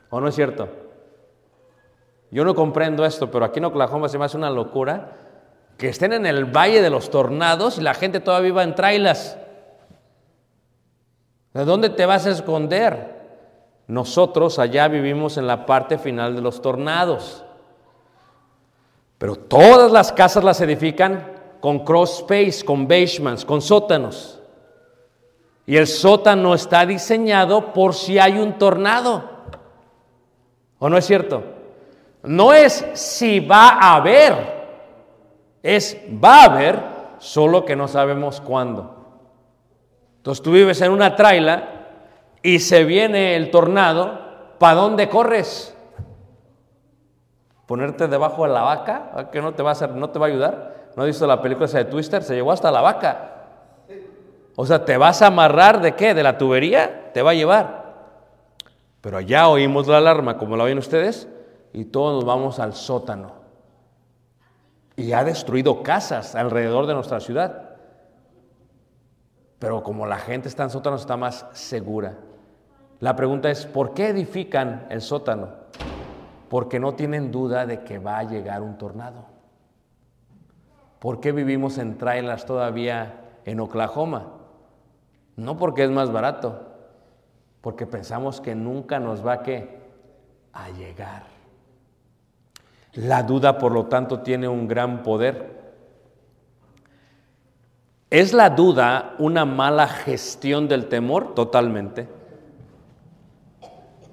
¿O 0.08 0.22
no 0.22 0.28
es 0.28 0.34
cierto? 0.34 0.68
Yo 2.30 2.46
no 2.46 2.54
comprendo 2.54 3.04
esto, 3.04 3.30
pero 3.30 3.44
aquí 3.44 3.58
en 3.58 3.66
Oklahoma 3.66 4.08
se 4.08 4.16
me 4.18 4.24
hace 4.24 4.38
una 4.38 4.48
locura 4.48 5.18
que 5.76 5.88
estén 5.88 6.12
en 6.12 6.26
el 6.26 6.44
Valle 6.44 6.82
de 6.82 6.90
los 6.90 7.10
Tornados 7.10 7.78
y 7.78 7.80
la 7.80 7.94
gente 7.94 8.20
todavía 8.20 8.50
viva 8.50 8.62
en 8.62 8.74
trailas. 8.74 9.36
¿De 11.52 11.64
dónde 11.64 11.90
te 11.90 12.06
vas 12.06 12.26
a 12.26 12.30
esconder? 12.30 13.14
Nosotros 13.86 14.58
allá 14.58 14.88
vivimos 14.88 15.36
en 15.36 15.46
la 15.46 15.66
parte 15.66 15.98
final 15.98 16.34
de 16.34 16.40
los 16.40 16.60
tornados. 16.62 17.44
Pero 19.18 19.36
todas 19.36 19.92
las 19.92 20.12
casas 20.12 20.42
las 20.42 20.60
edifican 20.60 21.32
con 21.60 21.84
cross 21.84 22.20
space, 22.20 22.64
con 22.64 22.88
basements, 22.88 23.44
con 23.44 23.62
sótanos. 23.62 24.40
Y 25.66 25.76
el 25.76 25.86
sótano 25.86 26.54
está 26.54 26.84
diseñado 26.84 27.72
por 27.72 27.94
si 27.94 28.18
hay 28.18 28.38
un 28.38 28.58
tornado. 28.58 29.30
¿O 30.78 30.88
no 30.88 30.98
es 30.98 31.06
cierto? 31.06 31.42
No 32.22 32.52
es 32.52 32.84
si 32.94 33.40
va 33.40 33.78
a 33.80 33.96
haber, 33.96 34.53
es 35.64 36.00
va 36.22 36.42
a 36.42 36.44
haber, 36.44 36.80
solo 37.18 37.64
que 37.64 37.74
no 37.74 37.88
sabemos 37.88 38.40
cuándo. 38.40 38.94
Entonces 40.18 40.44
tú 40.44 40.52
vives 40.52 40.80
en 40.80 40.92
una 40.92 41.16
traila 41.16 41.88
y 42.40 42.60
se 42.60 42.84
viene 42.84 43.34
el 43.34 43.50
tornado, 43.50 44.20
¿para 44.58 44.76
dónde 44.76 45.08
corres? 45.08 45.74
ponerte 47.66 48.08
debajo 48.08 48.46
de 48.46 48.52
la 48.52 48.62
vaca, 48.62 49.30
que 49.32 49.40
no 49.40 49.54
te 49.54 49.62
va 49.62 49.70
a 49.70 49.72
hacer, 49.72 49.90
no 49.90 50.10
te 50.10 50.18
va 50.18 50.26
a 50.26 50.28
ayudar. 50.28 50.74
¿No 50.96 51.02
has 51.02 51.08
visto 51.08 51.26
la 51.26 51.40
película 51.40 51.66
esa 51.66 51.78
de 51.78 51.86
Twister? 51.86 52.22
Se 52.22 52.34
llevó 52.34 52.52
hasta 52.52 52.70
la 52.70 52.80
vaca. 52.80 53.30
O 54.56 54.64
sea, 54.64 54.84
¿te 54.84 54.96
vas 54.96 55.22
a 55.22 55.28
amarrar 55.28 55.80
de 55.80 55.94
qué? 55.94 56.14
¿De 56.14 56.22
la 56.22 56.38
tubería? 56.38 57.10
Te 57.12 57.22
va 57.22 57.32
a 57.32 57.34
llevar. 57.34 57.84
Pero 59.00 59.16
allá 59.16 59.48
oímos 59.48 59.88
la 59.88 59.98
alarma, 59.98 60.38
como 60.38 60.56
la 60.56 60.64
oyen 60.64 60.78
ustedes, 60.78 61.28
y 61.72 61.86
todos 61.86 62.14
nos 62.14 62.24
vamos 62.24 62.58
al 62.58 62.74
sótano. 62.74 63.43
Y 64.96 65.12
ha 65.12 65.24
destruido 65.24 65.82
casas 65.82 66.34
alrededor 66.34 66.86
de 66.86 66.94
nuestra 66.94 67.20
ciudad. 67.20 67.70
Pero 69.58 69.82
como 69.82 70.06
la 70.06 70.18
gente 70.18 70.48
está 70.48 70.64
en 70.64 70.70
sótano, 70.70 70.96
está 70.96 71.16
más 71.16 71.46
segura. 71.52 72.18
La 73.00 73.16
pregunta 73.16 73.50
es, 73.50 73.66
¿por 73.66 73.94
qué 73.94 74.08
edifican 74.08 74.86
el 74.90 75.00
sótano? 75.00 75.64
porque 76.54 76.78
no 76.78 76.94
tienen 76.94 77.32
duda 77.32 77.66
de 77.66 77.82
que 77.82 77.98
va 77.98 78.18
a 78.18 78.22
llegar 78.22 78.62
un 78.62 78.78
tornado. 78.78 79.24
¿Por 81.00 81.18
qué 81.18 81.32
vivimos 81.32 81.78
en 81.78 81.98
trailers 81.98 82.46
todavía 82.46 83.40
en 83.44 83.58
Oklahoma? 83.58 84.34
No 85.34 85.56
porque 85.56 85.82
es 85.82 85.90
más 85.90 86.12
barato, 86.12 86.62
porque 87.60 87.86
pensamos 87.86 88.40
que 88.40 88.54
nunca 88.54 89.00
nos 89.00 89.26
va 89.26 89.32
a, 89.32 89.42
a 90.52 90.70
llegar. 90.70 91.24
La 92.94 93.22
duda, 93.22 93.58
por 93.58 93.72
lo 93.72 93.86
tanto, 93.86 94.20
tiene 94.20 94.48
un 94.48 94.68
gran 94.68 95.02
poder. 95.02 95.54
¿Es 98.10 98.32
la 98.32 98.50
duda 98.50 99.14
una 99.18 99.44
mala 99.44 99.88
gestión 99.88 100.68
del 100.68 100.86
temor? 100.88 101.34
Totalmente. 101.34 102.08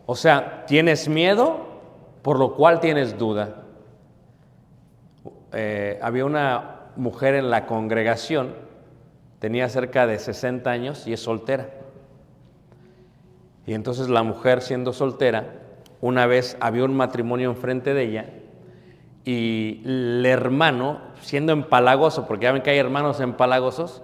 O 0.06 0.16
sea, 0.16 0.66
¿tienes 0.66 1.08
miedo? 1.08 1.72
por 2.22 2.38
lo 2.38 2.56
cual 2.56 2.80
tienes 2.80 3.18
duda. 3.18 3.64
Eh, 5.54 6.00
había 6.02 6.26
una 6.26 6.82
mujer 6.96 7.36
en 7.36 7.50
la 7.50 7.66
congregación, 7.66 8.54
tenía 9.40 9.68
cerca 9.70 10.08
de 10.08 10.20
60 10.20 10.70
años 10.70 11.08
y 11.08 11.14
es 11.14 11.20
soltera. 11.20 11.70
Y 13.66 13.74
entonces 13.74 14.10
la 14.10 14.24
mujer 14.24 14.62
siendo 14.62 14.94
soltera, 14.94 15.46
una 16.00 16.26
vez 16.26 16.58
había 16.60 16.84
un 16.84 16.96
matrimonio 16.96 17.50
enfrente 17.50 17.94
de 17.94 18.04
ella 18.04 18.26
y 19.24 19.82
el 19.86 20.26
hermano, 20.26 21.00
siendo 21.22 21.54
empalagoso, 21.54 22.26
porque 22.28 22.46
ya 22.46 22.52
ven 22.52 22.64
que 22.64 22.72
hay 22.72 22.80
hermanos 22.80 23.20
empalagosos, 23.20 24.02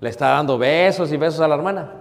le 0.00 0.08
está 0.08 0.28
dando 0.28 0.58
besos 0.58 1.12
y 1.12 1.16
besos 1.16 1.40
a 1.40 1.48
la 1.48 1.54
hermana. 1.54 1.92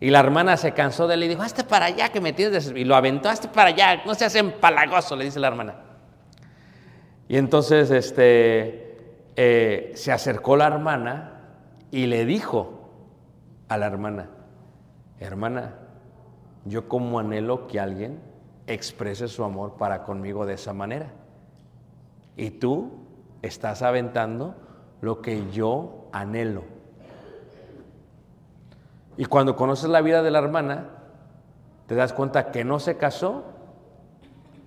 Y 0.00 0.10
la 0.10 0.20
hermana 0.20 0.56
se 0.56 0.72
cansó 0.72 1.06
de 1.06 1.14
él 1.14 1.24
y 1.24 1.28
dijo, 1.28 1.42
hazte 1.42 1.64
para 1.64 1.86
allá 1.86 2.10
que 2.10 2.20
me 2.20 2.32
tienes 2.32 2.72
Y 2.74 2.84
lo 2.84 2.96
aventó, 2.96 3.28
hazte 3.28 3.48
para 3.48 3.70
allá, 3.70 4.02
no 4.04 4.14
seas 4.14 4.34
empalagoso, 4.34 5.16
le 5.16 5.24
dice 5.24 5.38
la 5.38 5.48
hermana. 5.48 5.76
Y 7.28 7.36
entonces 7.36 7.90
este, 7.90 9.16
eh, 9.36 9.92
se 9.94 10.12
acercó 10.12 10.56
la 10.56 10.66
hermana 10.66 11.40
y 11.90 12.06
le 12.06 12.26
dijo 12.26 12.90
a 13.68 13.78
la 13.78 13.86
hermana, 13.86 14.28
hermana, 15.20 15.74
yo 16.64 16.88
como 16.88 17.18
anhelo 17.18 17.66
que 17.66 17.80
alguien 17.80 18.20
exprese 18.66 19.28
su 19.28 19.44
amor 19.44 19.76
para 19.76 20.02
conmigo 20.02 20.46
de 20.46 20.54
esa 20.54 20.72
manera. 20.72 21.12
Y 22.36 22.50
tú 22.50 22.90
estás 23.42 23.82
aventando 23.82 24.54
lo 25.00 25.20
que 25.20 25.50
yo 25.50 26.06
anhelo. 26.12 26.62
Y 29.16 29.26
cuando 29.26 29.56
conoces 29.56 29.90
la 29.90 30.00
vida 30.00 30.22
de 30.22 30.30
la 30.30 30.38
hermana, 30.38 30.88
te 31.86 31.94
das 31.94 32.12
cuenta 32.12 32.50
que 32.50 32.64
no 32.64 32.78
se 32.78 32.96
casó 32.96 33.44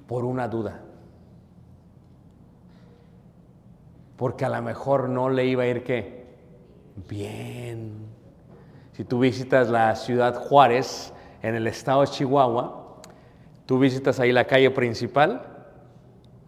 por 0.07 0.25
una 0.25 0.47
duda. 0.47 0.81
Porque 4.17 4.45
a 4.45 4.49
lo 4.49 4.61
mejor 4.61 5.09
no 5.09 5.29
le 5.29 5.45
iba 5.45 5.63
a 5.63 5.67
ir 5.67 5.83
qué? 5.83 6.25
Bien. 7.09 8.05
Si 8.93 9.03
tú 9.03 9.19
visitas 9.19 9.69
la 9.69 9.95
ciudad 9.95 10.35
Juárez, 10.35 11.11
en 11.41 11.55
el 11.55 11.67
estado 11.67 12.01
de 12.01 12.07
Chihuahua, 12.07 13.01
tú 13.65 13.79
visitas 13.79 14.19
ahí 14.19 14.31
la 14.31 14.45
calle 14.45 14.71
principal 14.71 15.54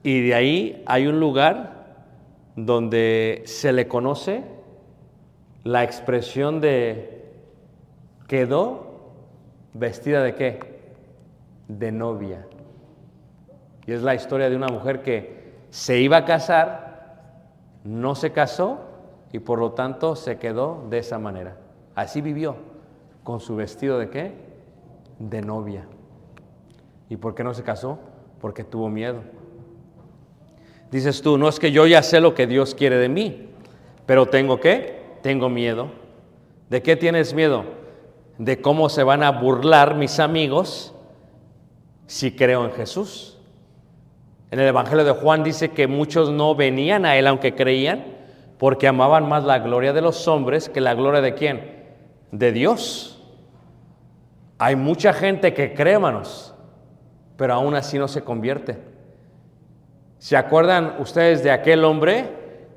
y 0.08 0.22
de 0.22 0.36
ahí 0.36 0.84
hay 0.86 1.06
un 1.06 1.20
lugar 1.20 1.84
donde 2.56 3.44
se 3.46 3.74
le 3.74 3.90
conoce 3.90 4.42
la 5.66 5.84
expresión 5.84 6.62
de 6.62 7.26
quedó 8.26 9.02
vestida 9.74 10.24
de 10.24 10.34
qué? 10.34 10.60
De 11.68 11.92
novia. 11.92 12.48
Y 13.86 13.92
es 13.92 14.02
la 14.02 14.16
historia 14.16 14.50
de 14.50 14.56
una 14.56 14.70
mujer 14.70 15.02
que 15.02 15.58
se 15.72 16.00
iba 16.00 16.16
a 16.16 16.24
casar, 16.24 17.52
no 17.84 18.16
se 18.16 18.32
casó 18.32 18.80
y 19.34 19.40
por 19.40 19.60
lo 19.60 19.74
tanto 19.74 20.16
se 20.16 20.38
quedó 20.38 20.86
de 20.90 21.00
esa 21.00 21.20
manera. 21.20 21.58
Así 21.96 22.22
vivió, 22.22 22.56
con 23.26 23.42
su 23.42 23.58
vestido 23.58 24.00
de 24.00 24.10
qué? 24.10 24.32
De 25.20 25.42
novia. 25.42 25.86
¿Y 27.10 27.18
por 27.18 27.36
qué 27.36 27.44
no 27.44 27.54
se 27.54 27.64
casó? 27.64 28.00
Porque 28.40 28.64
tuvo 28.64 28.88
miedo. 28.88 29.36
Dices 30.92 31.22
tú, 31.22 31.38
no 31.38 31.50
es 31.50 31.60
que 31.60 31.72
yo 31.72 31.86
ya 31.86 32.02
sé 32.02 32.20
lo 32.22 32.34
que 32.34 32.48
Dios 32.48 32.74
quiere 32.74 32.98
de 32.98 33.10
mí, 33.10 33.50
pero 34.06 34.26
tengo 34.26 34.60
qué? 34.60 35.02
Tengo 35.22 35.50
miedo. 35.50 35.90
¿De 36.70 36.82
qué 36.82 36.96
tienes 36.96 37.34
miedo? 37.34 37.66
De 38.38 38.62
cómo 38.62 38.90
se 38.90 39.04
van 39.04 39.24
a 39.24 39.32
burlar 39.32 39.96
mis 39.96 40.20
amigos 40.20 40.94
si 42.06 42.32
creo 42.32 42.66
en 42.66 42.72
Jesús. 42.72 43.38
En 44.50 44.60
el 44.60 44.68
Evangelio 44.68 45.04
de 45.04 45.12
Juan 45.12 45.44
dice 45.44 45.70
que 45.70 45.88
muchos 45.88 46.32
no 46.32 46.56
venían 46.56 47.06
a 47.06 47.18
Él 47.18 47.28
aunque 47.28 47.54
creían, 47.54 48.06
porque 48.58 48.88
amaban 48.88 49.28
más 49.28 49.44
la 49.44 49.60
gloria 49.60 49.92
de 49.94 50.02
los 50.02 50.28
hombres 50.28 50.70
que 50.70 50.82
la 50.82 50.94
gloria 50.94 51.22
de 51.22 51.34
quién? 51.34 51.84
De 52.32 52.52
Dios. 52.52 53.22
Hay 54.58 54.76
mucha 54.76 55.14
gente 55.14 55.54
que 55.54 55.74
cree, 55.74 55.94
hermanos, 55.94 56.56
pero 57.36 57.54
aún 57.54 57.76
así 57.76 58.00
no 58.00 58.08
se 58.08 58.24
convierte. 58.24 58.78
¿Se 60.20 60.36
acuerdan 60.36 60.96
ustedes 61.00 61.44
de 61.44 61.52
aquel 61.52 61.84
hombre 61.86 62.30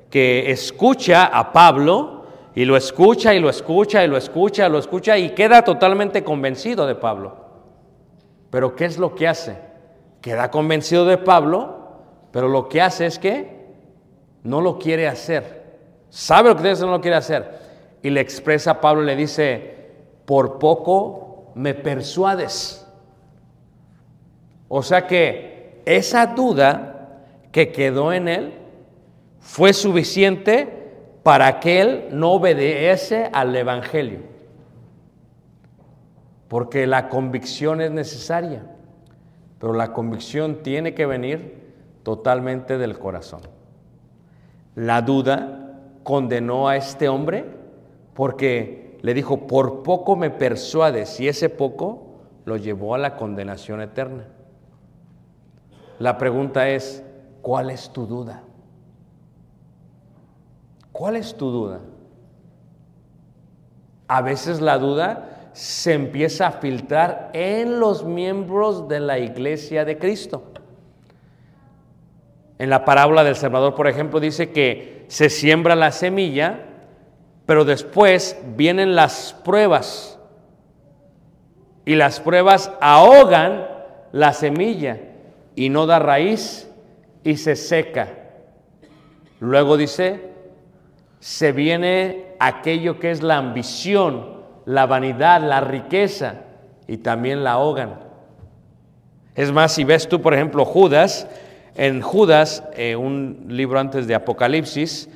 que 0.09 0.51
escucha 0.51 1.25
a 1.25 1.51
Pablo 1.51 2.25
y 2.53 2.65
lo 2.65 2.77
escucha 2.77 3.33
y 3.33 3.39
lo 3.39 3.49
escucha 3.49 4.03
y 4.03 4.07
lo 4.07 4.17
escucha, 4.17 4.69
lo 4.69 4.77
escucha 4.77 5.17
y 5.17 5.31
queda 5.31 5.63
totalmente 5.63 6.23
convencido 6.23 6.85
de 6.85 6.95
Pablo? 6.95 7.35
Pero 8.51 8.75
¿qué 8.75 8.85
es 8.85 8.97
lo 8.97 9.15
que 9.15 9.27
hace? 9.27 9.57
Queda 10.21 10.51
convencido 10.51 11.05
de 11.05 11.17
Pablo, 11.17 12.01
pero 12.31 12.47
lo 12.47 12.69
que 12.69 12.81
hace 12.81 13.07
es 13.07 13.17
que 13.17 13.65
no 14.43 14.61
lo 14.61 14.77
quiere 14.77 15.07
hacer. 15.07 15.61
Sabe 16.09 16.49
lo 16.49 16.57
que 16.57 16.69
hacer, 16.69 16.85
no 16.85 16.91
lo 16.91 17.01
quiere 17.01 17.17
hacer. 17.17 17.59
Y 18.03 18.09
le 18.09 18.21
expresa 18.21 18.71
a 18.71 18.81
Pablo 18.81 19.01
le 19.01 19.15
dice, 19.15 19.91
por 20.25 20.59
poco 20.59 21.51
me 21.55 21.73
persuades. 21.73 22.85
O 24.67 24.83
sea 24.83 25.07
que 25.07 25.81
esa 25.85 26.27
duda 26.27 27.00
que 27.51 27.71
quedó 27.71 28.13
en 28.13 28.27
él 28.27 28.53
fue 29.39 29.73
suficiente 29.73 30.81
para 31.23 31.59
que 31.59 31.81
él 31.81 32.07
no 32.11 32.33
obedece 32.33 33.29
al 33.31 33.55
Evangelio. 33.55 34.19
Porque 36.47 36.87
la 36.87 37.09
convicción 37.09 37.81
es 37.81 37.91
necesaria, 37.91 38.63
pero 39.59 39.73
la 39.73 39.93
convicción 39.93 40.63
tiene 40.63 40.93
que 40.93 41.05
venir 41.05 41.61
totalmente 42.03 42.77
del 42.77 42.97
corazón. 42.97 43.41
La 44.75 45.01
duda 45.01 45.79
condenó 46.03 46.67
a 46.67 46.75
este 46.75 47.07
hombre 47.09 47.45
porque 48.13 48.97
le 49.01 49.13
dijo, 49.13 49.47
por 49.47 49.83
poco 49.83 50.15
me 50.15 50.29
persuades, 50.29 51.19
y 51.19 51.27
ese 51.27 51.49
poco 51.49 52.19
lo 52.45 52.57
llevó 52.57 52.95
a 52.95 52.97
la 52.97 53.15
condenación 53.15 53.81
eterna. 53.81 54.25
La 55.99 56.17
pregunta 56.17 56.69
es, 56.69 57.03
¿cuál 57.41 57.69
es 57.69 57.89
tu 57.91 58.05
duda? 58.05 58.43
¿Cuál 60.91 61.15
es 61.15 61.35
tu 61.35 61.49
duda? 61.49 61.79
A 64.07 64.21
veces 64.21 64.61
la 64.61 64.77
duda 64.77 65.49
se 65.53 65.93
empieza 65.93 66.47
a 66.47 66.51
filtrar 66.51 67.29
en 67.33 67.79
los 67.79 68.05
miembros 68.05 68.87
de 68.87 68.99
la 68.99 69.19
iglesia 69.19 69.85
de 69.85 69.97
Cristo. 69.97 70.43
En 72.57 72.69
la 72.69 72.85
parábola 72.85 73.23
del 73.23 73.35
Salvador, 73.35 73.73
por 73.75 73.87
ejemplo, 73.87 74.19
dice 74.19 74.51
que 74.51 75.05
se 75.07 75.29
siembra 75.29 75.75
la 75.75 75.91
semilla, 75.91 76.65
pero 77.45 77.65
después 77.65 78.37
vienen 78.55 78.95
las 78.95 79.33
pruebas. 79.43 80.19
Y 81.85 81.95
las 81.95 82.19
pruebas 82.19 82.71
ahogan 82.79 83.67
la 84.11 84.33
semilla 84.33 84.99
y 85.55 85.69
no 85.69 85.85
da 85.85 85.99
raíz 85.99 86.70
y 87.23 87.37
se 87.37 87.55
seca. 87.55 88.09
Luego 89.39 89.77
dice, 89.77 90.31
se 91.19 91.51
viene 91.51 92.25
aquello 92.39 92.99
que 92.99 93.11
es 93.11 93.21
la 93.21 93.37
ambición, 93.37 94.41
la 94.65 94.85
vanidad, 94.85 95.41
la 95.41 95.61
riqueza 95.61 96.41
y 96.87 96.97
también 96.97 97.43
la 97.43 97.53
ahogan. 97.53 97.99
Es 99.35 99.51
más, 99.51 99.73
si 99.73 99.83
ves 99.83 100.09
tú, 100.09 100.21
por 100.21 100.33
ejemplo, 100.33 100.65
Judas, 100.65 101.27
en 101.75 102.01
Judas, 102.01 102.63
eh, 102.75 102.95
un 102.95 103.45
libro 103.47 103.79
antes 103.79 104.07
de 104.07 104.15
Apocalipsis, 104.15 105.09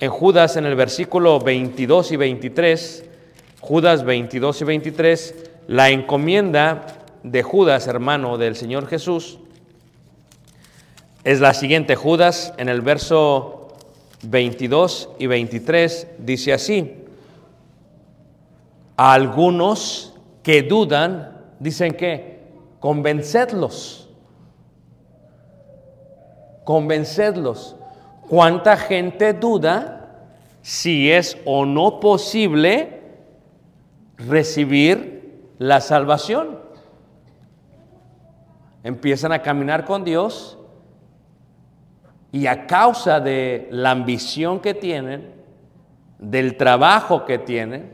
en 0.00 0.10
Judas, 0.10 0.56
en 0.56 0.64
el 0.64 0.76
versículo 0.76 1.40
22 1.40 2.12
y 2.12 2.16
23, 2.16 3.04
Judas 3.60 4.04
22 4.04 4.62
y 4.62 4.64
23, 4.64 5.34
la 5.66 5.90
encomienda 5.90 6.86
de 7.22 7.42
Judas, 7.42 7.86
hermano 7.86 8.38
del 8.38 8.56
Señor 8.56 8.86
Jesús, 8.86 9.39
es 11.24 11.40
la 11.40 11.54
siguiente. 11.54 11.96
Judas, 11.96 12.54
en 12.56 12.68
el 12.68 12.80
verso 12.80 13.68
22 14.22 15.10
y 15.18 15.26
23, 15.26 16.06
dice 16.18 16.52
así, 16.52 17.04
a 18.96 19.12
algunos 19.12 20.14
que 20.42 20.62
dudan, 20.62 21.38
dicen 21.58 21.94
que, 21.94 22.40
convencedlos, 22.80 24.08
convencedlos. 26.64 27.76
¿Cuánta 28.28 28.76
gente 28.76 29.32
duda 29.32 30.26
si 30.62 31.10
es 31.10 31.36
o 31.44 31.66
no 31.66 31.98
posible 31.98 33.00
recibir 34.16 35.50
la 35.58 35.80
salvación? 35.80 36.60
Empiezan 38.84 39.32
a 39.32 39.42
caminar 39.42 39.84
con 39.84 40.04
Dios 40.04 40.59
y 42.32 42.46
a 42.46 42.66
causa 42.66 43.20
de 43.20 43.68
la 43.70 43.90
ambición 43.90 44.60
que 44.60 44.74
tienen, 44.74 45.34
del 46.18 46.56
trabajo 46.56 47.24
que 47.24 47.38
tienen, 47.38 47.92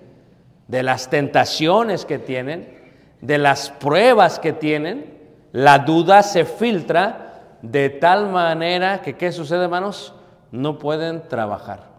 de 0.68 0.82
las 0.82 1.08
tentaciones 1.08 2.04
que 2.04 2.18
tienen, 2.18 2.76
de 3.20 3.38
las 3.38 3.70
pruebas 3.70 4.38
que 4.38 4.52
tienen, 4.52 5.16
la 5.52 5.78
duda 5.78 6.22
se 6.22 6.44
filtra 6.44 7.56
de 7.62 7.88
tal 7.88 8.28
manera 8.28 9.00
que, 9.00 9.14
¿qué 9.14 9.32
sucede, 9.32 9.64
hermanos? 9.64 10.14
No 10.50 10.78
pueden 10.78 11.26
trabajar. 11.28 11.96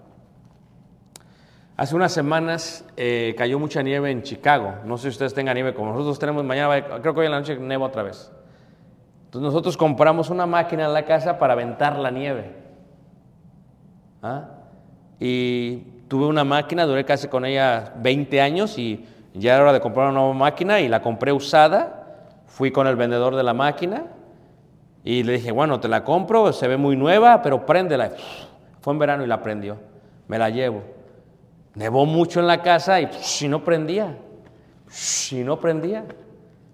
Hace 1.76 1.96
unas 1.96 2.12
semanas 2.12 2.86
eh, 2.98 3.36
cayó 3.38 3.60
mucha 3.60 3.82
nieve 3.82 4.12
en 4.12 4.24
Chicago. 4.24 4.76
No 4.86 4.98
sé 4.98 5.04
si 5.04 5.10
ustedes 5.10 5.34
tengan 5.34 5.56
nieve 5.56 5.74
como 5.74 5.92
nosotros 5.92 6.20
tenemos 6.20 6.44
mañana, 6.44 6.84
creo 7.02 7.14
que 7.14 7.20
hoy 7.20 7.26
en 7.28 7.32
la 7.32 7.40
noche 7.40 7.56
neva 7.58 7.86
otra 7.86 8.04
vez. 8.04 8.32
Nosotros 9.40 9.78
compramos 9.78 10.30
una 10.30 10.46
máquina 10.46 10.86
en 10.86 10.94
la 10.94 11.06
casa 11.06 11.38
para 11.38 11.54
aventar 11.54 11.98
la 11.98 12.12
nieve. 12.12 12.56
¿Ah? 14.22 14.46
Y 15.20 15.78
tuve 16.08 16.26
una 16.26 16.44
máquina, 16.44 16.86
duré 16.86 17.06
casi 17.06 17.28
con 17.28 17.46
ella 17.46 17.94
20 17.98 18.42
años 18.42 18.78
y 18.78 19.06
ya 19.34 19.56
era 19.56 19.64
hora 19.64 19.74
de 19.74 19.82
comprar 19.82 20.10
una 20.10 20.20
nueva 20.20 20.34
máquina 20.34 20.80
y 20.80 20.88
la 20.88 21.02
compré 21.02 21.32
usada. 21.32 22.04
Fui 22.48 22.72
con 22.72 22.88
el 22.88 22.96
vendedor 22.96 23.36
de 23.36 23.44
la 23.44 23.54
máquina 23.54 24.06
Y 25.04 25.24
le 25.24 25.34
dije, 25.34 25.52
bueno, 25.52 25.80
te 25.80 25.88
la 25.88 26.04
compro, 26.04 26.52
se 26.54 26.68
ve 26.68 26.78
muy 26.78 26.96
nueva, 26.96 27.42
pero 27.42 27.66
préndela. 27.66 28.12
Fue 28.82 28.94
en 28.94 29.00
verano 29.00 29.24
y 29.24 29.28
la 29.28 29.42
prendió. 29.42 29.78
Me 30.28 30.38
la 30.38 30.50
llevo. 30.50 30.82
Nevó 31.76 32.06
mucho 32.06 32.40
en 32.40 32.48
la 32.48 32.62
casa 32.62 33.00
y 33.00 33.10
si 33.22 33.48
no 33.48 33.64
prendía. 33.64 34.18
Si 34.88 35.44
no 35.44 35.60
prendía. 35.60 36.06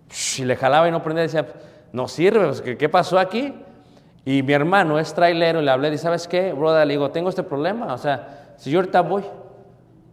Si 0.09 0.45
le 0.45 0.55
jalaba 0.55 0.87
y 0.87 0.91
no 0.91 1.03
prendía, 1.03 1.23
decía, 1.23 1.47
no 1.93 2.07
sirve, 2.07 2.45
pues, 2.47 2.61
¿qué, 2.61 2.89
pasó 2.89 3.17
aquí? 3.17 3.53
Y 4.25 4.41
mi 4.41 4.51
hermano 4.51 4.99
es 4.99 5.13
trailero 5.13 5.61
y 5.61 5.65
le 5.65 5.71
hablé, 5.71 5.93
y 5.93 5.97
¿sabes 5.97 6.27
qué, 6.27 6.51
brother? 6.51 6.85
Le 6.87 6.95
digo, 6.95 7.11
tengo 7.11 7.29
este 7.29 7.43
problema, 7.43 7.93
o 7.93 7.97
sea, 7.97 8.55
si 8.57 8.71
yo 8.71 8.79
ahorita 8.79 9.01
voy. 9.01 9.23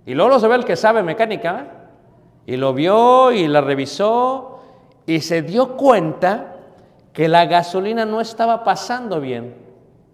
Y 0.04 0.14
luego 0.14 0.38
se 0.38 0.46
ve 0.46 0.56
el 0.56 0.64
que 0.64 0.76
sabe 0.76 1.02
mecánica, 1.02 1.60
¿eh? 1.60 1.80
Y 2.46 2.56
lo 2.56 2.74
vio 2.74 3.32
y 3.32 3.48
la 3.48 3.60
revisó 3.60 4.60
y 5.06 5.20
se 5.20 5.42
dio 5.42 5.76
cuenta 5.76 6.56
que 7.12 7.28
la 7.28 7.46
gasolina 7.46 8.04
no 8.04 8.20
estaba 8.20 8.62
pasando 8.64 9.20
bien 9.20 9.54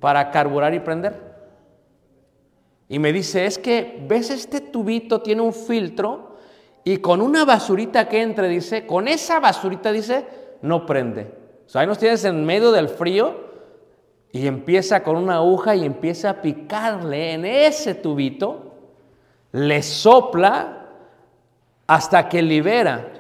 para 0.00 0.30
carburar 0.30 0.72
y 0.74 0.80
prender. 0.80 1.14
Y 2.88 2.98
me 2.98 3.12
dice, 3.12 3.46
es 3.46 3.58
que, 3.58 4.04
¿ves 4.06 4.30
este 4.30 4.60
tubito 4.60 5.20
tiene 5.20 5.42
un 5.42 5.52
filtro? 5.52 6.36
Y 6.84 6.98
con 6.98 7.20
una 7.20 7.44
basurita 7.44 8.08
que 8.08 8.22
entre, 8.22 8.48
dice, 8.48 8.86
con 8.86 9.08
esa 9.08 9.40
basurita, 9.40 9.90
dice, 9.90 10.26
no 10.62 10.86
prende. 10.86 11.45
O 11.72 11.78
ahí 11.78 11.86
nos 11.86 11.98
tienes 11.98 12.24
en 12.24 12.44
medio 12.44 12.72
del 12.72 12.88
frío 12.88 13.34
y 14.32 14.46
empieza 14.46 15.02
con 15.02 15.16
una 15.16 15.36
aguja 15.36 15.74
y 15.74 15.84
empieza 15.84 16.30
a 16.30 16.42
picarle 16.42 17.32
en 17.32 17.44
ese 17.44 17.94
tubito, 17.94 18.74
le 19.52 19.82
sopla 19.82 20.86
hasta 21.86 22.28
que 22.28 22.42
libera. 22.42 23.12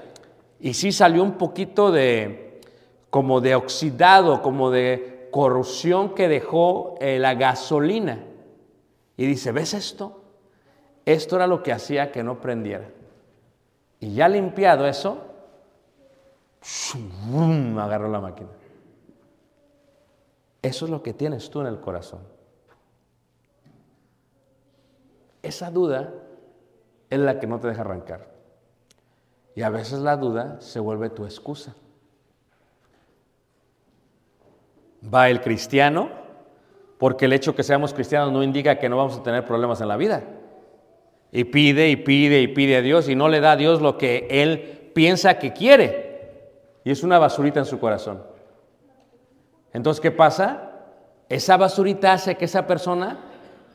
Y 0.60 0.74
sí 0.74 0.92
salió 0.92 1.22
un 1.22 1.32
poquito 1.32 1.90
de, 1.90 2.60
como 3.10 3.40
de 3.40 3.54
oxidado, 3.54 4.42
como 4.42 4.70
de 4.70 5.28
corrosión 5.30 6.14
que 6.14 6.28
dejó 6.28 6.94
eh, 7.00 7.18
la 7.18 7.34
gasolina. 7.34 8.24
Y 9.16 9.26
dice, 9.26 9.52
¿ves 9.52 9.74
esto? 9.74 10.22
Esto 11.04 11.36
era 11.36 11.46
lo 11.46 11.62
que 11.62 11.72
hacía 11.72 12.10
que 12.10 12.22
no 12.22 12.40
prendiera. 12.40 12.88
Y 14.00 14.14
ya 14.14 14.28
limpiado 14.28 14.86
eso, 14.86 15.18
agarró 17.78 18.10
la 18.10 18.20
máquina. 18.20 18.50
Eso 20.62 20.84
es 20.84 20.90
lo 20.90 21.02
que 21.02 21.12
tienes 21.12 21.48
tú 21.50 21.60
en 21.60 21.68
el 21.68 21.80
corazón. 21.80 22.20
Esa 25.42 25.70
duda 25.70 26.12
es 27.08 27.18
la 27.20 27.38
que 27.38 27.46
no 27.46 27.60
te 27.60 27.68
deja 27.68 27.82
arrancar. 27.82 28.28
Y 29.54 29.62
a 29.62 29.70
veces 29.70 30.00
la 30.00 30.16
duda 30.16 30.60
se 30.60 30.80
vuelve 30.80 31.08
tu 31.08 31.24
excusa. 31.24 31.74
Va 35.02 35.30
el 35.30 35.40
cristiano, 35.40 36.10
porque 36.98 37.26
el 37.26 37.32
hecho 37.32 37.54
que 37.54 37.62
seamos 37.62 37.94
cristianos 37.94 38.32
no 38.32 38.42
indica 38.42 38.78
que 38.78 38.88
no 38.88 38.96
vamos 38.96 39.18
a 39.18 39.22
tener 39.22 39.44
problemas 39.44 39.80
en 39.80 39.88
la 39.88 39.96
vida. 39.96 40.24
Y 41.30 41.44
pide 41.44 41.90
y 41.90 41.96
pide 41.96 42.40
y 42.40 42.48
pide 42.48 42.76
a 42.76 42.82
Dios 42.82 43.08
y 43.08 43.14
no 43.14 43.28
le 43.28 43.40
da 43.40 43.52
a 43.52 43.56
Dios 43.56 43.80
lo 43.80 43.98
que 43.98 44.26
él 44.30 44.90
piensa 44.94 45.38
que 45.38 45.52
quiere. 45.52 46.05
Y 46.86 46.92
es 46.92 47.02
una 47.02 47.18
basurita 47.18 47.58
en 47.58 47.66
su 47.66 47.80
corazón. 47.80 48.22
Entonces, 49.72 50.00
¿qué 50.00 50.12
pasa? 50.12 50.70
Esa 51.28 51.56
basurita 51.56 52.12
hace 52.12 52.36
que 52.36 52.44
esa 52.44 52.68
persona 52.68 53.18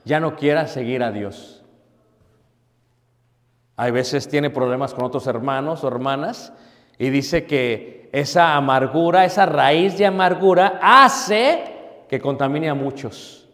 ya 0.06 0.22
no 0.22 0.38
quiera 0.38 0.66
seguir 0.66 1.04
a 1.04 1.12
Dios. 1.12 1.62
Hay 3.76 3.92
veces 3.92 4.30
tiene 4.30 4.50
problemas 4.50 4.94
con 4.94 5.04
otros 5.04 5.28
hermanos 5.28 5.84
o 5.84 5.90
hermanas 5.90 6.54
y 6.98 7.10
dice 7.10 7.46
que 7.46 8.10
esa 8.14 8.56
amargura, 8.56 9.26
esa 9.26 9.46
raíz 9.46 9.98
de 9.98 10.06
amargura 10.06 10.80
hace 10.82 12.06
que 12.08 12.22
contamine 12.22 12.70
a 12.70 12.76
muchos. 12.76 13.50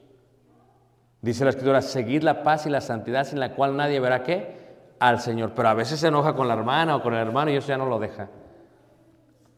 Dice 1.19 1.43
la 1.45 1.49
escritura, 1.49 1.81
seguir 1.81 2.23
la 2.23 2.43
paz 2.43 2.67
y 2.67 2.69
la 2.69 2.79
santidad 2.81 3.23
sin 3.23 3.39
la 3.39 3.55
cual 3.55 3.75
nadie 3.75 3.99
verá 3.99 4.21
qué 4.21 4.55
al 4.99 5.19
Señor. 5.19 5.53
Pero 5.55 5.69
a 5.69 5.73
veces 5.73 5.99
se 5.99 6.09
enoja 6.09 6.35
con 6.35 6.47
la 6.47 6.53
hermana 6.53 6.97
o 6.97 7.01
con 7.01 7.15
el 7.15 7.21
hermano 7.21 7.49
y 7.49 7.55
eso 7.55 7.69
ya 7.69 7.77
no 7.79 7.87
lo 7.87 7.97
deja. 7.97 8.29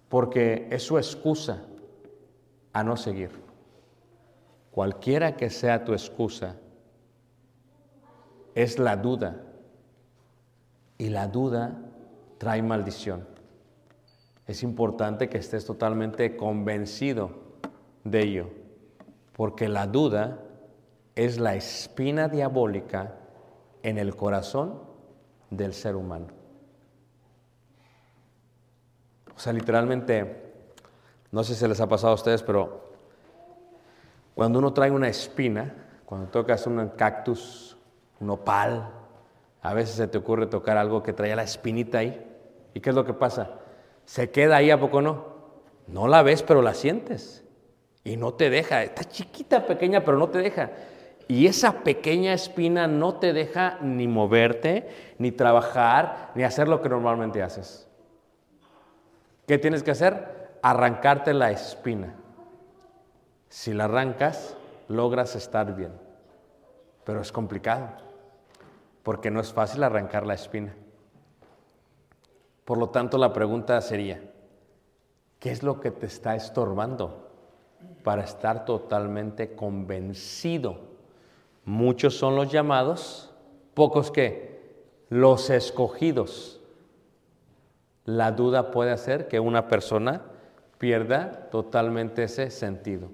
Porque 0.09 0.67
es 0.71 0.83
su 0.83 0.97
excusa 0.97 1.63
a 2.73 2.83
no 2.83 2.97
seguir. 2.97 3.31
Cualquiera 4.71 5.35
que 5.35 5.49
sea 5.49 5.83
tu 5.85 5.93
excusa, 5.93 6.55
es 8.55 8.79
la 8.79 8.97
duda. 8.97 9.43
Y 10.97 11.09
la 11.09 11.27
duda 11.27 11.77
trae 12.37 12.61
maldición. 12.61 13.27
Es 14.47 14.63
importante 14.63 15.29
que 15.29 15.37
estés 15.37 15.65
totalmente 15.65 16.35
convencido 16.35 17.31
de 18.03 18.21
ello, 18.23 18.49
porque 19.33 19.69
la 19.69 19.85
duda 19.85 20.39
es 21.15 21.39
la 21.39 21.55
espina 21.55 22.27
diabólica 22.27 23.15
en 23.83 23.97
el 23.97 24.15
corazón 24.15 24.81
del 25.49 25.73
ser 25.73 25.95
humano. 25.95 26.38
O 29.39 29.41
sea, 29.41 29.53
literalmente, 29.53 30.51
no 31.31 31.45
sé 31.45 31.55
si 31.55 31.65
les 31.65 31.79
ha 31.79 31.87
pasado 31.87 32.11
a 32.11 32.15
ustedes, 32.15 32.43
pero 32.43 32.91
cuando 34.35 34.59
uno 34.59 34.73
trae 34.73 34.91
una 34.91 35.07
espina, 35.07 35.73
cuando 36.03 36.27
tocas 36.27 36.67
un 36.67 36.89
cactus, 36.89 37.77
un 38.19 38.31
opal, 38.31 38.89
a 39.61 39.73
veces 39.73 39.95
se 39.95 40.09
te 40.09 40.17
ocurre 40.17 40.47
tocar 40.47 40.75
algo 40.75 41.01
que 41.01 41.13
trae 41.13 41.33
la 41.37 41.43
espinita 41.43 41.99
ahí. 41.99 42.21
¿Y 42.73 42.81
qué 42.81 42.89
es 42.89 42.95
lo 42.97 43.05
que 43.05 43.13
pasa? 43.13 43.51
Se 44.03 44.29
queda 44.29 44.57
ahí, 44.57 44.71
¿a 44.71 44.77
poco 44.77 45.01
no? 45.01 45.27
No 45.87 46.09
la 46.09 46.21
ves, 46.21 46.43
pero 46.43 46.61
la 46.61 46.73
sientes. 46.73 47.45
Y 48.03 48.17
no 48.17 48.33
te 48.33 48.49
deja. 48.49 48.83
Está 48.83 49.05
chiquita, 49.05 49.65
pequeña, 49.65 50.03
pero 50.03 50.17
no 50.17 50.27
te 50.27 50.39
deja. 50.39 50.71
Y 51.29 51.47
esa 51.47 51.81
pequeña 51.85 52.33
espina 52.33 52.87
no 52.87 53.15
te 53.15 53.31
deja 53.31 53.77
ni 53.79 54.05
moverte, 54.05 54.89
ni 55.17 55.31
trabajar, 55.31 56.31
ni 56.35 56.43
hacer 56.43 56.67
lo 56.67 56.81
que 56.81 56.89
normalmente 56.89 57.41
haces. 57.41 57.88
¿Qué 59.49 59.57
tienes 59.57 59.81
que 59.81 59.89
hacer? 59.89 60.59
Arrancarte 60.61 61.33
la 61.33 61.49
espina. 61.49 62.13
Si 63.47 63.73
la 63.73 63.85
arrancas, 63.85 64.55
logras 64.87 65.35
estar 65.35 65.75
bien. 65.75 65.91
Pero 67.03 67.19
es 67.19 67.31
complicado, 67.31 67.87
porque 69.01 69.31
no 69.31 69.39
es 69.39 69.51
fácil 69.51 69.81
arrancar 69.81 70.27
la 70.27 70.35
espina. 70.35 70.75
Por 72.63 72.77
lo 72.77 72.89
tanto, 72.89 73.17
la 73.17 73.33
pregunta 73.33 73.81
sería, 73.81 74.21
¿qué 75.39 75.49
es 75.49 75.63
lo 75.63 75.79
que 75.79 75.89
te 75.89 76.05
está 76.05 76.35
estorbando 76.35 77.31
para 78.03 78.25
estar 78.25 78.65
totalmente 78.65 79.55
convencido? 79.55 80.77
Muchos 81.65 82.15
son 82.15 82.35
los 82.35 82.51
llamados, 82.51 83.33
pocos 83.73 84.11
que 84.11 84.83
los 85.09 85.49
escogidos. 85.49 86.58
La 88.09 88.31
duda 88.31 88.71
puede 88.71 88.89
hacer 88.89 89.27
que 89.27 89.39
una 89.39 89.67
persona 89.67 90.23
pierda 90.79 91.47
totalmente 91.51 92.23
ese 92.23 92.49
sentido. 92.49 93.09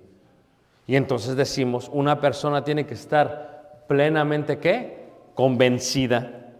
Y 0.88 0.96
entonces 0.96 1.36
decimos, 1.36 1.90
una 1.92 2.22
persona 2.22 2.64
tiene 2.64 2.86
que 2.86 2.94
estar 2.94 3.84
plenamente 3.90 4.58
qué? 4.58 5.10
Convencida. 5.34 6.54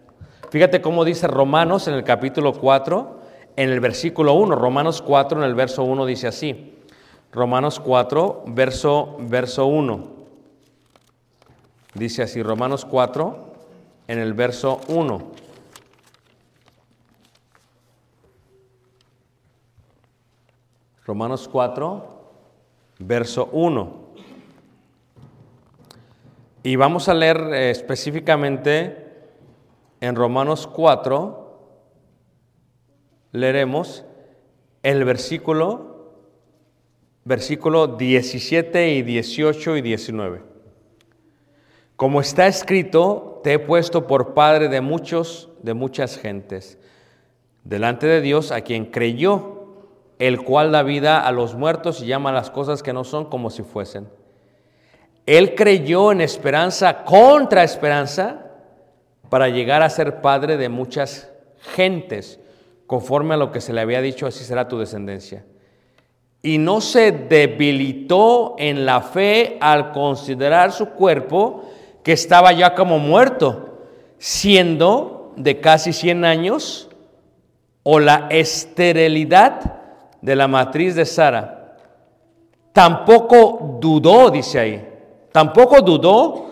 Fíjate 0.50 0.82
cómo 0.82 1.06
dice 1.06 1.28
Romanos 1.28 1.88
en 1.88 1.94
el 1.94 2.04
capítulo 2.04 2.52
4, 2.52 3.22
en 3.56 3.70
el 3.70 3.80
versículo 3.80 4.34
1. 4.34 4.54
Romanos 4.56 5.02
4 5.02 5.40
en 5.40 5.46
el 5.46 5.56
verso 5.56 5.86
1 5.86 6.06
dice 6.06 6.28
así. 6.28 6.78
Romanos 7.32 7.80
4, 7.80 8.44
verso, 8.48 9.16
verso 9.18 9.66
1. 9.68 10.08
Dice 11.94 12.24
así, 12.24 12.44
Romanos 12.44 12.84
4, 12.84 13.54
en 14.10 14.20
el 14.20 14.34
verso 14.34 14.82
1. 14.90 15.35
Romanos 21.06 21.48
4, 21.48 22.04
verso 22.98 23.50
1. 23.52 24.06
Y 26.64 26.76
vamos 26.78 27.08
a 27.08 27.14
leer 27.14 27.38
eh, 27.54 27.70
específicamente 27.70 29.06
en 30.02 30.16
Romanos 30.16 30.66
4, 30.66 31.60
leeremos 33.34 34.04
el 34.82 35.06
versículo, 35.06 36.16
versículo 37.24 37.86
17 37.86 38.90
y 38.96 39.04
18 39.04 39.78
y 39.78 39.82
19. 39.84 40.42
Como 41.96 42.20
está 42.20 42.48
escrito, 42.48 43.42
te 43.44 43.54
he 43.54 43.60
puesto 43.60 44.08
por 44.08 44.34
padre 44.34 44.70
de 44.70 44.82
muchos, 44.82 45.50
de 45.62 45.76
muchas 45.76 46.18
gentes, 46.18 46.80
delante 47.64 48.08
de 48.08 48.22
Dios 48.22 48.52
a 48.52 48.62
quien 48.62 48.86
creyó, 48.88 49.55
el 50.20 50.44
cual 50.44 50.72
da 50.72 50.84
vida 50.84 51.26
a 51.26 51.32
los 51.32 51.56
muertos 51.56 52.02
y 52.02 52.06
llama 52.06 52.32
las 52.32 52.50
cosas 52.50 52.84
que 52.84 52.94
no 52.94 53.04
son 53.04 53.26
como 53.26 53.50
si 53.50 53.64
fuesen. 53.64 54.08
Él 55.26 55.56
creyó 55.56 56.12
en 56.12 56.22
esperanza 56.22 57.04
contra 57.04 57.64
esperanza 57.64 58.52
para 59.30 59.50
llegar 59.50 59.82
a 59.82 59.90
ser 59.90 60.22
padre 60.22 60.56
de 60.58 60.70
muchas 60.70 61.32
gentes, 61.76 62.40
conforme 62.86 63.34
a 63.34 63.38
lo 63.38 63.52
que 63.52 63.60
se 63.60 63.74
le 63.74 63.82
había 63.82 64.02
dicho, 64.02 64.28
así 64.28 64.44
será 64.44 64.68
tu 64.68 64.78
descendencia. 64.78 65.44
y 66.44 66.60
no 66.60 66.80
se 66.80 67.12
debilitó 67.12 68.54
en 68.60 68.86
la 68.86 69.02
fe 69.02 69.58
al 69.60 69.92
considerar 69.92 70.72
su 70.72 70.92
cuerpo 70.92 71.64
que 72.04 72.12
estaba 72.14 72.54
ya 72.54 72.76
como 72.76 73.00
muerto, 73.00 73.80
siendo 74.20 75.34
de 75.38 75.60
casi 75.60 75.92
100 75.92 76.24
años, 76.24 76.88
o 77.82 78.00
la 78.00 78.28
esterilidad 78.30 79.85
de 80.26 80.36
la 80.36 80.48
matriz 80.48 80.96
de 80.96 81.06
Sara. 81.06 81.78
Tampoco 82.74 83.78
dudó, 83.80 84.32
dice 84.32 84.60
ahí, 84.60 84.90
tampoco 85.32 85.82
dudó 85.82 86.48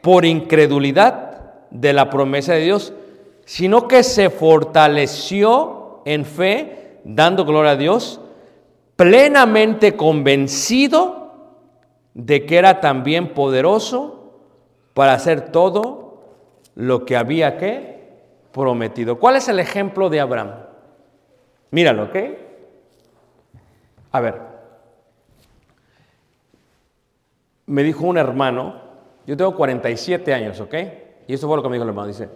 por 0.00 0.24
incredulidad 0.24 1.68
de 1.70 1.92
la 1.92 2.10
promesa 2.10 2.54
de 2.54 2.62
Dios, 2.62 2.92
sino 3.44 3.86
que 3.86 4.02
se 4.02 4.28
fortaleció 4.28 6.02
en 6.04 6.24
fe, 6.24 6.98
dando 7.04 7.44
gloria 7.44 7.70
a 7.70 7.76
Dios, 7.76 8.20
plenamente 8.96 9.96
convencido 9.96 11.30
de 12.14 12.44
que 12.44 12.58
era 12.58 12.80
también 12.80 13.34
poderoso 13.34 14.32
para 14.94 15.14
hacer 15.14 15.52
todo 15.52 16.24
lo 16.74 17.04
que 17.04 17.16
había 17.16 17.56
que 17.56 18.02
prometido. 18.50 19.20
¿Cuál 19.20 19.36
es 19.36 19.48
el 19.48 19.60
ejemplo 19.60 20.10
de 20.10 20.18
Abraham? 20.18 20.54
Míralo, 21.70 22.04
¿ok? 22.04 22.16
A 24.12 24.20
ver, 24.20 24.40
me 27.66 27.82
dijo 27.82 28.06
un 28.06 28.18
hermano, 28.18 28.80
yo 29.26 29.36
tengo 29.36 29.56
47 29.56 30.34
años, 30.34 30.60
¿ok? 30.60 30.74
Y 31.26 31.34
eso 31.34 31.48
fue 31.48 31.56
lo 31.56 31.62
que 31.62 31.70
me 31.70 31.76
dijo 31.76 31.84
el 31.84 31.88
hermano, 31.88 32.08
dice, 32.08 32.28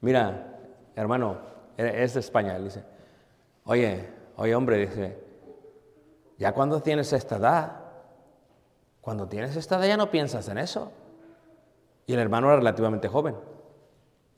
mira, 0.00 0.58
hermano, 0.94 1.38
es 1.76 2.14
de 2.14 2.20
España, 2.20 2.58
dice, 2.60 2.84
oye, 3.64 4.08
oye 4.36 4.54
hombre, 4.54 4.78
dice, 4.78 5.18
ya 6.38 6.52
cuando 6.52 6.80
tienes 6.80 7.12
esta 7.12 7.36
edad, 7.36 7.80
cuando 9.00 9.26
tienes 9.26 9.56
esta 9.56 9.76
edad 9.78 9.88
ya 9.88 9.96
no 9.96 10.10
piensas 10.10 10.48
en 10.48 10.58
eso. 10.58 10.92
Y 12.06 12.12
el 12.12 12.20
hermano 12.20 12.48
era 12.48 12.56
relativamente 12.56 13.08
joven, 13.08 13.34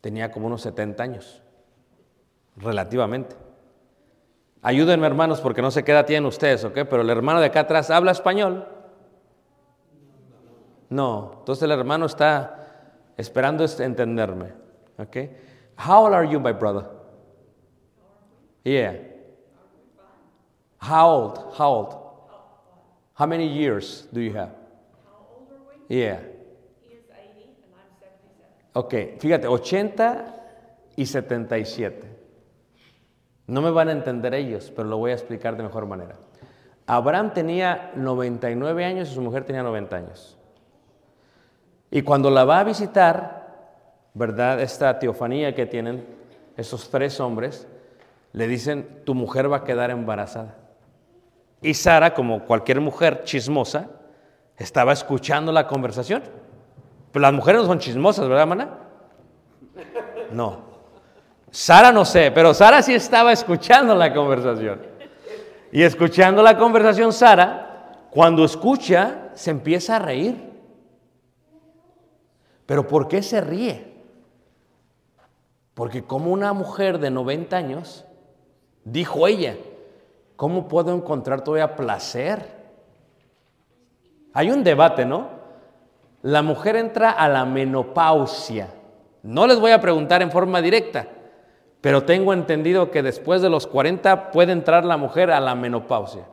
tenía 0.01 0.31
como 0.31 0.47
unos 0.47 0.63
70 0.63 1.03
años, 1.03 1.43
relativamente. 2.57 3.37
Ayúdenme 4.63 5.07
hermanos 5.07 5.41
porque 5.41 5.63
no 5.63 5.71
sé 5.71 5.85
qué 5.85 5.93
edad 5.93 6.07
tienen 6.07 6.27
ustedes, 6.27 6.65
¿ok? 6.65 6.75
Pero 6.89 7.03
el 7.03 7.11
hermano 7.11 7.41
de 7.41 7.47
acá 7.47 7.61
atrás 7.61 7.91
habla 7.91 8.13
español. 8.13 8.67
No, 10.89 11.37
entonces 11.39 11.63
el 11.63 11.71
hermano 11.71 12.07
está 12.07 13.13
esperando 13.17 13.65
entenderme, 13.79 14.53
¿ok? 14.99 15.17
How 15.79 16.07
old 16.07 16.15
are 16.15 16.29
you, 16.29 16.41
my 16.41 16.53
brother? 16.53 16.85
Yeah. 18.65 18.99
How 20.81 21.09
old? 21.09 21.39
How 21.59 21.71
old? 21.71 21.95
How 23.15 23.27
many 23.27 23.47
years 23.47 24.09
do 24.13 24.21
you 24.21 24.37
have? 24.37 24.51
Yeah. 25.89 26.21
Ok, 28.75 29.19
fíjate, 29.19 29.47
80 29.47 30.35
y 30.97 31.07
77. 31.07 32.16
No 33.47 33.62
me 33.62 33.70
van 33.70 33.88
a 33.88 33.92
entender 33.92 34.34
ellos, 34.34 34.72
pero 34.74 34.88
lo 34.88 34.99
voy 34.99 35.12
a 35.12 35.14
explicar 35.14 35.57
de 35.57 35.62
mejor 35.62 35.86
manera. 35.86 36.16
Abraham 36.86 37.32
tenía 37.32 37.92
99 37.97 38.84
años 38.84 39.11
y 39.11 39.14
su 39.14 39.20
mujer 39.20 39.44
tenía 39.44 39.62
90 39.62 39.97
años. 39.97 40.38
Y 41.90 42.03
cuando 42.03 42.30
la 42.30 42.44
va 42.44 42.61
a 42.61 42.64
visitar, 42.64 43.47
¿verdad? 44.14 44.61
Esta 44.61 44.99
teofanía 44.99 45.55
que 45.55 45.66
tienen 45.66 46.05
esos 46.57 46.90
tres 46.90 47.20
hombres, 47.20 47.66
le 48.32 48.49
dicen, 48.49 49.03
tu 49.05 49.14
mujer 49.14 49.51
va 49.51 49.59
a 49.59 49.64
quedar 49.64 49.90
embarazada. 49.90 50.57
Y 51.62 51.74
Sara, 51.74 52.14
como 52.14 52.44
cualquier 52.44 52.80
mujer 52.80 53.22
chismosa, 53.24 53.88
estaba 54.57 54.92
escuchando 54.92 55.53
la 55.53 55.66
conversación. 55.66 56.22
Pero 57.12 57.22
las 57.22 57.32
mujeres 57.32 57.62
no 57.62 57.66
son 57.66 57.78
chismosas, 57.78 58.28
¿verdad, 58.28 58.47
mana? 58.47 58.70
No. 60.32 60.76
Sara 61.57 61.91
no 61.91 62.05
sé, 62.05 62.31
pero 62.33 62.53
Sara 62.53 62.83
sí 62.83 62.93
estaba 62.93 63.33
escuchando 63.33 63.95
la 63.95 64.13
conversación. 64.13 64.79
Y 65.73 65.83
escuchando 65.85 66.43
la 66.43 66.59
conversación, 66.59 67.15
Sara, 67.15 68.09
cuando 68.11 68.45
escucha, 68.45 69.31
se 69.33 69.53
empieza 69.53 69.97
a 69.97 70.01
reír. 70.01 70.37
Pero 72.67 72.87
¿por 72.87 73.09
qué 73.09 73.23
se 73.23 73.41
ríe? 73.41 73.91
Porque 75.73 76.05
como 76.05 76.31
una 76.31 76.53
mujer 76.53 76.99
de 76.99 77.11
90 77.11 77.57
años, 77.57 78.05
dijo 78.85 79.27
ella, 79.27 79.57
¿cómo 80.37 80.69
puedo 80.69 80.95
encontrar 80.95 81.41
todavía 81.41 81.75
placer? 81.75 82.55
Hay 84.35 84.51
un 84.51 84.63
debate, 84.63 85.07
¿no? 85.07 85.31
La 86.21 86.43
mujer 86.43 86.77
entra 86.77 87.13
a 87.13 87.31
la 87.31 87.47
menopausia. 87.47 88.69
No 89.23 89.47
les 89.47 89.59
voy 89.59 89.71
a 89.71 89.81
preguntar 89.81 90.21
en 90.21 90.31
forma 90.31 90.61
directa, 90.61 91.16
pero 91.81 92.05
tengo 92.05 92.33
entendido 92.33 92.91
que 92.91 93.03
después 93.03 93.43
de 93.43 93.51
los 93.51 93.66
40 93.66 94.31
puede 94.31 94.53
entrar 94.53 94.85
la 94.85 94.97
mujer 94.97 95.31
a 95.31 95.41
la 95.41 95.55
menopausia. 95.55 96.27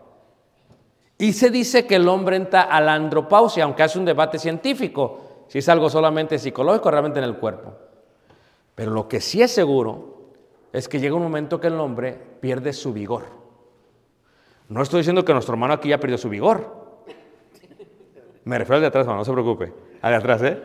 Y 1.18 1.34
se 1.34 1.50
dice 1.50 1.86
que 1.86 1.96
el 1.96 2.08
hombre 2.08 2.38
entra 2.38 2.62
a 2.62 2.82
la 2.82 2.94
andropausia, 2.94 3.64
aunque 3.64 3.84
hace 3.84 4.00
un 4.00 4.06
debate 4.06 4.40
científico, 4.40 5.46
si 5.48 5.60
es 5.60 5.70
algo 5.70 5.90
solamente 5.90 6.40
psicológico, 6.40 6.90
realmente 6.90 7.20
en 7.20 7.26
el 7.26 7.38
cuerpo. 7.38 7.74
Pero 8.74 8.92
lo 8.92 9.08
que 9.08 9.22
sí 9.22 9.42
es 9.42 9.52
seguro 9.52 10.32
es 10.72 10.88
que 10.88 11.00
llega 11.00 11.16
un 11.16 11.22
momento 11.22 11.60
que 11.60 11.68
el 11.68 11.80
hombre 11.80 12.20
pierde 12.40 12.74
su 12.74 12.92
vigor. 12.92 13.26
No 14.70 14.82
estoy 14.82 15.02
diciendo 15.02 15.24
que 15.24 15.34
nuestro 15.34 15.54
hermano 15.54 15.76
aquí 15.76 15.90
ya 15.90 16.00
perdió 16.00 16.18
su 16.18 16.30
vigor. 16.30 16.84
Me 18.46 18.58
refiero 18.58 18.78
al 18.78 18.82
de 18.82 18.88
atrás, 18.88 19.06
no 19.06 19.24
se 19.24 19.32
preocupe. 19.32 19.72
Al 20.02 20.12
de 20.12 20.18
atrás, 20.18 20.42
¿eh? 20.42 20.62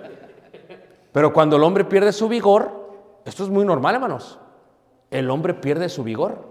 Pero 1.13 1.33
cuando 1.33 1.57
el 1.57 1.63
hombre 1.63 1.85
pierde 1.85 2.13
su 2.13 2.27
vigor, 2.27 3.21
esto 3.27 3.45
es 3.45 3.51
muy 3.51 3.67
normal, 3.67 3.97
hermanos 3.97 4.39
el 5.11 5.31
hombre 5.31 5.55
pierde 5.55 5.89
su 5.89 6.05
vigor. 6.05 6.47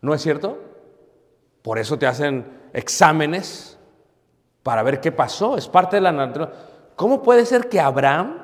¿No 0.00 0.14
es 0.14 0.22
cierto? 0.22 0.58
Por 1.62 1.78
eso 1.78 1.98
te 1.98 2.06
hacen 2.06 2.46
exámenes 2.72 3.78
para 4.62 4.82
ver 4.82 5.00
qué 5.00 5.12
pasó. 5.12 5.56
Es 5.56 5.68
parte 5.68 5.96
de 5.96 6.02
la 6.02 6.12
naturaleza. 6.12 6.58
¿Cómo 6.96 7.22
puede 7.22 7.46
ser 7.46 7.68
que 7.68 7.80
Abraham 7.80 8.38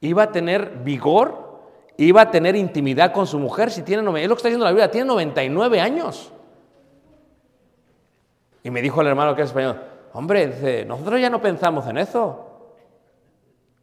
iba 0.00 0.24
a 0.24 0.32
tener 0.32 0.78
vigor, 0.82 1.60
iba 1.96 2.22
a 2.22 2.30
tener 2.30 2.56
intimidad 2.56 3.12
con 3.12 3.26
su 3.26 3.38
mujer 3.38 3.70
si 3.70 3.82
tiene, 3.82 4.02
es 4.22 4.28
lo 4.28 4.34
que 4.34 4.38
está 4.38 4.48
diciendo 4.48 4.64
la 4.64 4.70
Biblia, 4.70 4.90
tiene 4.90 5.06
99 5.06 5.80
años? 5.80 6.32
Y 8.62 8.70
me 8.70 8.80
dijo 8.80 9.02
el 9.02 9.08
hermano 9.08 9.34
que 9.34 9.42
es 9.42 9.48
español, 9.48 9.80
hombre, 10.14 10.84
nosotros 10.86 11.20
ya 11.20 11.28
no 11.28 11.42
pensamos 11.42 11.86
en 11.86 11.98
eso. 11.98 12.46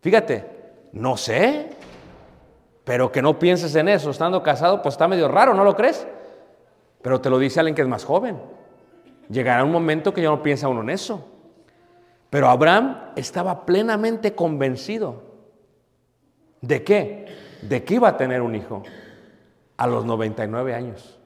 Fíjate, 0.01 0.45
no 0.93 1.16
sé, 1.16 1.70
pero 2.84 3.11
que 3.11 3.21
no 3.21 3.38
pienses 3.38 3.75
en 3.75 3.89
eso 3.89 4.09
estando 4.09 4.41
casado, 4.41 4.82
pues 4.82 4.95
está 4.95 5.07
medio 5.07 5.27
raro, 5.27 5.53
¿no 5.53 5.63
lo 5.63 5.75
crees? 5.75 6.07
Pero 7.01 7.21
te 7.21 7.29
lo 7.29 7.39
dice 7.39 7.59
alguien 7.59 7.75
que 7.75 7.82
es 7.82 7.88
más 7.88 8.05
joven. 8.05 8.39
Llegará 9.29 9.63
un 9.63 9.71
momento 9.71 10.13
que 10.13 10.21
ya 10.21 10.29
no 10.29 10.43
piensa 10.43 10.67
uno 10.67 10.82
en 10.82 10.89
eso. 10.89 11.25
Pero 12.29 12.49
Abraham 12.49 13.11
estaba 13.15 13.65
plenamente 13.65 14.36
convencido. 14.36 15.23
¿De 16.61 16.84
qué? 16.84 17.25
De 17.61 17.84
que 17.84 17.95
iba 17.95 18.09
a 18.09 18.17
tener 18.17 18.41
un 18.41 18.55
hijo 18.55 18.84
a 19.77 19.88
los 19.88 20.05
99 20.05 20.73
años. 20.73 21.19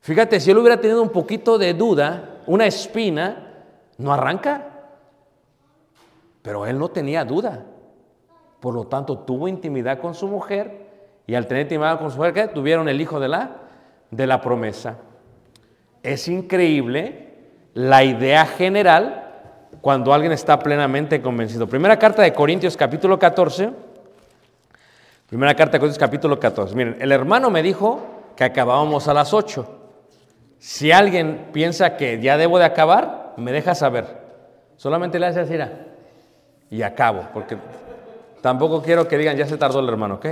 Fíjate, 0.00 0.40
si 0.40 0.50
él 0.50 0.58
hubiera 0.58 0.80
tenido 0.80 1.02
un 1.02 1.10
poquito 1.10 1.58
de 1.58 1.74
duda, 1.74 2.40
una 2.46 2.66
espina, 2.66 3.64
no 3.98 4.12
arranca. 4.12 4.68
Pero 6.42 6.64
él 6.64 6.78
no 6.78 6.88
tenía 6.88 7.24
duda. 7.24 7.66
Por 8.60 8.74
lo 8.74 8.84
tanto, 8.84 9.18
tuvo 9.18 9.48
intimidad 9.48 10.00
con 10.00 10.14
su 10.14 10.26
mujer 10.26 10.86
y 11.26 11.34
al 11.34 11.46
tener 11.46 11.62
intimidad 11.64 11.98
con 11.98 12.10
su 12.10 12.16
mujer, 12.16 12.32
¿qué? 12.32 12.48
tuvieron 12.48 12.88
el 12.88 13.00
hijo 13.00 13.20
de 13.20 13.28
la, 13.28 13.50
de 14.10 14.26
la 14.26 14.40
promesa. 14.40 14.96
Es 16.02 16.28
increíble 16.28 17.34
la 17.74 18.02
idea 18.02 18.46
general 18.46 19.24
cuando 19.80 20.12
alguien 20.12 20.32
está 20.32 20.58
plenamente 20.58 21.20
convencido. 21.20 21.66
Primera 21.68 21.98
carta 21.98 22.22
de 22.22 22.32
Corintios 22.32 22.76
capítulo 22.76 23.18
14. 23.18 23.70
Primera 25.28 25.54
carta 25.54 25.72
de 25.72 25.80
Corintios 25.80 25.98
capítulo 25.98 26.40
14. 26.40 26.74
Miren, 26.74 26.96
el 27.00 27.12
hermano 27.12 27.50
me 27.50 27.62
dijo 27.62 28.00
que 28.34 28.44
acabábamos 28.44 29.06
a 29.08 29.14
las 29.14 29.34
8. 29.34 29.78
Si 30.58 30.90
alguien 30.90 31.50
piensa 31.52 31.96
que 31.96 32.20
ya 32.20 32.36
debo 32.36 32.58
de 32.58 32.64
acabar, 32.64 33.34
me 33.36 33.52
deja 33.52 33.74
saber. 33.74 34.06
Solamente 34.76 35.18
le 35.18 35.26
hace 35.26 35.40
así, 35.40 35.54
y 36.70 36.82
acabo, 36.82 37.28
porque 37.32 37.56
Tampoco 38.40 38.82
quiero 38.82 39.08
que 39.08 39.18
digan, 39.18 39.36
ya 39.36 39.46
se 39.46 39.56
tardó 39.56 39.80
el 39.80 39.88
hermano, 39.88 40.16
¿ok? 40.16 40.26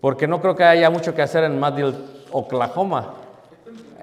Porque 0.00 0.26
no 0.26 0.40
creo 0.40 0.54
que 0.54 0.64
haya 0.64 0.90
mucho 0.90 1.14
que 1.14 1.22
hacer 1.22 1.44
en 1.44 1.58
Madill, 1.58 1.94
Oklahoma, 2.32 3.14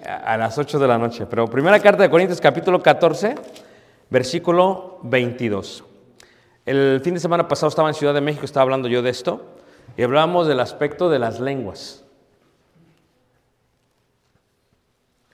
a 0.06 0.38
las 0.38 0.58
8 0.58 0.80
de 0.80 0.88
la 0.88 0.98
noche. 0.98 1.26
Pero 1.26 1.48
primera 1.48 1.80
carta 1.80 2.04
de 2.04 2.10
Corintios, 2.10 2.42
capítulo 2.42 2.82
14, 2.82 3.36
versículo 4.10 5.00
22. 5.04 5.84
El 6.66 7.02
fin 7.04 7.14
de 7.14 7.20
semana 7.20 7.48
pasado 7.48 7.70
estaba 7.70 7.90
en 7.90 7.96
Ciudad 7.96 8.14
de 8.14 8.22
México, 8.22 8.46
estaba 8.46 8.64
hablando 8.64 8.88
yo 8.88 9.02
de 9.02 9.10
esto, 9.10 9.42
y 9.98 10.04
hablábamos 10.04 10.48
del 10.48 10.60
aspecto 10.60 11.10
de 11.10 11.20
las 11.20 11.40
lenguas. 11.40 12.04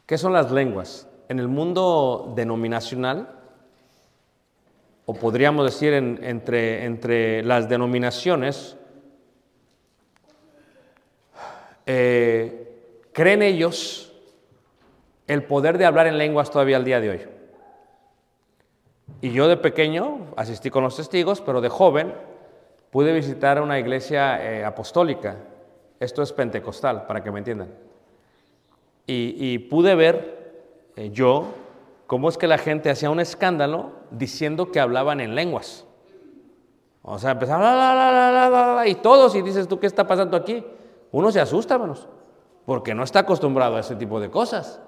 ¿Qué 0.06 0.18
son 0.18 0.34
las 0.34 0.52
lenguas? 0.52 1.10
en 1.30 1.40
el 1.40 1.48
mundo 1.48 2.34
denominacional, 2.36 3.30
o 5.10 5.14
podríamos 5.16 5.66
decir 5.66 5.92
en- 5.94 6.20
entre, 6.22 6.86
entre 6.86 7.42
las 7.42 7.68
denominaciones, 7.68 8.78
eh, 11.88 12.84
creen 13.12 13.42
ellos 13.42 14.14
el 15.26 15.42
poder 15.46 15.80
de 15.80 15.86
hablar 15.86 16.06
en 16.06 16.20
lenguas 16.20 16.52
todavía 16.52 16.78
al 16.78 16.86
día 16.86 17.00
de 17.02 17.10
hoy. 17.10 17.22
Y 19.22 19.32
yo 19.32 19.48
de 19.48 19.58
pequeño 19.58 20.28
asistí 20.38 20.70
con 20.70 20.84
los 20.84 20.96
testigos, 20.96 21.42
pero 21.42 21.60
de 21.60 21.70
joven 21.70 22.14
pude 22.92 23.12
visitar 23.12 23.60
una 23.64 23.80
iglesia 23.80 24.46
eh, 24.46 24.64
apostólica. 24.64 25.38
Esto 26.00 26.22
es 26.22 26.32
pentecostal, 26.34 27.08
para 27.08 27.24
que 27.24 27.32
me 27.32 27.40
entiendan. 27.40 27.70
Y, 29.08 29.36
y 29.40 29.58
pude 29.58 29.96
ver 29.96 30.54
eh, 30.96 31.10
yo 31.12 31.48
cómo 32.10 32.28
es 32.28 32.40
que 32.40 32.48
la 32.48 32.58
gente 32.58 32.90
hacía 32.90 33.12
un 33.12 33.20
escándalo 33.20 33.92
diciendo 34.10 34.72
que 34.72 34.80
hablaban 34.80 35.22
en 35.22 35.36
lenguas. 35.36 35.86
O 37.04 37.20
sea, 37.20 37.30
empezaban 37.30 37.62
la, 37.62 38.76
la, 38.76 38.88
y 38.88 38.96
todos, 38.96 39.36
y 39.36 39.44
dices 39.44 39.68
tú, 39.68 39.80
¿qué 39.80 39.86
está 39.86 40.08
pasando 40.08 40.36
aquí? 40.36 40.66
Uno 41.12 41.32
se 41.32 41.40
asusta, 41.40 41.76
hermanos, 41.76 42.08
porque 42.66 42.96
no 42.96 43.04
está 43.04 43.20
acostumbrado 43.20 43.76
a 43.76 43.82
ese 43.82 43.96
tipo 43.96 44.20
de 44.20 44.32
cosas. 44.32 44.82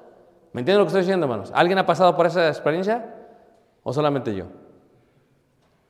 ¿Me 0.52 0.62
entienden 0.62 0.80
lo 0.80 0.86
que 0.86 0.88
estoy 0.88 1.02
diciendo, 1.04 1.28
hermanos? 1.28 1.52
¿Alguien 1.54 1.78
ha 1.78 1.86
pasado 1.86 2.18
por 2.18 2.26
esa 2.26 2.48
experiencia? 2.48 3.14
¿O 3.84 3.94
solamente 3.94 4.34
yo? 4.34 4.46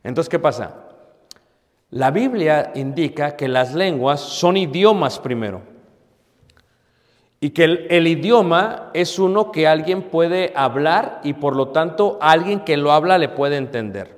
Entonces, 0.03 0.27
¿qué 0.27 0.37
pasa? 0.37 0.73
La 1.91 2.11
Biblia 2.11 2.73
indica 2.75 3.37
que 3.37 3.47
las 3.47 3.73
lenguas 3.73 4.19
son 4.19 4.57
idiomas 4.57 5.17
primero. 5.17 5.61
Y 7.43 7.49
que 7.49 7.63
el, 7.63 8.07
idioma 8.07 8.91
es 8.93 9.17
uno 9.17 9.51
que 9.51 9.67
alguien 9.67 10.03
puede 10.03 10.53
hablar 10.55 11.21
y 11.23 11.33
por 11.33 11.55
lo 11.55 11.69
tanto 11.69 12.19
alguien 12.21 12.59
que 12.59 12.77
lo 12.77 12.91
habla 12.91 13.17
le 13.17 13.29
puede 13.29 13.57
entender. 13.57 14.15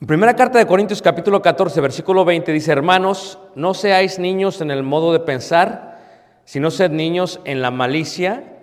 En 0.00 0.08
primera 0.08 0.34
carta 0.34 0.58
de 0.58 0.66
Corintios 0.66 1.00
capítulo 1.00 1.40
14, 1.40 1.80
versículo 1.80 2.24
20 2.24 2.52
dice, 2.52 2.72
hermanos, 2.72 3.38
no 3.54 3.74
seáis 3.74 4.18
niños 4.18 4.60
en 4.60 4.72
el 4.72 4.82
modo 4.82 5.12
de 5.12 5.20
pensar, 5.20 6.00
sino 6.44 6.72
sed 6.72 6.90
niños 6.90 7.38
en 7.44 7.62
la 7.62 7.70
malicia, 7.70 8.58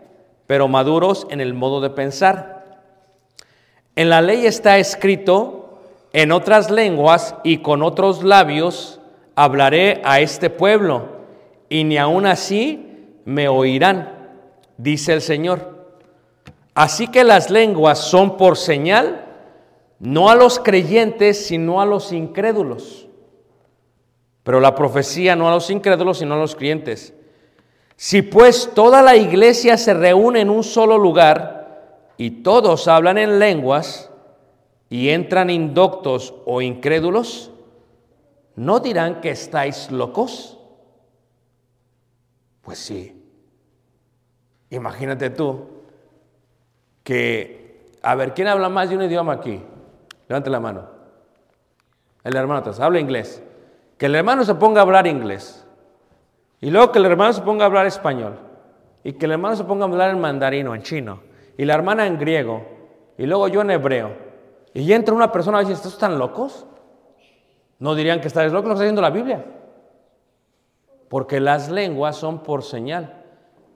pero 0.46 0.68
maduros 0.68 1.28
en 1.30 1.40
el 1.40 1.54
modo 1.54 1.80
de 1.80 1.90
pensar. 1.90 2.82
En 3.96 4.10
la 4.10 4.22
ley 4.22 4.46
está 4.46 4.78
escrito, 4.78 5.80
en 6.12 6.34
otras 6.34 6.70
lenguas 6.70 7.36
y 7.46 7.60
con 7.60 7.82
otros 7.82 8.24
labios 8.24 9.00
hablaré 9.36 10.02
a 10.04 10.20
este 10.20 10.50
pueblo, 10.50 11.15
y 11.70 11.84
ni 11.84 11.98
aun 11.98 12.26
así 12.26 13.06
me 13.26 13.48
oirán, 13.48 14.30
dice 14.78 15.14
el 15.14 15.22
Señor. 15.22 15.76
Así 16.74 17.08
que 17.08 17.24
las 17.24 17.50
lenguas 17.50 18.00
son 18.00 18.38
por 18.38 18.58
señal, 18.58 19.26
no 20.00 20.30
a 20.30 20.36
los 20.36 20.60
creyentes, 20.60 21.46
sino 21.48 21.80
a 21.82 21.86
los 21.86 22.12
incrédulos. 22.12 23.08
Pero 24.44 24.60
la 24.60 24.76
profecía 24.76 25.36
no 25.36 25.48
a 25.48 25.52
los 25.52 25.70
incrédulos, 25.70 26.20
sino 26.20 26.36
a 26.36 26.38
los 26.38 26.56
creyentes. 26.56 27.14
Si 27.96 28.22
pues 28.22 28.72
toda 28.76 29.02
la 29.02 29.16
iglesia 29.16 29.78
se 29.78 29.94
reúne 29.94 30.42
en 30.42 30.50
un 30.50 30.64
solo 30.64 30.98
lugar 30.98 32.12
y 32.18 32.44
todos 32.44 32.88
hablan 32.88 33.18
en 33.18 33.40
lenguas 33.40 34.12
y 34.90 35.10
entran 35.10 35.50
indoctos 35.50 36.36
o 36.46 36.62
incrédulos, 36.62 37.52
¿no 38.56 38.82
dirán 38.82 39.22
que 39.22 39.32
estáis 39.32 39.90
locos? 39.92 40.55
Pues 42.66 42.80
sí. 42.80 43.22
Imagínate 44.72 45.30
tú 45.30 45.68
que, 47.04 47.92
a 48.02 48.16
ver, 48.16 48.34
¿quién 48.34 48.48
habla 48.48 48.68
más 48.68 48.90
de 48.90 48.98
un 48.98 49.04
idioma 49.04 49.34
aquí? 49.34 49.62
Levante 50.28 50.50
la 50.50 50.60
mano. 50.60 50.90
El 52.24 52.36
hermano 52.36 52.62
atrás, 52.62 52.80
habla 52.80 53.00
inglés. 53.00 53.42
Que 54.00 54.08
el 54.08 54.16
hermano 54.16 54.44
se 54.44 54.56
ponga 54.56 54.82
a 54.82 54.84
hablar 54.84 55.06
inglés. 55.06 55.64
Y 56.60 56.72
luego 56.72 56.92
que 56.92 56.98
el 56.98 57.06
hermano 57.06 57.32
se 57.34 57.44
ponga 57.44 57.64
a 57.64 57.68
hablar 57.68 57.86
español. 57.86 58.40
Y 59.04 59.14
que 59.14 59.28
el 59.28 59.34
hermano 59.34 59.56
se 59.56 59.64
ponga 59.64 59.86
a 59.86 59.88
hablar 59.88 60.10
en 60.10 60.20
mandarino, 60.20 60.74
en 60.74 60.82
chino. 60.82 61.22
Y 61.58 61.66
la 61.66 61.76
hermana 61.76 62.08
en 62.08 62.18
griego. 62.18 62.66
Y 63.20 63.28
luego 63.28 63.48
yo 63.48 63.62
en 63.62 63.70
hebreo. 63.70 64.12
Y 64.74 64.92
entra 64.92 65.14
una 65.14 65.32
persona 65.32 65.60
y 65.60 65.66
dice, 65.66 65.74
¿estos 65.74 65.94
están 65.94 66.18
locos? 66.18 66.66
No 67.78 67.94
dirían 67.94 68.20
que 68.20 68.28
estáis 68.28 68.52
locos, 68.52 68.70
lo 68.72 68.78
que 68.80 68.88
está 68.88 69.02
la 69.02 69.12
Biblia. 69.12 69.46
Porque 71.10 71.40
las 71.40 71.70
lenguas 71.70 72.18
son 72.18 72.44
por 72.44 72.64
señal. 72.64 73.24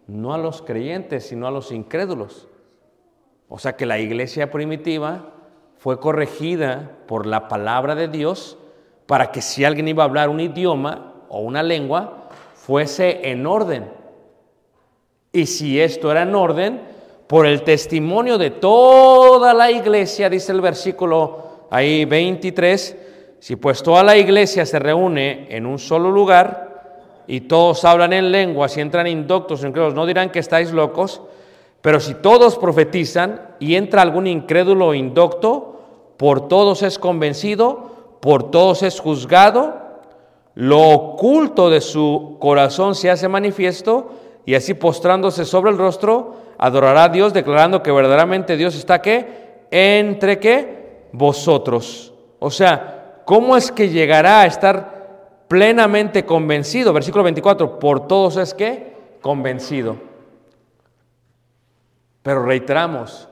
No 0.08 0.34
a 0.34 0.38
los 0.38 0.62
creyentes, 0.62 1.28
sino 1.28 1.48
a 1.48 1.52
los 1.52 1.72
incrédulos. 1.72 2.48
O 3.48 3.60
sea 3.60 3.76
que 3.76 3.86
la 3.86 4.00
iglesia 4.00 4.52
primitiva 4.52 5.32
fue 5.78 6.00
corregida 6.00 6.98
por 7.08 7.26
la 7.26 7.48
palabra 7.48 7.96
de 7.96 8.08
Dios 8.08 8.58
para 9.06 9.32
que 9.32 9.42
si 9.42 9.64
alguien 9.66 9.88
iba 9.88 10.04
a 10.04 10.08
hablar 10.08 10.30
un 10.30 10.40
idioma 10.40 11.14
o 11.30 11.40
una 11.40 11.64
lengua, 11.64 12.30
fuese 12.54 13.30
en 13.30 13.48
orden. 13.48 13.90
Y 15.32 15.46
si 15.46 15.80
esto 15.80 16.12
era 16.12 16.24
en 16.24 16.36
orden, 16.36 16.82
por 17.26 17.46
el 17.46 17.64
testimonio 17.64 18.38
de 18.38 18.52
toda 18.52 19.54
la 19.54 19.72
iglesia, 19.72 20.30
dice 20.30 20.52
el 20.52 20.62
versículo 20.62 21.68
ahí 21.70 22.06
23, 22.06 22.98
si 23.40 23.56
pues 23.56 23.82
toda 23.84 24.04
la 24.04 24.18
iglesia 24.18 24.66
se 24.66 24.80
reúne 24.80 25.48
en 25.50 25.66
un 25.66 25.80
solo 25.80 26.12
lugar 26.12 26.69
y 27.30 27.42
todos 27.42 27.86
hablan 27.86 28.12
en 28.12 28.32
lenguas 28.32 28.76
y 28.76 28.82
entran 28.82 29.06
indoctos, 29.06 29.64
incrédulos, 29.64 29.94
no 29.94 30.08
dirán 30.08 30.32
que 30.32 30.40
estáis 30.40 30.72
locos, 30.72 31.22
pero 31.80 32.00
si 32.00 32.16
todos 32.16 32.58
profetizan 32.58 33.54
y 33.60 33.76
entra 33.76 34.02
algún 34.02 34.26
incrédulo 34.26 34.88
o 34.88 34.94
indocto, 34.96 35.80
por 36.18 36.48
todos 36.48 36.82
es 36.82 36.98
convencido, 36.98 38.18
por 38.20 38.50
todos 38.50 38.82
es 38.82 39.00
juzgado, 39.00 39.76
lo 40.56 40.90
oculto 40.90 41.70
de 41.70 41.82
su 41.82 42.38
corazón 42.40 42.96
se 42.96 43.12
hace 43.12 43.28
manifiesto 43.28 44.10
y 44.44 44.56
así 44.56 44.74
postrándose 44.74 45.46
sobre 45.46 45.70
el 45.70 45.78
rostro, 45.78 46.34
adorará 46.58 47.04
a 47.04 47.10
Dios 47.10 47.32
declarando 47.32 47.84
que 47.84 47.92
verdaderamente 47.92 48.58
Dios 48.58 48.76
está 48.76 49.04
que 49.04 49.68
entre 49.70 50.40
qué 50.40 51.06
vosotros. 51.12 52.12
O 52.40 52.50
sea, 52.50 53.22
¿cómo 53.24 53.56
es 53.56 53.72
que 53.72 53.90
llegará 53.90 54.42
a 54.42 54.46
estar 54.48 54.99
plenamente 55.50 56.26
convencido? 56.26 56.94
Versículo 56.94 57.26
24, 57.26 57.80
por 57.80 58.08
todos 58.08 58.38
es 58.38 58.54
que 58.54 58.96
convencido. 59.20 59.98
Pero 62.24 62.46
reiteramos, 62.46 63.28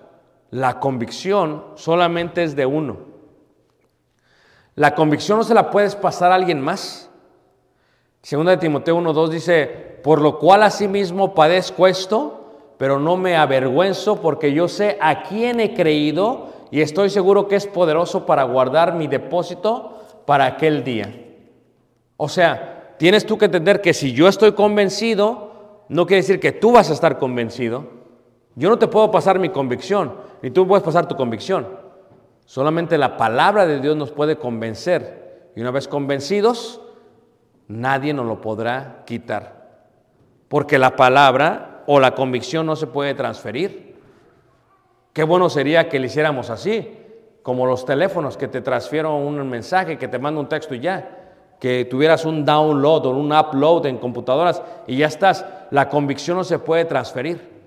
la 0.49 0.79
convicción 0.79 1.63
solamente 1.75 2.43
es 2.43 2.55
de 2.55 2.65
uno. 2.65 2.97
La 4.75 4.95
convicción 4.95 5.37
no 5.37 5.43
se 5.43 5.53
la 5.53 5.69
puedes 5.69 5.95
pasar 5.95 6.31
a 6.31 6.35
alguien 6.35 6.59
más. 6.59 7.09
Segunda 8.21 8.51
de 8.51 8.57
Timoteo 8.57 8.97
1.2 8.97 9.29
dice, 9.29 9.99
por 10.03 10.19
lo 10.19 10.39
cual 10.39 10.63
asimismo 10.63 11.35
padezco 11.35 11.87
esto, 11.87 12.73
pero 12.77 12.99
no 12.99 13.15
me 13.15 13.37
avergüenzo 13.37 14.21
porque 14.21 14.53
yo 14.53 14.67
sé 14.67 14.97
a 14.99 15.23
quién 15.23 15.59
he 15.59 15.73
creído 15.73 16.49
y 16.71 16.81
estoy 16.81 17.09
seguro 17.09 17.47
que 17.47 17.55
es 17.55 17.67
poderoso 17.67 18.25
para 18.25 18.43
guardar 18.43 18.95
mi 18.95 19.07
depósito 19.07 20.01
para 20.25 20.45
aquel 20.45 20.83
día. 20.83 21.26
O 22.17 22.27
sea, 22.27 22.95
tienes 22.97 23.25
tú 23.25 23.37
que 23.37 23.45
entender 23.45 23.81
que 23.81 23.93
si 23.93 24.11
yo 24.11 24.27
estoy 24.27 24.53
convencido, 24.53 25.85
no 25.87 26.05
quiere 26.05 26.21
decir 26.21 26.39
que 26.39 26.51
tú 26.51 26.71
vas 26.71 26.89
a 26.89 26.93
estar 26.93 27.19
convencido. 27.19 27.85
Yo 28.55 28.69
no 28.69 28.79
te 28.79 28.87
puedo 28.87 29.11
pasar 29.11 29.37
mi 29.39 29.49
convicción, 29.49 30.15
ni 30.41 30.49
tú 30.49 30.67
puedes 30.67 30.83
pasar 30.83 31.07
tu 31.07 31.15
convicción. 31.15 31.67
Solamente 32.45 32.97
la 32.97 33.17
palabra 33.17 33.67
de 33.67 33.79
Dios 33.79 33.95
nos 33.95 34.11
puede 34.11 34.37
convencer. 34.37 35.51
Y 35.55 35.61
una 35.61 35.71
vez 35.71 35.87
convencidos, 35.87 36.81
nadie 37.67 38.13
nos 38.13 38.25
lo 38.25 38.41
podrá 38.41 39.03
quitar. 39.05 39.67
Porque 40.47 40.79
la 40.79 40.95
palabra 40.95 41.83
o 41.87 41.99
la 41.99 42.15
convicción 42.15 42.65
no 42.65 42.75
se 42.75 42.87
puede 42.87 43.13
transferir. 43.13 43.95
Qué 45.13 45.23
bueno 45.23 45.49
sería 45.49 45.89
que 45.89 45.99
le 45.99 46.07
hiciéramos 46.07 46.49
así, 46.49 46.97
como 47.43 47.65
los 47.65 47.85
teléfonos 47.85 48.37
que 48.37 48.47
te 48.47 48.61
transfiero 48.61 49.15
un 49.15 49.47
mensaje, 49.49 49.97
que 49.97 50.07
te 50.07 50.19
mando 50.19 50.39
un 50.39 50.49
texto 50.49 50.73
y 50.73 50.79
ya. 50.79 51.26
Que 51.59 51.85
tuvieras 51.85 52.25
un 52.25 52.45
download 52.45 53.05
o 53.07 53.11
un 53.11 53.33
upload 53.33 53.87
en 53.87 53.97
computadoras 53.97 54.61
y 54.85 54.97
ya 54.97 55.07
estás. 55.07 55.45
La 55.71 55.89
convicción 55.89 56.37
no 56.37 56.43
se 56.43 56.59
puede 56.59 56.85
transferir. 56.85 57.57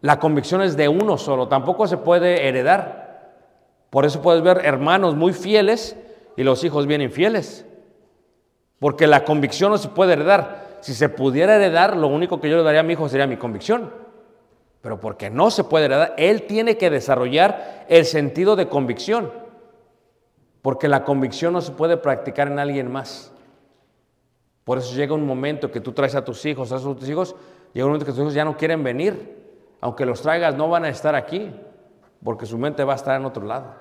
La 0.00 0.18
convicción 0.18 0.62
es 0.62 0.76
de 0.76 0.88
uno 0.88 1.16
solo, 1.16 1.48
tampoco 1.48 1.86
se 1.86 1.96
puede 1.96 2.48
heredar. 2.48 3.02
Por 3.90 4.04
eso 4.04 4.20
puedes 4.22 4.42
ver 4.42 4.62
hermanos 4.64 5.14
muy 5.14 5.32
fieles 5.32 5.96
y 6.36 6.42
los 6.42 6.64
hijos 6.64 6.86
bien 6.86 7.02
infieles. 7.02 7.66
Porque 8.78 9.06
la 9.06 9.24
convicción 9.24 9.70
no 9.70 9.78
se 9.78 9.88
puede 9.88 10.14
heredar. 10.14 10.78
Si 10.80 10.94
se 10.94 11.08
pudiera 11.08 11.54
heredar, 11.54 11.96
lo 11.96 12.08
único 12.08 12.40
que 12.40 12.50
yo 12.50 12.56
le 12.56 12.64
daría 12.64 12.80
a 12.80 12.82
mi 12.82 12.94
hijo 12.94 13.08
sería 13.08 13.28
mi 13.28 13.36
convicción. 13.36 13.92
Pero 14.80 14.98
porque 14.98 15.30
no 15.30 15.52
se 15.52 15.62
puede 15.62 15.84
heredar, 15.84 16.14
él 16.16 16.42
tiene 16.48 16.76
que 16.76 16.90
desarrollar 16.90 17.84
el 17.88 18.04
sentido 18.04 18.56
de 18.56 18.68
convicción. 18.68 19.30
Porque 20.62 20.88
la 20.88 21.04
convicción 21.04 21.52
no 21.52 21.60
se 21.60 21.72
puede 21.72 21.96
practicar 21.96 22.48
en 22.48 22.58
alguien 22.58 22.90
más. 22.90 23.32
Por 24.64 24.78
eso 24.78 24.94
llega 24.94 25.12
un 25.14 25.26
momento 25.26 25.70
que 25.72 25.80
tú 25.80 25.92
traes 25.92 26.14
a 26.14 26.24
tus 26.24 26.46
hijos, 26.46 26.70
a 26.70 26.78
tus 26.78 27.08
hijos, 27.08 27.34
llega 27.72 27.84
un 27.84 27.90
momento 27.90 28.06
que 28.06 28.12
tus 28.12 28.20
hijos 28.20 28.34
ya 28.34 28.44
no 28.44 28.56
quieren 28.56 28.82
venir. 28.84 29.42
Aunque 29.80 30.06
los 30.06 30.22
traigas, 30.22 30.54
no 30.54 30.68
van 30.68 30.84
a 30.84 30.88
estar 30.88 31.16
aquí, 31.16 31.52
porque 32.22 32.46
su 32.46 32.56
mente 32.56 32.84
va 32.84 32.92
a 32.92 32.96
estar 32.96 33.18
en 33.20 33.26
otro 33.26 33.44
lado. 33.44 33.74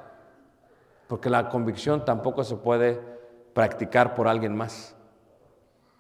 Porque 1.07 1.29
la 1.29 1.49
convicción 1.49 2.03
tampoco 2.03 2.43
se 2.43 2.55
puede 2.55 2.99
practicar 3.53 4.15
por 4.15 4.27
alguien 4.27 4.55
más. 4.55 4.95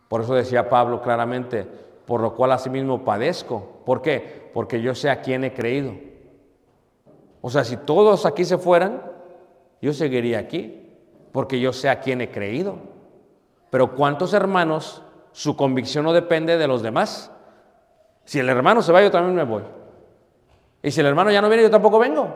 Por 0.07 0.21
eso 0.21 0.33
decía 0.33 0.67
Pablo 0.67 1.01
claramente, 1.03 1.67
por 2.05 2.21
lo 2.21 2.33
cual 2.33 2.53
asimismo 2.53 3.05
padezco. 3.05 3.81
¿Por 3.85 4.01
qué? 4.01 4.49
Porque 4.53 4.81
yo 4.81 4.95
sé 4.95 5.11
a 5.11 5.21
quién 5.21 5.43
he 5.43 5.53
creído. 5.53 5.93
O 7.41 7.49
sea, 7.51 7.63
si 7.63 7.77
todos 7.77 8.25
aquí 8.25 8.43
se 8.43 8.57
fueran, 8.57 9.10
yo 9.81 9.93
seguiría 9.93 10.39
aquí, 10.39 10.89
porque 11.31 11.59
yo 11.59 11.73
sé 11.73 11.89
a 11.89 11.99
quién 11.99 12.21
he 12.21 12.29
creído. 12.29 12.77
Pero 13.69 13.95
¿cuántos 13.95 14.33
hermanos 14.33 15.01
su 15.31 15.55
convicción 15.55 16.05
no 16.05 16.13
depende 16.13 16.57
de 16.57 16.67
los 16.67 16.81
demás? 16.81 17.31
Si 18.25 18.39
el 18.39 18.49
hermano 18.49 18.81
se 18.81 18.91
va, 18.91 19.01
yo 19.01 19.11
también 19.11 19.35
me 19.35 19.43
voy. 19.43 19.63
Y 20.83 20.91
si 20.91 20.99
el 20.99 21.07
hermano 21.07 21.31
ya 21.31 21.41
no 21.41 21.49
viene, 21.49 21.63
yo 21.63 21.71
tampoco 21.71 21.99
vengo. 21.99 22.27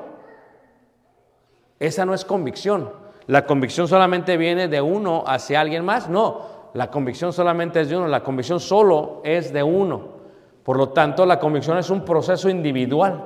Esa 1.79 2.05
no 2.05 2.13
es 2.13 2.25
convicción. 2.25 2.91
La 3.27 3.45
convicción 3.45 3.87
solamente 3.87 4.37
viene 4.37 4.67
de 4.67 4.81
uno 4.81 5.23
hacia 5.25 5.61
alguien 5.61 5.83
más. 5.83 6.09
No, 6.09 6.69
la 6.73 6.89
convicción 6.89 7.33
solamente 7.33 7.81
es 7.81 7.89
de 7.89 7.97
uno. 7.97 8.07
La 8.07 8.23
convicción 8.23 8.59
solo 8.59 9.21
es 9.23 9.51
de 9.51 9.63
uno. 9.63 10.15
Por 10.63 10.77
lo 10.77 10.89
tanto, 10.89 11.25
la 11.25 11.39
convicción 11.39 11.77
es 11.77 11.89
un 11.89 12.03
proceso 12.03 12.49
individual, 12.49 13.25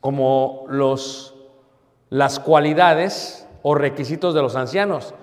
como 0.00 0.64
los, 0.68 1.34
las 2.10 2.40
cualidades 2.40 3.48
o 3.62 3.74
requisitos 3.74 4.34
de 4.34 4.42
los 4.42 4.56
ancianos. 4.56 5.14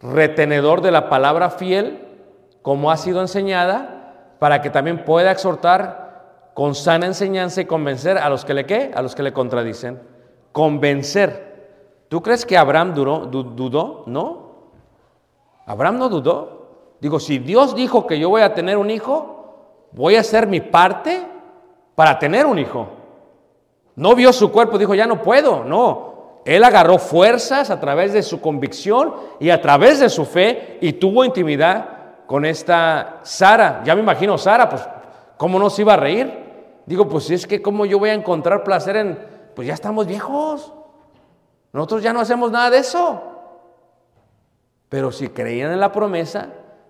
Retenedor 0.00 0.80
de 0.80 0.92
la 0.92 1.08
palabra 1.08 1.50
fiel, 1.50 2.06
como 2.62 2.90
ha 2.90 2.96
sido 2.96 3.20
enseñada, 3.20 4.36
para 4.38 4.62
que 4.62 4.70
también 4.70 5.04
pueda 5.04 5.32
exhortar 5.32 6.52
con 6.54 6.74
sana 6.74 7.06
enseñanza 7.06 7.60
y 7.60 7.66
convencer 7.66 8.18
a 8.18 8.28
los 8.28 8.44
que 8.44 8.54
le 8.54 8.66
qué, 8.66 8.92
a 8.94 9.02
los 9.02 9.14
que 9.14 9.22
le 9.22 9.32
contradicen. 9.32 10.00
Convencer. 10.52 11.48
¿Tú 12.08 12.22
crees 12.22 12.46
que 12.46 12.56
Abraham 12.56 12.94
duró, 12.94 13.26
dudó? 13.26 14.04
No. 14.06 14.48
Abraham 15.66 15.98
no 15.98 16.08
dudó. 16.08 16.58
Digo, 17.00 17.20
si 17.20 17.38
Dios 17.38 17.74
dijo 17.74 18.06
que 18.06 18.18
yo 18.18 18.28
voy 18.28 18.42
a 18.42 18.54
tener 18.54 18.76
un 18.76 18.90
hijo, 18.90 19.86
voy 19.92 20.16
a 20.16 20.20
hacer 20.20 20.46
mi 20.46 20.60
parte 20.60 21.26
para 21.94 22.18
tener 22.18 22.46
un 22.46 22.58
hijo. 22.58 22.88
No 23.94 24.14
vio 24.14 24.32
su 24.32 24.50
cuerpo, 24.50 24.78
dijo, 24.78 24.94
ya 24.94 25.06
no 25.06 25.22
puedo. 25.22 25.64
No. 25.64 26.17
Él 26.44 26.64
agarró 26.64 26.98
fuerzas 26.98 27.70
a 27.70 27.80
través 27.80 28.12
de 28.12 28.22
su 28.22 28.40
convicción 28.40 29.14
y 29.38 29.50
a 29.50 29.60
través 29.60 30.00
de 30.00 30.08
su 30.08 30.24
fe 30.24 30.78
y 30.80 30.94
tuvo 30.94 31.24
intimidad 31.24 31.98
con 32.26 32.44
esta 32.44 33.20
Sara. 33.22 33.82
Ya 33.84 33.94
me 33.94 34.02
imagino 34.02 34.38
Sara, 34.38 34.68
pues, 34.68 34.82
¿cómo 35.36 35.58
no 35.58 35.70
se 35.70 35.82
iba 35.82 35.94
a 35.94 35.98
reír? 35.98 36.46
Digo, 36.86 37.08
pues 37.08 37.30
es 37.30 37.46
que 37.46 37.60
cómo 37.60 37.84
yo 37.84 37.98
voy 37.98 38.10
a 38.10 38.14
encontrar 38.14 38.64
placer 38.64 38.96
en, 38.96 39.18
pues 39.54 39.68
ya 39.68 39.74
estamos 39.74 40.06
viejos. 40.06 40.72
Nosotros 41.72 42.02
ya 42.02 42.12
no 42.12 42.20
hacemos 42.20 42.50
nada 42.50 42.70
de 42.70 42.78
eso. 42.78 43.22
Pero 44.88 45.12
si 45.12 45.28
creían 45.28 45.72
en 45.72 45.80
la 45.80 45.92
promesa, 45.92 46.48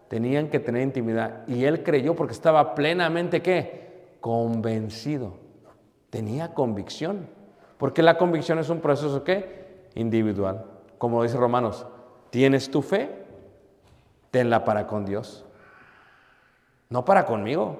tenían 0.09 0.49
que 0.49 0.61
tener 0.61 0.83
intimidad. 0.83 1.47
Y 1.49 1.65
él 1.65 1.83
creyó 1.83 2.15
porque 2.15 2.33
estaba 2.33 2.75
plenamente, 2.75 3.43
¿qué? 3.43 4.17
Convencido. 4.21 5.35
Tenía 6.11 6.55
convicción. 6.55 7.29
Porque 7.79 8.03
la 8.03 8.19
convicción 8.19 8.59
es 8.59 8.69
un 8.69 8.81
proceso, 8.81 9.25
¿qué? 9.25 9.89
Individual. 9.95 10.65
Como 10.99 11.23
dice 11.23 11.37
Romanos, 11.37 11.87
¿tienes 12.31 12.71
tu 12.71 12.83
fe? 12.83 13.25
Tenla 14.31 14.65
para 14.65 14.87
con 14.87 15.07
Dios. 15.07 15.45
No 16.91 17.05
para 17.05 17.25
conmigo. 17.25 17.79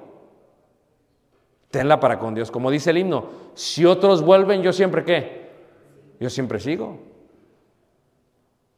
Tenla 1.69 1.99
para 1.99 2.17
con 2.17 2.33
Dios. 2.33 2.49
Como 2.49 2.71
dice 2.71 2.89
el 2.89 2.97
himno, 2.97 3.29
si 3.53 3.85
otros 3.85 4.23
vuelven, 4.23 4.63
yo 4.63 4.73
siempre 4.73 5.03
qué? 5.03 5.49
Yo 6.19 6.29
siempre 6.29 6.59
sigo. 6.59 6.97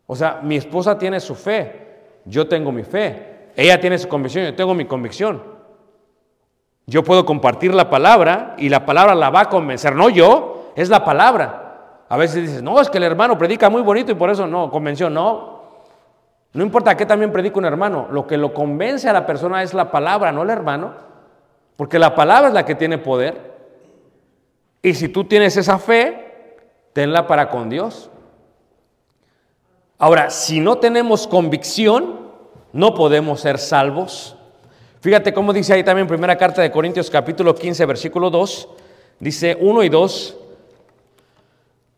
O 0.07 0.15
sea, 0.15 0.41
mi 0.43 0.57
esposa 0.57 0.97
tiene 0.97 1.21
su 1.21 1.35
fe, 1.35 1.99
yo 2.25 2.47
tengo 2.47 2.71
mi 2.71 2.83
fe. 2.83 3.51
Ella 3.55 3.79
tiene 3.79 3.97
su 3.97 4.09
convicción, 4.09 4.43
yo 4.43 4.55
tengo 4.55 4.73
mi 4.73 4.83
convicción. 4.83 5.41
Yo 6.85 7.03
puedo 7.03 7.25
compartir 7.25 7.73
la 7.73 7.89
palabra 7.89 8.55
y 8.57 8.67
la 8.67 8.85
palabra 8.85 9.15
la 9.15 9.29
va 9.29 9.41
a 9.41 9.49
convencer, 9.49 9.95
no 9.95 10.09
yo, 10.09 10.50
es 10.75 10.89
la 10.89 11.03
palabra. 11.03 12.05
A 12.09 12.17
veces 12.17 12.41
dices, 12.43 12.61
no, 12.61 12.79
es 12.79 12.89
que 12.89 12.97
el 12.97 13.03
hermano 13.03 13.37
predica 13.37 13.69
muy 13.69 13.81
bonito 13.81 14.11
y 14.11 14.15
por 14.15 14.29
eso 14.29 14.45
no, 14.45 14.69
convención, 14.69 15.13
no. 15.13 15.61
No 16.53 16.63
importa 16.63 16.97
qué 16.97 17.05
también 17.05 17.31
predica 17.31 17.59
un 17.59 17.65
hermano, 17.65 18.07
lo 18.11 18.27
que 18.27 18.35
lo 18.35 18.53
convence 18.53 19.07
a 19.07 19.13
la 19.13 19.25
persona 19.25 19.63
es 19.63 19.73
la 19.73 19.89
palabra, 19.89 20.33
no 20.33 20.43
el 20.43 20.49
hermano, 20.49 20.93
porque 21.77 21.97
la 21.97 22.13
palabra 22.13 22.49
es 22.49 22.53
la 22.53 22.65
que 22.65 22.75
tiene 22.75 22.97
poder. 22.97 23.51
Y 24.81 24.93
si 24.93 25.07
tú 25.07 25.23
tienes 25.23 25.55
esa 25.55 25.79
fe, 25.79 26.57
tenla 26.91 27.27
para 27.27 27.49
con 27.49 27.69
Dios. 27.69 28.09
Ahora, 29.97 30.29
si 30.29 30.59
no 30.59 30.79
tenemos 30.79 31.27
convicción, 31.27 32.19
no 32.73 32.93
podemos 32.95 33.39
ser 33.39 33.57
salvos. 33.57 34.35
Fíjate 34.99 35.33
cómo 35.33 35.53
dice 35.53 35.73
ahí 35.73 35.83
también 35.83 36.07
primera 36.07 36.37
carta 36.37 36.61
de 36.61 36.71
Corintios 36.71 37.09
capítulo 37.09 37.55
15, 37.55 37.85
versículo 37.85 38.29
2. 38.29 38.67
Dice 39.19 39.57
1 39.59 39.83
y 39.83 39.89
2. 39.89 40.37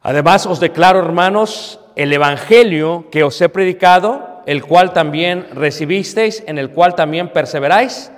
Además 0.03 0.45
os 0.45 0.59
declaro, 0.59 0.99
hermanos, 0.99 1.79
el 1.95 2.11
evangelio 2.11 3.05
que 3.09 3.23
os 3.23 3.39
he 3.39 3.47
predicado, 3.47 4.41
el 4.45 4.65
cual 4.65 4.91
también 4.91 5.47
recibisteis, 5.53 6.43
en 6.45 6.57
el 6.57 6.71
cual 6.71 6.93
también 6.93 7.29
perseveráis, 7.29 8.11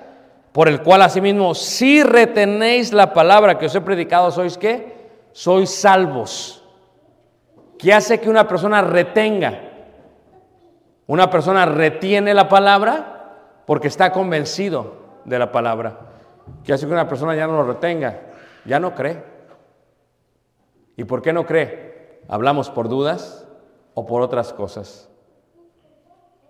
por 0.51 0.67
el 0.67 0.81
cual 0.81 1.03
asimismo, 1.03 1.53
si 1.53 2.01
retenéis 2.01 2.91
la 2.91 3.13
palabra 3.13 3.59
que 3.59 3.67
os 3.67 3.75
he 3.75 3.81
predicado, 3.81 4.31
sois 4.31 4.57
qué? 4.57 5.11
Sois 5.31 5.69
salvos. 5.69 6.63
¿Qué 7.77 7.93
hace 7.93 8.19
que 8.19 8.31
una 8.31 8.47
persona 8.47 8.81
retenga? 8.81 9.59
Una 11.05 11.29
persona 11.29 11.67
retiene 11.67 12.33
la 12.33 12.49
palabra 12.49 13.61
porque 13.67 13.89
está 13.89 14.11
convencido 14.11 14.95
de 15.23 15.37
la 15.37 15.51
palabra. 15.51 15.99
¿Qué 16.63 16.73
hace 16.73 16.87
que 16.87 16.93
una 16.93 17.07
persona 17.07 17.35
ya 17.35 17.45
no 17.45 17.57
lo 17.57 17.67
retenga? 17.67 18.21
Ya 18.65 18.79
no 18.79 18.95
cree. 18.95 19.34
¿Y 20.97 21.03
por 21.03 21.21
qué 21.21 21.33
no 21.33 21.45
cree? 21.45 22.21
Hablamos 22.27 22.69
por 22.69 22.89
dudas 22.89 23.47
o 23.93 24.05
por 24.05 24.21
otras 24.21 24.53
cosas. 24.53 25.09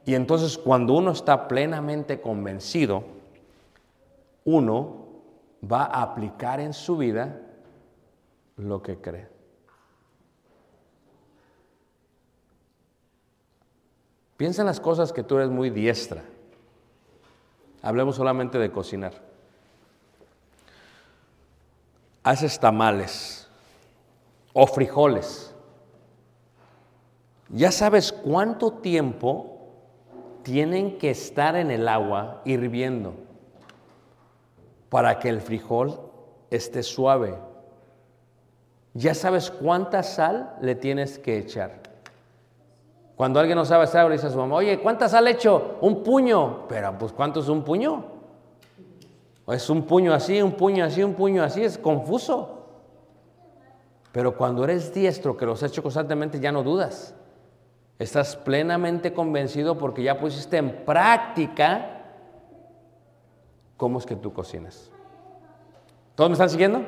Y 0.06 0.14
entonces 0.14 0.58
cuando 0.58 0.94
uno 0.94 1.12
está 1.12 1.48
plenamente 1.48 2.22
convencido, 2.22 3.04
uno 4.44 5.08
va 5.70 5.84
a 5.86 6.04
aplicar 6.04 6.60
en 6.60 6.74
su 6.74 6.98
vida 6.98 7.42
lo 8.58 8.82
que 8.84 8.98
cree. 9.02 9.28
Piensa 14.38 14.62
en 14.62 14.68
las 14.68 14.80
cosas 14.80 15.12
que 15.12 15.24
tú 15.24 15.38
eres 15.38 15.50
muy 15.50 15.70
diestra. 15.70 16.24
Hablemos 17.82 18.16
solamente 18.16 18.60
de 18.60 18.72
cocinar. 18.72 19.14
Haces 22.22 22.60
tamales 22.60 23.35
o 24.58 24.66
frijoles. 24.66 25.54
Ya 27.50 27.72
sabes 27.72 28.12
cuánto 28.12 28.72
tiempo 28.72 29.58
tienen 30.44 30.98
que 30.98 31.12
estar 31.12 31.58
en 31.58 31.72
el 31.72 31.88
agua 31.88 32.42
hirviendo 32.46 33.14
para 34.90 35.20
que 35.20 35.28
el 35.28 35.42
frijol 35.42 36.00
esté 36.50 36.84
suave. 36.84 37.36
Ya 38.94 39.14
sabes 39.14 39.52
cuánta 39.52 40.02
sal 40.04 40.56
le 40.62 40.74
tienes 40.76 41.20
que 41.20 41.38
echar. 41.38 41.82
Cuando 43.18 43.42
alguien 43.42 43.58
no 43.58 43.66
sabe 43.66 43.84
hacer, 43.84 44.06
le 44.06 44.14
dice 44.14 44.28
a 44.28 44.30
su 44.30 44.38
mamá, 44.38 44.56
oye, 44.56 44.80
¿cuánta 44.80 45.10
sal 45.10 45.28
he 45.28 45.32
hecho? 45.32 45.78
Un 45.82 46.02
puño. 46.02 46.66
Pero, 46.70 46.98
pues, 46.98 47.12
¿cuánto 47.12 47.42
es 47.42 47.50
un 47.50 47.64
puño? 47.64 48.06
Es 49.50 49.70
un 49.70 49.84
puño 49.84 50.14
así, 50.14 50.42
un 50.42 50.54
puño 50.54 50.86
así, 50.86 51.04
un 51.04 51.14
puño 51.14 51.44
así, 51.44 51.62
es 51.62 51.78
confuso. 51.78 52.65
Pero 54.16 54.38
cuando 54.38 54.64
eres 54.64 54.94
diestro, 54.94 55.36
que 55.36 55.46
los 55.46 55.62
has 55.62 55.72
hecho 55.72 55.84
constantemente, 55.84 56.40
ya 56.40 56.50
no 56.50 56.64
dudas. 56.64 57.14
Estás 58.00 58.38
plenamente 58.38 59.12
convencido 59.12 59.78
porque 59.78 60.04
ya 60.04 60.22
pusiste 60.22 60.56
en 60.56 60.86
práctica 60.86 62.06
cómo 63.76 64.00
es 64.00 64.06
que 64.06 64.16
tú 64.16 64.32
cocinas. 64.32 64.90
¿Todos 66.16 66.30
me 66.30 66.36
están 66.36 66.50
siguiendo? 66.50 66.86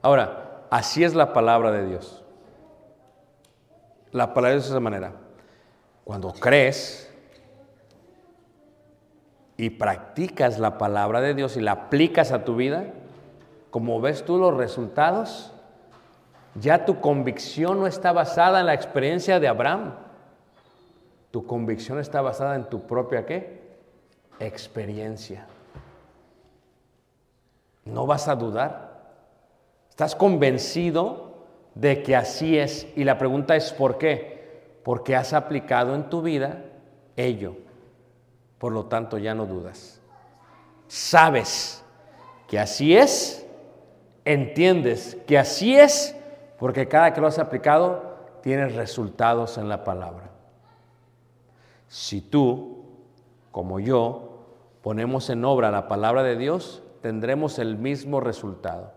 Ahora, 0.00 0.62
así 0.70 1.02
es 1.02 1.16
la 1.16 1.32
palabra 1.32 1.72
de 1.72 1.86
Dios. 1.86 2.22
La 4.12 4.32
palabra 4.32 4.50
de 4.50 4.54
Dios 4.54 4.66
es 4.66 4.70
de 4.70 4.76
esa 4.76 4.80
manera. 4.80 5.12
Cuando 6.04 6.32
crees 6.34 7.12
y 9.56 9.70
practicas 9.70 10.60
la 10.60 10.78
palabra 10.78 11.20
de 11.20 11.34
Dios 11.34 11.56
y 11.56 11.62
la 11.62 11.72
aplicas 11.72 12.30
a 12.30 12.44
tu 12.44 12.54
vida, 12.54 12.84
como 13.72 14.00
ves 14.00 14.24
tú 14.24 14.38
los 14.38 14.56
resultados, 14.56 15.52
ya 16.54 16.84
tu 16.84 17.00
convicción 17.00 17.80
no 17.80 17.86
está 17.86 18.12
basada 18.12 18.60
en 18.60 18.66
la 18.66 18.74
experiencia 18.74 19.38
de 19.38 19.48
Abraham. 19.48 19.94
Tu 21.30 21.46
convicción 21.46 21.98
está 22.00 22.20
basada 22.20 22.56
en 22.56 22.64
tu 22.64 22.86
propia 22.86 23.24
qué? 23.24 23.60
experiencia. 24.40 25.46
No 27.84 28.06
vas 28.06 28.26
a 28.26 28.34
dudar. 28.34 28.90
Estás 29.90 30.16
convencido 30.16 31.34
de 31.74 32.02
que 32.02 32.16
así 32.16 32.58
es. 32.58 32.86
Y 32.96 33.04
la 33.04 33.18
pregunta 33.18 33.54
es 33.54 33.72
¿por 33.72 33.98
qué? 33.98 34.78
Porque 34.82 35.14
has 35.14 35.32
aplicado 35.32 35.94
en 35.94 36.08
tu 36.08 36.22
vida 36.22 36.64
ello. 37.16 37.56
Por 38.58 38.72
lo 38.72 38.86
tanto, 38.86 39.18
ya 39.18 39.34
no 39.34 39.46
dudas. 39.46 40.00
Sabes 40.88 41.84
que 42.48 42.58
así 42.58 42.96
es, 42.96 43.46
entiendes 44.24 45.16
que 45.26 45.38
así 45.38 45.76
es, 45.76 46.16
porque 46.60 46.88
cada 46.88 47.14
que 47.14 47.22
lo 47.22 47.26
has 47.26 47.38
aplicado, 47.38 48.02
tienes 48.42 48.74
resultados 48.74 49.56
en 49.56 49.70
la 49.70 49.82
palabra. 49.82 50.30
Si 51.88 52.20
tú, 52.20 52.84
como 53.50 53.80
yo, 53.80 54.44
ponemos 54.82 55.30
en 55.30 55.42
obra 55.46 55.70
la 55.70 55.88
palabra 55.88 56.22
de 56.22 56.36
Dios, 56.36 56.82
tendremos 57.00 57.58
el 57.58 57.78
mismo 57.78 58.20
resultado. 58.20 58.92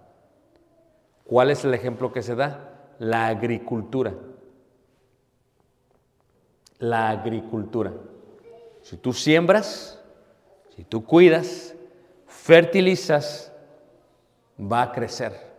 ¿Cuál 1.26 1.52
es 1.52 1.64
el 1.64 1.74
ejemplo 1.74 2.12
que 2.12 2.22
se 2.22 2.36
da? 2.36 2.70
La 3.00 3.28
agricultura. 3.28 4.14
La 6.80 7.12
agricultura. 7.12 7.94
Si 8.82 8.98
tú 8.98 9.14
siembras, 9.14 10.04
si 10.76 10.84
tú 10.84 11.06
cuidas, 11.06 11.74
fertilizas, 12.28 13.54
va 14.60 14.82
a 14.82 14.92
crecer. 14.92 15.53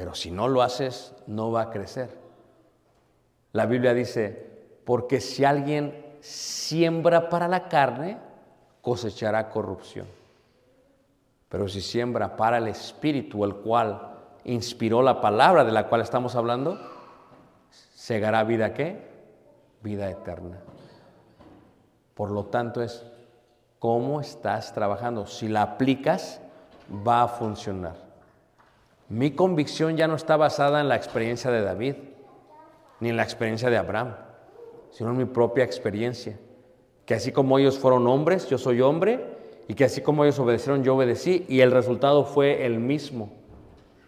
Pero 0.00 0.14
si 0.14 0.30
no 0.30 0.48
lo 0.48 0.62
haces, 0.62 1.12
no 1.26 1.52
va 1.52 1.60
a 1.60 1.70
crecer. 1.70 2.08
La 3.52 3.66
Biblia 3.66 3.92
dice, 3.92 4.80
porque 4.86 5.20
si 5.20 5.44
alguien 5.44 6.16
siembra 6.22 7.28
para 7.28 7.46
la 7.48 7.68
carne, 7.68 8.16
cosechará 8.80 9.50
corrupción. 9.50 10.06
Pero 11.50 11.68
si 11.68 11.82
siembra 11.82 12.34
para 12.34 12.56
el 12.56 12.68
Espíritu, 12.68 13.44
el 13.44 13.56
cual 13.56 14.14
inspiró 14.44 15.02
la 15.02 15.20
palabra 15.20 15.64
de 15.64 15.72
la 15.72 15.86
cual 15.86 16.00
estamos 16.00 16.34
hablando, 16.34 16.80
segará 17.94 18.42
vida 18.44 18.72
qué? 18.72 19.06
Vida 19.82 20.08
eterna. 20.08 20.60
Por 22.14 22.30
lo 22.30 22.46
tanto 22.46 22.80
es 22.80 23.04
cómo 23.78 24.22
estás 24.22 24.72
trabajando. 24.72 25.26
Si 25.26 25.46
la 25.46 25.60
aplicas, 25.60 26.40
va 27.06 27.24
a 27.24 27.28
funcionar. 27.28 28.09
Mi 29.10 29.32
convicción 29.32 29.96
ya 29.96 30.06
no 30.06 30.14
está 30.14 30.36
basada 30.36 30.80
en 30.80 30.88
la 30.88 30.94
experiencia 30.94 31.50
de 31.50 31.62
David, 31.62 31.96
ni 33.00 33.08
en 33.08 33.16
la 33.16 33.24
experiencia 33.24 33.68
de 33.68 33.76
Abraham, 33.76 34.14
sino 34.92 35.10
en 35.10 35.18
mi 35.18 35.24
propia 35.24 35.64
experiencia. 35.64 36.38
Que 37.06 37.14
así 37.14 37.32
como 37.32 37.58
ellos 37.58 37.76
fueron 37.76 38.06
hombres, 38.06 38.48
yo 38.48 38.56
soy 38.56 38.80
hombre, 38.80 39.18
y 39.66 39.74
que 39.74 39.84
así 39.84 40.00
como 40.00 40.24
ellos 40.24 40.38
obedecieron, 40.38 40.84
yo 40.84 40.94
obedecí, 40.94 41.44
y 41.48 41.60
el 41.60 41.72
resultado 41.72 42.24
fue 42.24 42.64
el 42.64 42.78
mismo. 42.78 43.32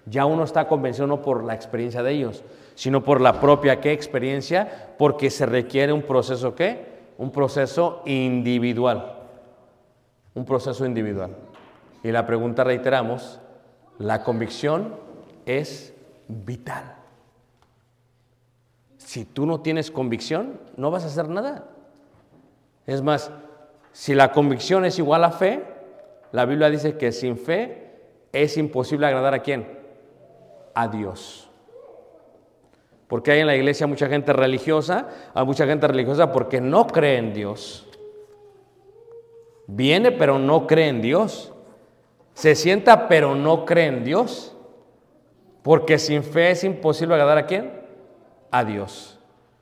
Ya 0.06 0.24
uno 0.24 0.44
está 0.44 0.68
convencido 0.68 1.08
no 1.08 1.20
por 1.20 1.42
la 1.42 1.54
experiencia 1.54 2.04
de 2.04 2.12
ellos, 2.12 2.44
sino 2.76 3.02
por 3.02 3.20
la 3.20 3.40
propia 3.40 3.80
qué 3.80 3.90
experiencia, 3.90 4.94
porque 4.98 5.30
se 5.30 5.46
requiere 5.46 5.92
un 5.92 6.02
proceso 6.02 6.54
qué? 6.54 6.86
Un 7.18 7.32
proceso 7.32 8.02
individual. 8.06 9.18
Un 10.34 10.44
proceso 10.44 10.86
individual. 10.86 11.30
Y 12.04 12.12
la 12.12 12.24
pregunta 12.24 12.62
reiteramos, 12.62 13.40
la 13.98 14.24
convicción 14.24 14.96
es 15.46 15.94
vital. 16.28 16.96
Si 18.98 19.24
tú 19.24 19.46
no 19.46 19.60
tienes 19.60 19.90
convicción, 19.90 20.58
no 20.76 20.90
vas 20.90 21.04
a 21.04 21.08
hacer 21.08 21.28
nada. 21.28 21.68
Es 22.86 23.02
más, 23.02 23.30
si 23.92 24.14
la 24.14 24.32
convicción 24.32 24.84
es 24.84 24.98
igual 24.98 25.24
a 25.24 25.30
fe, 25.30 25.62
la 26.32 26.46
Biblia 26.46 26.70
dice 26.70 26.96
que 26.96 27.12
sin 27.12 27.36
fe 27.36 27.92
es 28.32 28.56
imposible 28.56 29.06
agradar 29.06 29.34
a 29.34 29.42
quién? 29.42 29.78
A 30.74 30.88
Dios. 30.88 31.48
Porque 33.06 33.32
hay 33.32 33.40
en 33.40 33.46
la 33.46 33.54
iglesia 33.54 33.86
mucha 33.86 34.08
gente 34.08 34.32
religiosa, 34.32 35.08
hay 35.34 35.44
mucha 35.44 35.66
gente 35.66 35.86
religiosa 35.86 36.32
porque 36.32 36.62
no 36.62 36.86
cree 36.86 37.18
en 37.18 37.34
Dios. 37.34 37.86
Viene 39.66 40.12
pero 40.12 40.38
no 40.38 40.66
cree 40.66 40.88
en 40.88 41.02
Dios. 41.02 41.51
Se 42.34 42.54
sienta 42.54 43.08
pero 43.08 43.34
no 43.34 43.64
cree 43.64 43.86
en 43.86 44.04
Dios. 44.04 44.54
Porque 45.62 45.98
sin 45.98 46.24
fe 46.24 46.50
es 46.50 46.64
imposible 46.64 47.14
agradar 47.14 47.38
a 47.38 47.46
quién? 47.46 47.70
A 48.50 48.64
Dios. 48.64 49.18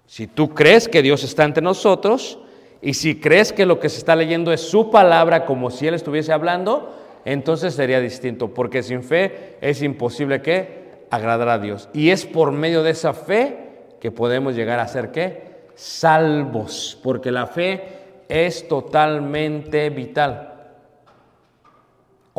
Si 0.07 0.27
tú 0.27 0.55
crees 0.55 0.89
que 0.89 1.03
Dios 1.03 1.23
está 1.23 1.45
entre 1.45 1.63
nosotros 1.63 2.39
y 2.83 2.95
si 2.95 3.21
crees 3.21 3.53
que 3.53 3.67
lo 3.67 3.79
que 3.79 3.91
se 3.91 3.99
está 3.99 4.17
leyendo 4.17 4.53
es 4.53 4.63
su 4.63 4.91
palabra 4.91 5.45
como 5.45 5.71
si 5.71 5.87
Él 5.87 5.95
estuviese 5.95 6.33
hablando, 6.33 6.97
entonces 7.25 7.75
sería 7.75 8.01
distinto. 8.01 8.55
Porque 8.55 8.83
sin 8.83 9.03
fe 9.03 9.57
es 9.61 9.83
imposible 9.83 10.41
que 10.41 11.05
agradar 11.11 11.49
a 11.49 11.59
Dios. 11.59 11.89
Y 11.93 12.11
es 12.11 12.25
por 12.25 12.51
medio 12.51 12.83
de 12.83 12.91
esa 12.91 13.13
fe 13.13 13.69
que 14.01 14.11
podemos 14.11 14.55
llegar 14.55 14.79
a 14.79 14.89
ser 14.89 15.13
qué? 15.13 15.51
Salvos. 15.75 16.99
Porque 17.03 17.31
la 17.31 17.47
fe 17.47 17.83
es 18.29 18.67
totalmente 18.67 19.91
vital. 19.91 20.50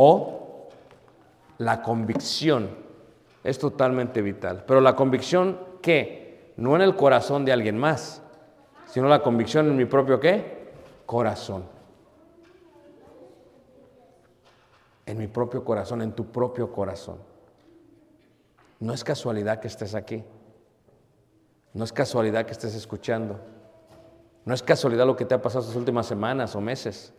O 0.04 0.68
la 1.60 1.84
convicción 1.84 2.72
es 3.44 3.60
totalmente 3.60 4.24
vital. 4.24 4.64
Pero 4.66 4.82
la 4.82 4.96
convicción, 4.96 5.60
¿qué? 5.80 6.54
No 6.58 6.76
en 6.76 6.82
el 6.82 6.96
corazón 6.96 7.46
de 7.46 7.52
alguien 7.52 7.78
más, 7.78 8.24
sino 8.88 9.08
la 9.08 9.22
convicción 9.22 9.68
en 9.68 9.78
mi 9.78 9.86
propio 9.86 10.20
qué? 10.20 10.72
Corazón. 11.06 11.66
En 15.06 15.20
mi 15.20 15.28
propio 15.28 15.64
corazón, 15.64 16.02
en 16.02 16.14
tu 16.14 16.32
propio 16.32 16.72
corazón. 16.72 17.20
No 18.80 18.92
es 18.94 19.04
casualidad 19.04 19.60
que 19.60 19.68
estés 19.68 19.94
aquí. 19.94 20.24
No 21.76 21.84
es 21.84 21.94
casualidad 21.94 22.48
que 22.48 22.54
estés 22.54 22.74
escuchando. 22.74 23.40
No 24.46 24.56
es 24.56 24.64
casualidad 24.64 25.06
lo 25.06 25.16
que 25.16 25.26
te 25.26 25.36
ha 25.36 25.42
pasado 25.44 25.62
estas 25.62 25.76
últimas 25.76 26.08
semanas 26.08 26.56
o 26.56 26.60
meses. 26.60 27.14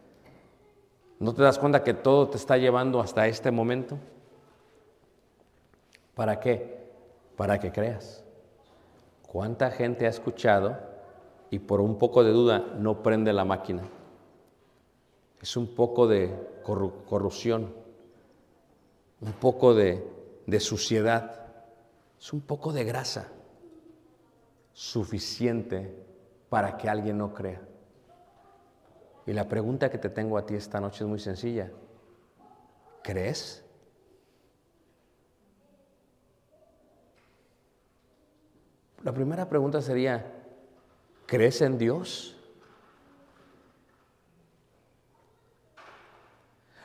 ¿No 1.19 1.35
te 1.35 1.43
das 1.43 1.59
cuenta 1.59 1.85
que 1.85 1.95
todo 1.95 2.29
te 2.29 2.37
está 2.37 2.57
llevando 2.57 3.01
hasta 3.01 3.27
este 3.27 3.51
momento? 3.51 3.99
¿Para 6.15 6.41
qué? 6.41 6.91
Para 7.37 7.59
que 7.59 7.73
creas. 7.73 8.25
¿Cuánta 9.27 9.71
gente 9.71 10.07
ha 10.07 10.11
escuchado 10.11 10.79
y 11.51 11.59
por 11.59 11.81
un 11.81 11.99
poco 11.99 12.23
de 12.23 12.33
duda 12.33 12.59
no 12.77 13.03
prende 13.03 13.33
la 13.33 13.45
máquina? 13.45 13.83
Es 15.41 15.57
un 15.57 15.75
poco 15.75 16.07
de 16.07 16.33
corrupción, 16.63 17.73
un 19.21 19.33
poco 19.33 19.75
de, 19.75 20.05
suciedad, 20.61 21.47
es 22.21 22.33
un 22.33 22.43
poco 22.43 22.73
de 22.73 22.85
grasa 22.85 23.29
suficiente 24.73 25.95
para 26.49 26.77
que 26.77 26.89
alguien 26.89 27.19
no 27.19 27.33
crea. 27.33 27.61
Y 29.27 29.33
la 29.33 29.49
pregunta 29.49 29.91
que 29.91 29.99
te 29.99 30.09
tengo 30.09 30.37
a 30.37 30.45
ti 30.45 30.55
esta 30.55 30.81
noche 30.81 31.05
es 31.05 31.09
muy 31.09 31.21
sencilla. 31.21 31.71
¿Crees? 33.03 33.65
La 39.03 39.13
primera 39.13 39.49
pregunta 39.49 39.81
sería, 39.81 40.25
¿crees 41.27 41.61
en 41.61 41.79
Dios? 41.79 42.37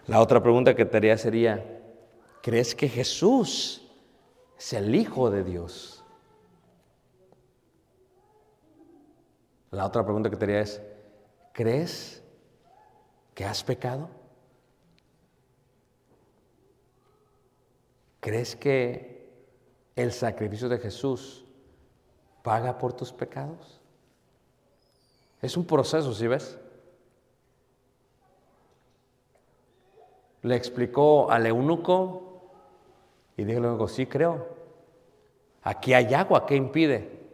La 0.07 0.21
otra 0.21 0.41
pregunta 0.41 0.75
que 0.75 0.85
te 0.85 0.97
haría 0.97 1.17
sería, 1.17 1.81
¿crees 2.41 2.73
que 2.73 2.87
Jesús 2.87 3.87
es 4.57 4.73
el 4.73 4.95
Hijo 4.95 5.29
de 5.29 5.43
Dios? 5.43 6.03
La 9.69 9.85
otra 9.85 10.03
pregunta 10.03 10.29
que 10.29 10.37
te 10.37 10.45
haría 10.45 10.61
es, 10.61 10.81
¿crees 11.51 12.23
que 13.37 13.45
has 13.45 13.63
pecado? 13.63 14.09
¿Crees 18.19 18.55
que 18.55 19.31
el 19.95 20.11
sacrificio 20.11 20.67
de 20.67 20.79
Jesús 20.79 21.45
paga 22.41 22.79
por 22.79 22.93
tus 22.93 23.13
pecados? 23.13 23.79
Es 25.39 25.55
un 25.55 25.65
proceso, 25.67 26.15
¿sí 26.15 26.25
ves? 26.25 26.57
Le 30.41 30.55
explicó 30.55 31.29
al 31.29 31.45
eunuco 31.45 32.41
y 33.37 33.43
dijo 33.43 33.59
al 33.59 33.65
eunuco, 33.65 33.87
sí 33.87 34.07
creo. 34.07 34.47
Aquí 35.61 35.93
hay 35.93 36.11
agua, 36.15 36.47
¿qué 36.47 36.55
impide? 36.55 37.29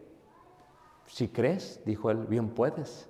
Si 1.07 1.29
crees, 1.29 1.79
dijo 1.85 2.11
él, 2.11 2.25
bien 2.25 2.49
puedes. 2.49 3.07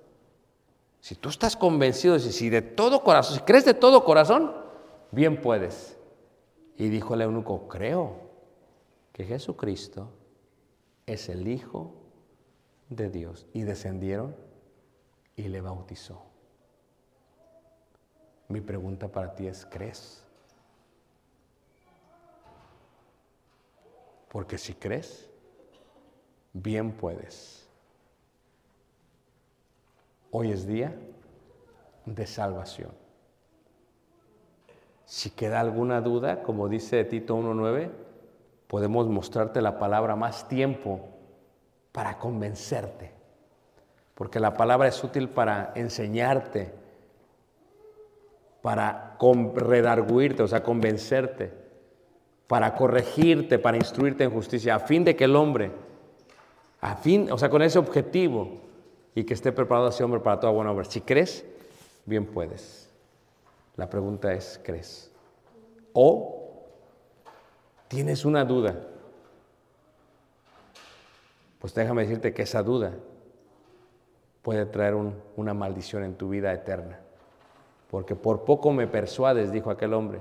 Si 1.04 1.14
tú 1.16 1.28
estás 1.28 1.54
convencido, 1.54 2.18
si 2.18 2.48
de 2.48 2.62
todo 2.62 3.04
corazón, 3.04 3.36
si 3.36 3.42
crees 3.42 3.66
de 3.66 3.74
todo 3.74 4.06
corazón, 4.06 4.56
bien 5.10 5.38
puedes. 5.42 5.98
Y 6.78 6.88
dijo 6.88 7.12
el 7.12 7.20
eunuco, 7.20 7.68
creo 7.68 8.22
que 9.12 9.26
Jesucristo 9.26 10.08
es 11.04 11.28
el 11.28 11.46
Hijo 11.46 11.92
de 12.88 13.10
Dios. 13.10 13.44
Y 13.52 13.64
descendieron 13.64 14.34
y 15.36 15.48
le 15.48 15.60
bautizó. 15.60 16.22
Mi 18.48 18.62
pregunta 18.62 19.06
para 19.06 19.34
ti 19.34 19.46
es, 19.46 19.66
¿crees? 19.66 20.24
Porque 24.30 24.56
si 24.56 24.72
crees, 24.72 25.28
bien 26.54 26.92
puedes. 26.92 27.63
Hoy 30.36 30.50
es 30.50 30.66
día 30.66 30.92
de 32.06 32.26
salvación. 32.26 32.90
Si 35.04 35.30
queda 35.30 35.60
alguna 35.60 36.00
duda, 36.00 36.42
como 36.42 36.68
dice 36.68 37.04
Tito 37.04 37.36
1.9, 37.36 37.88
podemos 38.66 39.06
mostrarte 39.06 39.62
la 39.62 39.78
palabra 39.78 40.16
más 40.16 40.48
tiempo 40.48 41.02
para 41.92 42.18
convencerte. 42.18 43.12
Porque 44.16 44.40
la 44.40 44.54
palabra 44.54 44.88
es 44.88 45.04
útil 45.04 45.28
para 45.28 45.70
enseñarte, 45.76 46.74
para 48.60 49.16
redarguirte, 49.54 50.42
o 50.42 50.48
sea, 50.48 50.64
convencerte, 50.64 51.52
para 52.48 52.74
corregirte, 52.74 53.60
para 53.60 53.76
instruirte 53.76 54.24
en 54.24 54.32
justicia, 54.32 54.74
a 54.74 54.80
fin 54.80 55.04
de 55.04 55.14
que 55.14 55.26
el 55.26 55.36
hombre, 55.36 55.70
a 56.80 56.96
fin, 56.96 57.30
o 57.30 57.38
sea, 57.38 57.50
con 57.50 57.62
ese 57.62 57.78
objetivo, 57.78 58.63
y 59.14 59.24
que 59.24 59.34
esté 59.34 59.52
preparado 59.52 59.88
ese 59.88 60.02
hombre 60.02 60.20
para 60.20 60.40
toda 60.40 60.52
buena 60.52 60.72
obra. 60.72 60.84
Si 60.84 61.00
crees, 61.00 61.44
bien 62.04 62.26
puedes. 62.26 62.90
La 63.76 63.88
pregunta 63.88 64.32
es, 64.32 64.60
¿crees? 64.62 65.10
O 65.92 66.62
tienes 67.88 68.24
una 68.24 68.44
duda. 68.44 68.76
Pues 71.60 71.74
déjame 71.74 72.02
decirte 72.02 72.34
que 72.34 72.42
esa 72.42 72.62
duda 72.62 72.92
puede 74.42 74.66
traer 74.66 74.94
un- 74.94 75.14
una 75.36 75.54
maldición 75.54 76.04
en 76.04 76.14
tu 76.16 76.28
vida 76.28 76.52
eterna. 76.52 77.00
Porque 77.90 78.14
por 78.14 78.44
poco 78.44 78.72
me 78.72 78.86
persuades, 78.86 79.50
dijo 79.52 79.70
aquel 79.70 79.94
hombre. 79.94 80.20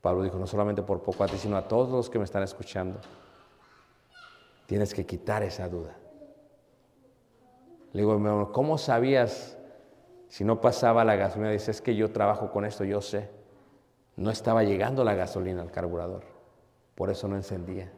Pablo 0.00 0.22
dijo, 0.22 0.38
no 0.38 0.46
solamente 0.46 0.82
por 0.82 1.02
poco 1.02 1.24
a 1.24 1.26
ti, 1.26 1.36
sino 1.36 1.56
a 1.56 1.66
todos 1.66 1.90
los 1.90 2.08
que 2.08 2.18
me 2.18 2.24
están 2.24 2.42
escuchando. 2.44 3.00
Tienes 4.66 4.94
que 4.94 5.04
quitar 5.04 5.42
esa 5.42 5.68
duda. 5.68 5.96
Le 7.92 8.02
digo, 8.02 8.52
¿cómo 8.52 8.78
sabías 8.78 9.56
si 10.28 10.44
no 10.44 10.60
pasaba 10.60 11.04
la 11.04 11.16
gasolina? 11.16 11.50
Dice, 11.50 11.70
es 11.70 11.80
que 11.80 11.96
yo 11.96 12.12
trabajo 12.12 12.50
con 12.50 12.64
esto, 12.64 12.84
yo 12.84 13.00
sé. 13.00 13.30
No 14.16 14.30
estaba 14.30 14.64
llegando 14.64 15.04
la 15.04 15.14
gasolina 15.14 15.62
al 15.62 15.70
carburador, 15.70 16.24
por 16.94 17.10
eso 17.10 17.28
no 17.28 17.36
encendía. 17.36 17.92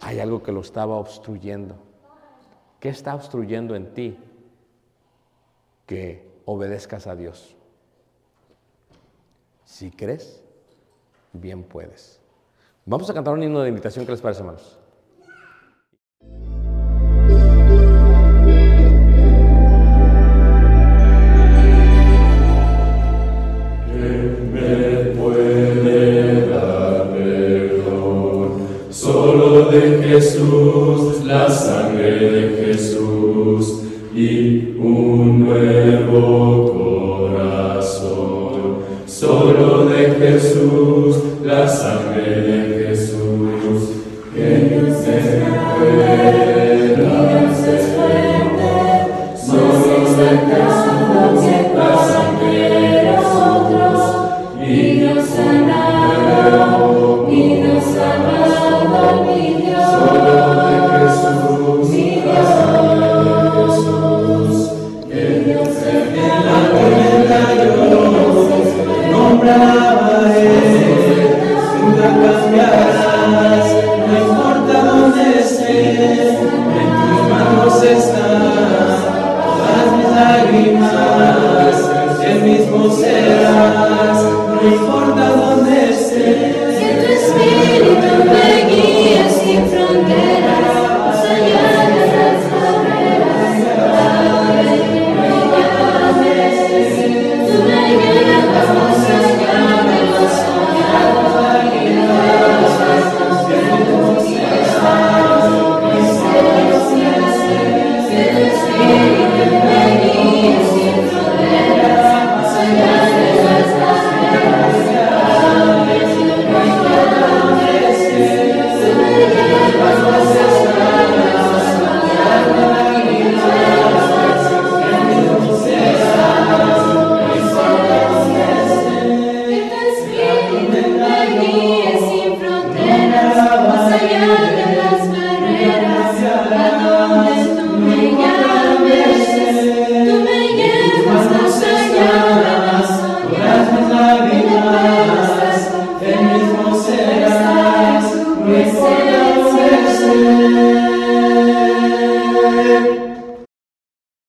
Hay 0.00 0.20
algo 0.20 0.42
que 0.42 0.52
lo 0.52 0.60
estaba 0.60 0.96
obstruyendo. 0.96 1.76
¿Qué 2.80 2.88
está 2.88 3.14
obstruyendo 3.14 3.74
en 3.74 3.94
ti 3.94 4.18
que 5.86 6.28
obedezcas 6.44 7.06
a 7.06 7.16
Dios? 7.16 7.56
Si 9.64 9.90
crees, 9.90 10.42
bien 11.32 11.62
puedes. 11.62 12.20
Vamos 12.84 13.08
a 13.10 13.14
cantar 13.14 13.34
un 13.34 13.42
himno 13.42 13.60
de 13.60 13.68
invitación, 13.68 14.04
¿qué 14.06 14.12
les 14.12 14.20
parece, 14.20 14.40
hermanos? 14.40 14.78
Jesús, 40.18 41.16
la 41.44 41.68
sangre 41.68 42.27